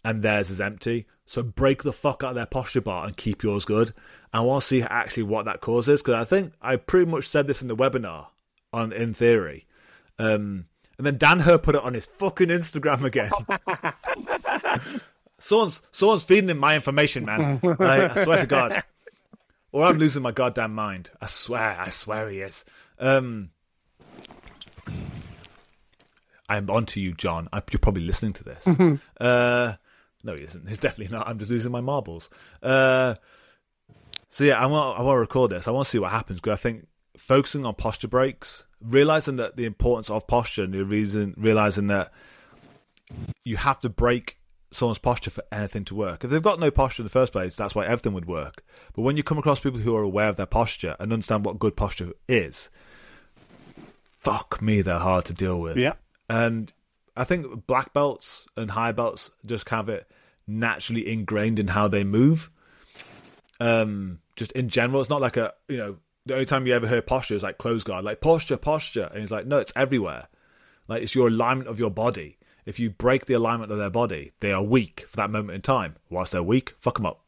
and 0.03 0.22
theirs 0.22 0.49
is 0.49 0.61
empty. 0.61 1.05
So 1.26 1.43
break 1.43 1.84
the 1.84 1.93
fuck 1.93 2.24
out 2.24 2.32
of 2.32 2.36
their 2.36 2.45
posture 2.45 2.82
bar 2.82 3.05
and 3.05 3.15
keep 3.15 3.43
yours 3.43 3.65
good. 3.65 3.89
and 4.34 4.41
I 4.41 4.41
want 4.41 4.61
to 4.61 4.67
see 4.67 4.82
actually 4.82 5.24
what 5.24 5.45
that 5.45 5.61
causes 5.61 6.01
because 6.01 6.15
I 6.15 6.24
think 6.24 6.53
I 6.61 6.76
pretty 6.78 7.09
much 7.09 7.28
said 7.28 7.47
this 7.47 7.61
in 7.61 7.67
the 7.67 7.76
webinar 7.76 8.28
on 8.74 8.91
in 8.91 9.13
theory. 9.13 9.65
Um, 10.17 10.65
and 11.00 11.06
then 11.06 11.18
Dan 11.18 11.39
Her 11.39 11.58
put 11.58 11.76
it 11.76 11.82
on 11.82 11.93
his 11.93 12.06
fucking 12.06 12.50
Instagram 12.50 13.06
again. 13.06 13.32
someone's 15.39 15.82
someone's 15.91 16.24
feeding 16.24 16.50
him 16.50 16.58
my 16.58 16.76
information, 16.76 17.24
man. 17.24 17.62
Like, 17.64 17.80
I 17.80 18.24
swear 18.26 18.41
to 18.41 18.45
God. 18.45 18.84
Or 19.72 19.86
I'm 19.86 19.97
losing 19.97 20.24
my 20.24 20.32
goddamn 20.32 20.76
mind. 20.76 21.10
I 21.22 21.28
swear, 21.28 21.78
I 21.80 21.89
swear 21.89 22.30
he 22.30 22.41
is. 22.41 22.66
Um, 23.00 23.52
I'm 26.50 26.70
on 26.70 26.86
to 26.88 27.00
you, 27.00 27.14
John. 27.14 27.47
I, 27.54 27.62
you're 27.72 27.80
probably 27.80 28.04
listening 28.04 28.34
to 28.34 28.43
this. 28.43 28.68
Uh, 29.22 29.76
no, 30.24 30.36
he 30.36 30.43
isn't. 30.43 30.68
He's 30.68 30.80
definitely 30.80 31.16
not. 31.16 31.30
I'm 31.30 31.39
just 31.39 31.50
losing 31.50 31.72
my 31.72 31.82
marbles. 31.82 32.30
Uh, 32.62 33.16
so 34.30 34.43
yeah, 34.43 34.60
I 34.60 34.66
want 34.66 35.00
I 35.00 35.02
want 35.04 35.16
to 35.16 35.20
record 35.22 35.52
this. 35.52 35.66
I 35.66 35.72
want 35.72 35.86
to 35.86 35.89
see 35.91 36.00
what 36.00 36.12
happens 36.12 36.41
because 36.41 36.60
I 36.60 36.62
think 36.62 36.88
focusing 37.16 37.66
on 37.66 37.76
posture 37.76 38.10
breaks, 38.10 38.66
realizing 38.82 39.38
that 39.38 39.55
the 39.55 39.65
importance 39.65 40.09
of 40.09 40.27
posture, 40.27 40.63
and 40.63 40.73
the 40.73 40.84
reason 40.84 41.34
realizing 41.38 41.88
that 41.88 42.11
you 43.43 43.57
have 43.57 43.80
to 43.82 43.89
break 43.89 44.38
someone's 44.71 44.99
posture 44.99 45.32
for 45.32 45.43
anything 45.51 45.84
to 45.86 45.95
work. 45.95 46.23
If 46.23 46.30
they've 46.30 46.41
got 46.41 46.59
no 46.59 46.69
posture 46.69 47.01
in 47.01 47.05
the 47.05 47.11
first 47.11 47.32
place, 47.32 47.55
that's 47.55 47.73
why 47.73 47.86
everything 47.86 48.13
would 48.13 48.27
work. 48.27 48.63
But 48.93 49.01
when 49.01 49.17
you 49.17 49.23
come 49.23 49.38
across 49.38 49.59
people 49.59 49.80
who 49.80 49.95
are 49.95 50.03
aware 50.03 50.30
of 50.30 50.36
their 50.36 50.45
posture 50.45 50.95
and 50.99 51.11
understand 51.11 51.45
what 51.45 51.59
good 51.59 51.75
posture 51.75 52.11
is, 52.27 52.69
fuck 54.19 54.61
me, 54.61 54.82
they're 54.82 54.99
hard 54.99 55.25
to 55.25 55.34
deal 55.34 55.59
with. 55.59 55.77
Yeah. 55.77 55.93
And 56.30 56.71
I 57.17 57.23
think 57.23 57.65
black 57.65 57.93
belts 57.93 58.45
and 58.55 58.71
high 58.71 58.91
belts 58.91 59.32
just 59.45 59.67
have 59.69 59.89
it 59.89 60.09
naturally 60.45 61.09
ingrained 61.11 61.59
in 61.59 61.69
how 61.69 61.88
they 61.88 62.03
move. 62.03 62.51
Um, 63.59 64.19
just 64.36 64.51
in 64.53 64.69
general, 64.69 65.01
it's 65.01 65.09
not 65.09 65.21
like 65.21 65.36
a 65.36 65.53
you 65.67 65.77
know 65.77 65.97
the 66.26 66.34
only 66.34 66.45
time 66.45 66.67
you 66.67 66.74
ever 66.74 66.88
hear 66.88 67.01
posture 67.01 67.36
is 67.36 67.43
like 67.43 67.57
close 67.57 67.84
guard, 67.84 68.05
like 68.05 68.22
posture, 68.22 68.57
posture, 68.57 69.09
and 69.11 69.20
he's 69.22 69.32
like, 69.32 69.45
no, 69.47 69.57
it's 69.59 69.74
everywhere. 69.76 70.28
Like 70.88 71.01
it's 71.03 71.15
your 71.15 71.28
alignment 71.28 71.70
of 71.70 71.80
your 71.80 71.89
body. 71.91 72.38
If 72.65 72.80
you 72.80 72.89
break 72.91 73.26
the 73.26 73.34
alignment 73.34 73.72
of 73.72 73.78
their 73.78 73.89
body, 73.89 74.32
they 74.41 74.51
are 74.51 74.61
weak 74.61 75.05
for 75.09 75.15
that 75.17 75.30
moment 75.32 75.55
in 75.55 75.61
time. 75.61 75.95
Whilst 76.09 76.32
they're 76.34 76.43
weak, 76.43 76.74
fuck 76.80 76.95
them 76.97 77.05
up. 77.07 77.22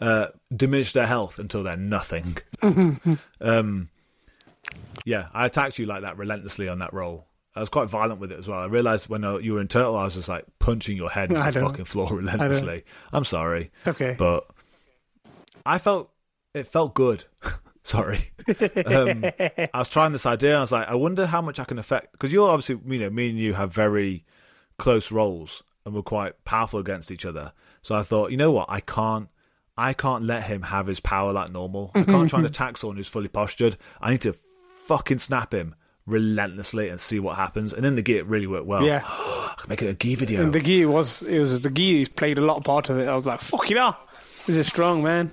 Uh, 0.00 0.28
diminish 0.54 0.92
their 0.92 1.06
health 1.06 1.38
until 1.38 1.62
they're 1.62 1.76
nothing. 1.76 2.36
um, 3.40 3.88
yeah, 5.04 5.28
I 5.32 5.46
attacked 5.46 5.78
you 5.78 5.86
like 5.86 6.02
that 6.02 6.16
relentlessly 6.18 6.68
on 6.68 6.78
that 6.78 6.92
roll. 6.94 7.26
I 7.56 7.60
was 7.60 7.68
quite 7.68 7.88
violent 7.88 8.20
with 8.20 8.32
it 8.32 8.38
as 8.38 8.48
well. 8.48 8.58
I 8.60 8.66
realized 8.66 9.08
when 9.08 9.22
uh, 9.24 9.36
you 9.38 9.54
were 9.54 9.60
in 9.60 9.68
Turtle, 9.68 9.96
I 9.96 10.04
was 10.04 10.14
just 10.14 10.28
like 10.28 10.44
punching 10.58 10.96
your 10.96 11.10
head 11.10 11.30
into 11.32 11.42
the 11.50 11.60
fucking 11.60 11.84
floor 11.84 12.08
relentlessly. 12.12 12.84
I'm 13.12 13.24
sorry, 13.24 13.70
It's 13.80 13.88
okay. 13.88 14.14
but 14.18 14.48
I 15.64 15.78
felt 15.78 16.10
it 16.52 16.66
felt 16.66 16.94
good. 16.94 17.24
sorry, 17.84 18.32
um, 18.86 19.24
I 19.72 19.78
was 19.78 19.88
trying 19.88 20.12
this 20.12 20.26
idea. 20.26 20.56
I 20.56 20.60
was 20.60 20.72
like, 20.72 20.88
I 20.88 20.96
wonder 20.96 21.26
how 21.26 21.40
much 21.40 21.60
I 21.60 21.64
can 21.64 21.78
affect 21.78 22.12
because 22.12 22.32
you're 22.32 22.50
obviously, 22.50 22.80
you 22.92 23.00
know, 23.00 23.10
me 23.10 23.30
and 23.30 23.38
you 23.38 23.54
have 23.54 23.72
very 23.72 24.24
close 24.78 25.12
roles 25.12 25.62
and 25.84 25.94
we're 25.94 26.02
quite 26.02 26.44
powerful 26.44 26.80
against 26.80 27.12
each 27.12 27.24
other. 27.24 27.52
So 27.82 27.94
I 27.94 28.02
thought, 28.02 28.30
you 28.30 28.36
know 28.36 28.50
what, 28.50 28.66
I 28.68 28.80
can't. 28.80 29.28
I 29.76 29.92
can't 29.92 30.22
let 30.22 30.44
him 30.44 30.62
have 30.62 30.86
his 30.86 31.00
power 31.00 31.32
like 31.32 31.50
normal. 31.50 31.90
I 31.96 32.04
can't 32.04 32.30
try 32.30 32.38
and 32.38 32.46
attack 32.54 32.76
someone 32.76 32.96
who's 32.96 33.08
fully 33.08 33.26
postured. 33.26 33.76
I 34.00 34.12
need 34.12 34.20
to 34.20 34.36
fucking 34.86 35.18
snap 35.18 35.52
him 35.52 35.74
relentlessly 36.06 36.88
and 36.90 37.00
see 37.00 37.18
what 37.18 37.36
happens. 37.36 37.72
And 37.72 37.84
then 37.84 37.96
the 37.96 38.02
gear 38.02 38.22
really 38.22 38.46
worked 38.46 38.66
well. 38.66 38.84
Yeah. 38.84 39.02
I 39.08 39.54
can 39.58 39.68
make 39.68 39.82
it 39.82 39.88
a 39.88 39.94
gi 39.94 40.14
video. 40.14 40.42
And 40.42 40.52
the 40.52 40.60
gi 40.60 40.86
was 40.86 41.22
it 41.22 41.40
was 41.40 41.60
the 41.60 41.70
gi 41.70 41.98
he's 41.98 42.08
played 42.08 42.38
a 42.38 42.40
lot 42.40 42.64
part 42.64 42.88
of 42.88 42.98
it. 42.98 43.08
I 43.08 43.16
was 43.16 43.26
like, 43.26 43.40
fuck 43.40 43.68
it 43.70 43.76
up. 43.76 44.08
This 44.46 44.56
is 44.56 44.66
strong, 44.66 45.02
man. 45.02 45.30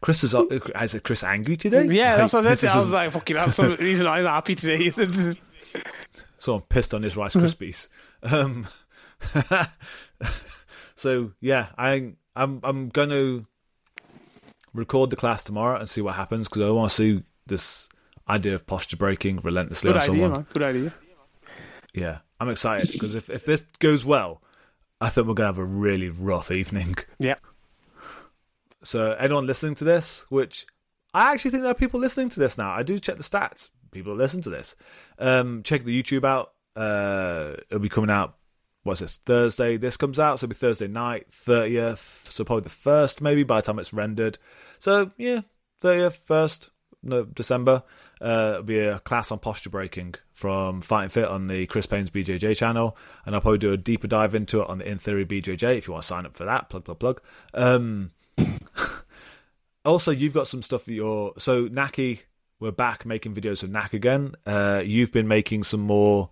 Chris 0.00 0.22
is 0.22 0.34
is 0.34 1.00
Chris 1.02 1.24
angry 1.24 1.56
today? 1.56 1.86
Yeah, 1.86 2.16
that's 2.16 2.32
what 2.32 2.46
I 2.46 2.54
said. 2.54 2.70
I 2.70 2.78
was 2.78 2.90
like, 2.90 3.10
fucking 3.10 3.36
hell, 3.36 3.50
some 3.50 3.74
reason 3.76 4.06
I'm 4.06 4.24
not 4.24 4.34
happy 4.34 4.54
today. 4.54 4.90
someone 6.38 6.62
pissed 6.68 6.94
on 6.94 7.02
his 7.02 7.16
Rice 7.16 7.34
Krispies. 7.34 7.88
um, 8.22 8.66
so 10.94 11.32
yeah, 11.40 11.68
I 11.76 12.12
I'm 12.36 12.60
I'm 12.62 12.88
going 12.88 13.08
to 13.10 13.46
record 14.72 15.10
the 15.10 15.16
class 15.16 15.42
tomorrow 15.42 15.78
and 15.78 15.88
see 15.88 16.00
what 16.00 16.14
happens 16.14 16.48
because 16.48 16.62
I 16.62 16.70
want 16.70 16.90
to 16.90 16.96
see 16.96 17.22
this 17.46 17.88
idea 18.28 18.54
of 18.54 18.66
posture 18.66 18.96
breaking 18.96 19.40
relentlessly 19.42 19.88
Good 19.88 19.96
on 19.96 20.02
idea, 20.02 20.12
someone. 20.12 20.30
man. 20.32 20.46
Good 20.52 20.62
idea. 20.62 20.94
Yeah, 21.94 22.18
I'm 22.40 22.48
excited 22.48 22.92
because 22.92 23.14
if 23.14 23.30
if 23.30 23.44
this 23.44 23.64
goes 23.78 24.04
well, 24.04 24.42
I 25.00 25.08
think 25.08 25.26
we're 25.26 25.34
gonna 25.34 25.48
have 25.48 25.58
a 25.58 25.64
really 25.64 26.10
rough 26.10 26.50
evening. 26.50 26.94
Yeah. 27.18 27.36
So 28.84 29.12
anyone 29.12 29.46
listening 29.46 29.74
to 29.76 29.84
this, 29.84 30.26
which 30.28 30.66
I 31.12 31.32
actually 31.32 31.52
think 31.52 31.62
there 31.62 31.72
are 31.72 31.76
people 31.76 32.00
listening 32.00 32.28
to 32.30 32.40
this 32.40 32.58
now. 32.58 32.70
I 32.70 32.82
do 32.82 32.98
check 32.98 33.16
the 33.16 33.22
stats. 33.22 33.68
People 33.90 34.14
listen 34.14 34.42
to 34.42 34.50
this. 34.50 34.76
Um, 35.18 35.62
check 35.62 35.84
the 35.84 36.02
YouTube 36.02 36.24
out. 36.24 36.52
Uh, 36.76 37.54
it'll 37.70 37.78
be 37.78 37.88
coming 37.88 38.10
out. 38.10 38.36
What's 38.82 39.00
this? 39.00 39.16
Thursday. 39.24 39.76
This 39.76 39.96
comes 39.96 40.20
out, 40.20 40.38
so 40.38 40.44
it'll 40.44 40.50
be 40.50 40.56
Thursday 40.56 40.88
night, 40.88 41.32
thirtieth. 41.32 42.28
So 42.28 42.44
probably 42.44 42.64
the 42.64 42.70
first, 42.70 43.22
maybe 43.22 43.42
by 43.42 43.56
the 43.56 43.62
time 43.62 43.78
it's 43.78 43.94
rendered. 43.94 44.38
So 44.78 45.12
yeah, 45.16 45.40
thirtieth, 45.80 46.16
first, 46.16 46.70
no 47.02 47.24
December. 47.24 47.82
Uh, 48.20 48.50
it'll 48.54 48.62
be 48.64 48.80
a 48.80 48.98
class 48.98 49.30
on 49.30 49.38
posture 49.38 49.70
breaking 49.70 50.16
from 50.32 50.80
Fighting 50.80 51.08
Fit 51.08 51.28
on 51.28 51.46
the 51.46 51.66
Chris 51.66 51.86
Paines 51.86 52.10
BJJ 52.10 52.56
channel, 52.56 52.96
and 53.24 53.34
I'll 53.34 53.40
probably 53.40 53.58
do 53.58 53.72
a 53.72 53.78
deeper 53.78 54.06
dive 54.06 54.34
into 54.34 54.60
it 54.60 54.68
on 54.68 54.78
the 54.78 54.90
In 54.90 54.98
Theory 54.98 55.24
BJJ 55.24 55.78
if 55.78 55.86
you 55.86 55.92
want 55.92 56.02
to 56.02 56.08
sign 56.08 56.26
up 56.26 56.36
for 56.36 56.44
that. 56.44 56.68
Plug, 56.68 56.84
plug, 56.84 56.98
plug. 56.98 57.22
Um, 57.54 58.10
also, 59.84 60.10
you've 60.10 60.34
got 60.34 60.48
some 60.48 60.62
stuff 60.62 60.82
for 60.82 60.92
your 60.92 61.32
so 61.38 61.68
Naqi. 61.68 62.20
We're 62.60 62.70
back 62.70 63.04
making 63.04 63.34
videos 63.34 63.62
of 63.62 63.70
Knack 63.70 63.92
again. 63.92 64.36
Uh, 64.46 64.80
you've 64.84 65.12
been 65.12 65.28
making 65.28 65.64
some 65.64 65.80
more. 65.80 66.30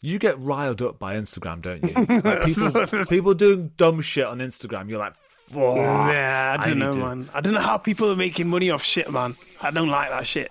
You 0.00 0.18
get 0.18 0.38
riled 0.38 0.82
up 0.82 0.98
by 0.98 1.14
Instagram, 1.16 1.62
don't 1.62 1.82
you? 1.82 2.20
Like 2.24 2.44
people, 2.44 3.04
people 3.06 3.34
doing 3.34 3.70
dumb 3.76 4.00
shit 4.00 4.26
on 4.26 4.38
Instagram. 4.38 4.88
You're 4.88 4.98
like, 4.98 5.14
"Fuck, 5.16 5.76
Yeah, 5.76 6.56
I 6.58 6.66
don't 6.66 6.78
need 6.78 6.84
know, 6.84 6.92
to-" 6.92 6.98
man. 6.98 7.28
I 7.34 7.40
don't 7.40 7.54
know 7.54 7.60
how 7.60 7.78
people 7.78 8.10
are 8.10 8.16
making 8.16 8.48
money 8.48 8.70
off 8.70 8.82
shit, 8.82 9.10
man. 9.10 9.36
I 9.62 9.70
don't 9.70 9.88
like 9.88 10.10
that 10.10 10.26
shit. 10.26 10.50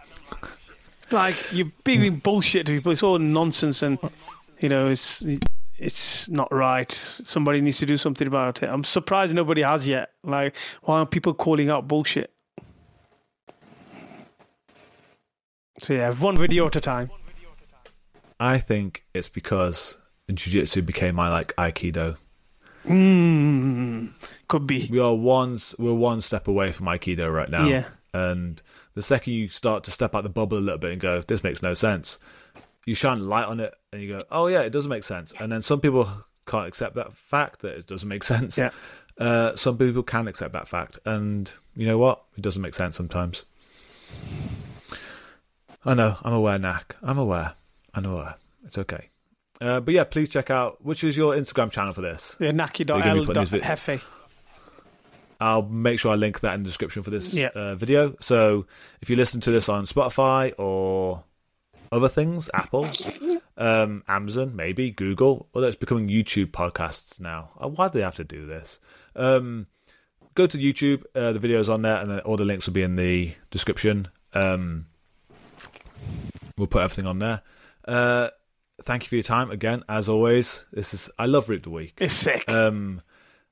Like 1.11 1.35
you're 1.51 1.71
being 1.83 2.17
bullshit 2.17 2.65
to 2.67 2.71
people. 2.73 2.91
It's 2.91 3.03
all 3.03 3.19
nonsense, 3.19 3.81
and 3.83 3.99
you 4.59 4.69
know 4.69 4.89
it's 4.89 5.23
it's 5.77 6.29
not 6.29 6.51
right. 6.51 6.91
Somebody 6.91 7.61
needs 7.61 7.77
to 7.79 7.85
do 7.85 7.97
something 7.97 8.27
about 8.27 8.63
it. 8.63 8.69
I'm 8.69 8.83
surprised 8.83 9.33
nobody 9.33 9.61
has 9.61 9.87
yet. 9.87 10.11
Like, 10.23 10.55
why 10.83 10.99
aren't 10.99 11.11
people 11.11 11.33
calling 11.33 11.69
out 11.69 11.87
bullshit? 11.87 12.31
So 15.79 15.93
yeah, 15.93 16.13
one 16.13 16.37
video 16.37 16.67
at 16.67 16.75
a 16.75 16.81
time. 16.81 17.09
I 18.39 18.59
think 18.59 19.03
it's 19.13 19.29
because 19.29 19.97
jiu-jitsu 20.31 20.81
became 20.83 21.15
my 21.15 21.29
like 21.29 21.55
aikido. 21.55 22.17
Mm, 22.85 24.09
could 24.47 24.67
be. 24.67 24.87
We 24.91 24.99
are 24.99 25.15
one 25.15 25.57
we're 25.79 25.93
one 25.93 26.21
step 26.21 26.47
away 26.47 26.71
from 26.71 26.87
aikido 26.87 27.33
right 27.33 27.49
now. 27.49 27.65
Yeah. 27.67 27.85
And 28.13 28.61
the 28.93 29.01
second 29.01 29.33
you 29.33 29.47
start 29.47 29.83
to 29.85 29.91
step 29.91 30.13
out 30.13 30.23
the 30.23 30.29
bubble 30.29 30.57
a 30.57 30.59
little 30.59 30.77
bit 30.77 30.91
and 30.91 31.01
go, 31.01 31.21
this 31.21 31.43
makes 31.43 31.63
no 31.63 31.73
sense, 31.73 32.19
you 32.85 32.95
shine 32.95 33.19
a 33.19 33.23
light 33.23 33.45
on 33.45 33.59
it 33.59 33.73
and 33.91 34.01
you 34.01 34.09
go, 34.09 34.21
oh 34.31 34.47
yeah, 34.47 34.61
it 34.61 34.71
doesn't 34.71 34.89
make 34.89 35.03
sense. 35.03 35.33
And 35.39 35.51
then 35.51 35.61
some 35.61 35.79
people 35.81 36.09
can't 36.45 36.67
accept 36.67 36.95
that 36.95 37.13
fact 37.13 37.61
that 37.61 37.75
it 37.77 37.87
doesn't 37.87 38.09
make 38.09 38.23
sense. 38.33 38.57
Yeah. 38.57 38.71
Uh, 39.17 39.55
some 39.55 39.77
people 39.77 40.01
can 40.03 40.27
accept 40.27 40.53
that 40.53 40.67
fact, 40.67 40.97
and 41.05 41.53
you 41.75 41.85
know 41.85 41.97
what? 41.99 42.23
It 42.35 42.41
doesn't 42.41 42.61
make 42.61 42.73
sense 42.73 42.95
sometimes. 42.95 43.43
I 45.85 45.93
know. 45.93 46.17
I'm 46.23 46.33
aware, 46.33 46.57
Knack. 46.57 46.95
I'm 47.03 47.17
aware. 47.17 47.53
I'm 47.93 48.05
aware. 48.05 48.35
It's 48.65 48.77
okay. 48.77 49.09
Uh, 49.61 49.79
but 49.81 49.93
yeah, 49.93 50.03
please 50.03 50.29
check 50.29 50.49
out 50.49 50.83
which 50.83 51.03
is 51.03 51.15
your 51.15 51.33
Instagram 51.35 51.69
channel 51.71 51.93
for 51.93 52.01
this. 52.01 52.35
Yeah, 52.39 52.51
They're 52.53 52.67
gonna 52.67 53.19
be 53.21 53.25
putting 53.25 53.41
these 53.43 53.49
vid- 53.49 53.61
Naki.l.hefe. 53.61 54.09
I'll 55.39 55.61
make 55.63 55.99
sure 55.99 56.11
I 56.11 56.15
link 56.15 56.39
that 56.39 56.53
in 56.55 56.63
the 56.63 56.67
description 56.67 57.03
for 57.03 57.09
this 57.09 57.33
Yeah. 57.33 57.49
uh, 57.53 57.75
video. 57.75 58.15
So 58.21 58.65
if 59.01 59.09
you 59.09 59.15
listen 59.15 59.41
to 59.41 59.51
this 59.51 59.67
on 59.69 59.85
Spotify 59.85 60.53
or 60.57 61.23
other 61.93 62.09
things, 62.09 62.49
Apple, 62.53 62.89
um, 63.57 64.03
Amazon, 64.07 64.55
maybe 64.55 64.89
Google, 64.89 65.47
although 65.53 65.67
it's 65.67 65.77
becoming 65.77 66.07
YouTube 66.09 66.47
podcasts 66.47 67.19
now. 67.19 67.51
Uh, 67.61 67.67
Why 67.67 67.87
do 67.87 67.99
they 67.99 68.03
have 68.03 68.15
to 68.15 68.23
do 68.23 68.45
this? 68.47 68.79
Um, 69.15 69.67
go 70.33 70.47
to 70.47 70.57
YouTube. 70.57 71.03
Uh, 71.13 71.31
the 71.33 71.39
video's 71.39 71.69
on 71.69 71.83
there, 71.83 71.97
and 71.97 72.09
then 72.09 72.19
all 72.21 72.35
the 72.35 72.45
links 72.45 72.65
will 72.65 72.73
be 72.73 72.81
in 72.81 72.95
the 72.95 73.33
description. 73.51 74.07
Um, 74.33 74.87
we'll 76.57 76.67
put 76.67 76.81
everything 76.81 77.05
on 77.05 77.19
there. 77.19 77.41
Uh, 77.87 78.29
thank 78.81 79.03
you 79.03 79.09
for 79.09 79.15
your 79.15 79.23
time 79.23 79.51
again, 79.51 79.83
as 79.87 80.09
always. 80.09 80.65
This 80.71 80.93
is 80.93 81.11
I 81.19 81.27
love 81.27 81.47
Reap 81.47 81.63
the 81.63 81.69
Week. 81.69 81.93
It's 81.99 82.15
sick. 82.15 82.49
Um, 82.49 83.01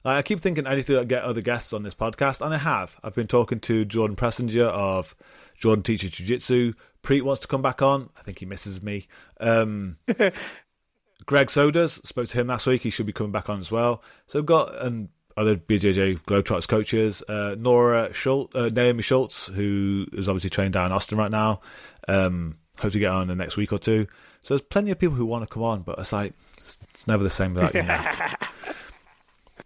I 0.04 0.22
keep 0.22 0.40
thinking 0.40 0.66
I 0.66 0.76
need 0.76 0.88
to 0.88 1.06
get 1.06 1.24
other 1.24 1.42
guests 1.42 1.74
on 1.74 1.84
this 1.84 1.94
podcast, 1.94 2.44
and 2.44 2.54
I 2.54 2.58
have. 2.58 3.00
I've 3.04 3.16
been 3.16 3.28
talking 3.28 3.60
to 3.62 3.86
Jordan 3.86 4.16
Preisinger 4.16 4.66
of 4.66 5.16
Jordan 5.58 5.84
Teaches 5.84 6.12
Jiu 6.12 6.26
Jitsu. 6.26 6.74
Preet 7.04 7.22
wants 7.22 7.42
to 7.42 7.48
come 7.48 7.62
back 7.62 7.82
on. 7.82 8.10
I 8.18 8.22
think 8.22 8.40
he 8.40 8.46
misses 8.46 8.82
me. 8.82 9.08
Um, 9.40 9.98
Greg 10.08 11.48
Souders 11.48 12.06
spoke 12.06 12.28
to 12.30 12.40
him 12.40 12.48
last 12.48 12.66
week. 12.66 12.82
He 12.82 12.90
should 12.90 13.06
be 13.06 13.14
coming 13.14 13.32
back 13.32 13.50
on 13.50 13.60
as 13.60 13.72
well. 13.72 14.04
So 14.28 14.40
I've 14.40 14.46
got 14.46 14.76
and 14.84 15.10
other 15.38 15.56
BJJ 15.56 16.22
Globetrotters 16.22 16.68
coaches. 16.68 17.24
Uh, 17.28 17.56
Nora 17.58 18.14
Schultz, 18.14 18.56
uh, 18.56 18.70
Naomi 18.74 19.02
Schultz, 19.04 19.46
who 19.46 20.08
is 20.14 20.28
obviously 20.28 20.50
trained 20.50 20.74
down 20.74 20.88
in 20.88 20.92
Austin 20.92 21.18
right 21.18 21.32
now. 21.32 21.62
Um, 22.08 22.58
hope 22.78 22.92
to 22.94 23.00
get 23.00 23.12
on 23.12 23.24
in 23.24 23.28
the 23.28 23.36
next 23.36 23.58
week 23.58 23.72
or 23.72 23.80
two. 23.80 24.08
So 24.42 24.56
there's 24.56 24.62
plenty 24.62 24.92
of 24.92 25.00
people 25.00 25.16
who 25.16 25.26
want 25.26 25.44
to 25.44 25.54
come 25.54 25.64
on, 25.64 25.82
but 25.82 26.00
it's 26.00 26.12
like 26.12 26.34
it's, 26.58 26.80
it's 26.90 27.08
never 27.08 27.24
the 27.24 27.30
same 27.30 27.54
without 27.54 27.76
you. 27.76 27.84
Know? 27.84 28.04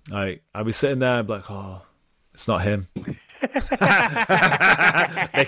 Like 0.10 0.44
I'll 0.54 0.64
be 0.64 0.72
sitting 0.72 1.00
there 1.00 1.20
and 1.20 1.28
be 1.28 1.34
like, 1.34 1.50
oh, 1.50 1.82
it's 2.34 2.48
not 2.48 2.62
him. 2.64 2.88
Make 2.96 3.16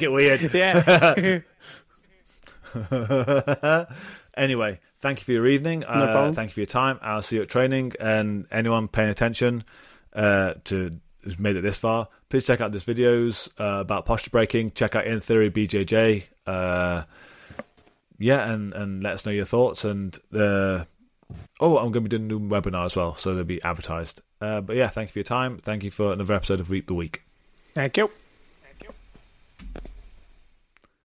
it 0.02 0.12
weird. 0.12 0.42
yeah. 0.54 1.40
anyway, 4.38 4.80
thank 5.00 5.20
you 5.20 5.26
for 5.26 5.32
your 5.32 5.48
evening. 5.48 5.84
uh, 5.86 6.32
thank 6.34 6.50
you 6.50 6.54
for 6.54 6.60
your 6.62 6.68
time. 6.68 7.00
I'll 7.02 7.22
see 7.22 7.38
you 7.38 7.44
at 7.44 7.50
training. 7.50 7.94
And 8.00 8.46
anyone 8.52 8.88
paying 8.88 9.10
attention 9.10 9.64
uh, 10.14 10.56
to 10.66 10.92
who's 11.22 11.40
made 11.40 11.56
it 11.56 11.62
this 11.62 11.78
far, 11.78 12.08
please 12.30 12.46
check 12.46 12.62
out 12.62 12.72
these 12.72 12.86
videos 12.86 13.50
uh, 13.60 13.82
about 13.82 14.06
posture 14.06 14.30
breaking. 14.30 14.72
Check 14.72 14.96
out 14.96 15.06
In 15.06 15.20
Theory 15.20 15.52
BJJ. 15.52 16.24
Uh, 16.46 17.04
yeah, 18.20 18.50
and, 18.52 18.74
and 18.74 19.04
let 19.04 19.14
us 19.14 19.26
know 19.26 19.32
your 19.32 19.46
thoughts. 19.46 19.84
And 19.86 20.18
uh, 20.34 20.86
Oh, 21.60 21.78
I'm 21.78 21.92
going 21.92 22.06
to 22.06 22.10
be 22.10 22.10
doing 22.10 22.24
a 22.24 22.26
new 22.26 22.40
webinar 22.40 22.86
as 22.86 22.96
well, 22.96 23.16
so 23.16 23.36
they'll 23.36 23.44
be 23.44 23.62
advertised. 23.62 24.22
Uh, 24.40 24.62
but 24.62 24.76
yeah, 24.76 24.88
thank 24.88 25.10
you 25.10 25.14
for 25.14 25.20
your 25.20 25.24
time. 25.24 25.58
Thank 25.58 25.84
you 25.84 25.92
for 25.92 26.14
another 26.14 26.34
episode 26.34 26.60
of 26.60 26.70
Reap 26.70 26.88
the 26.88 26.94
Week. 26.94 27.24
Thank 27.74 27.98
you. 27.98 28.12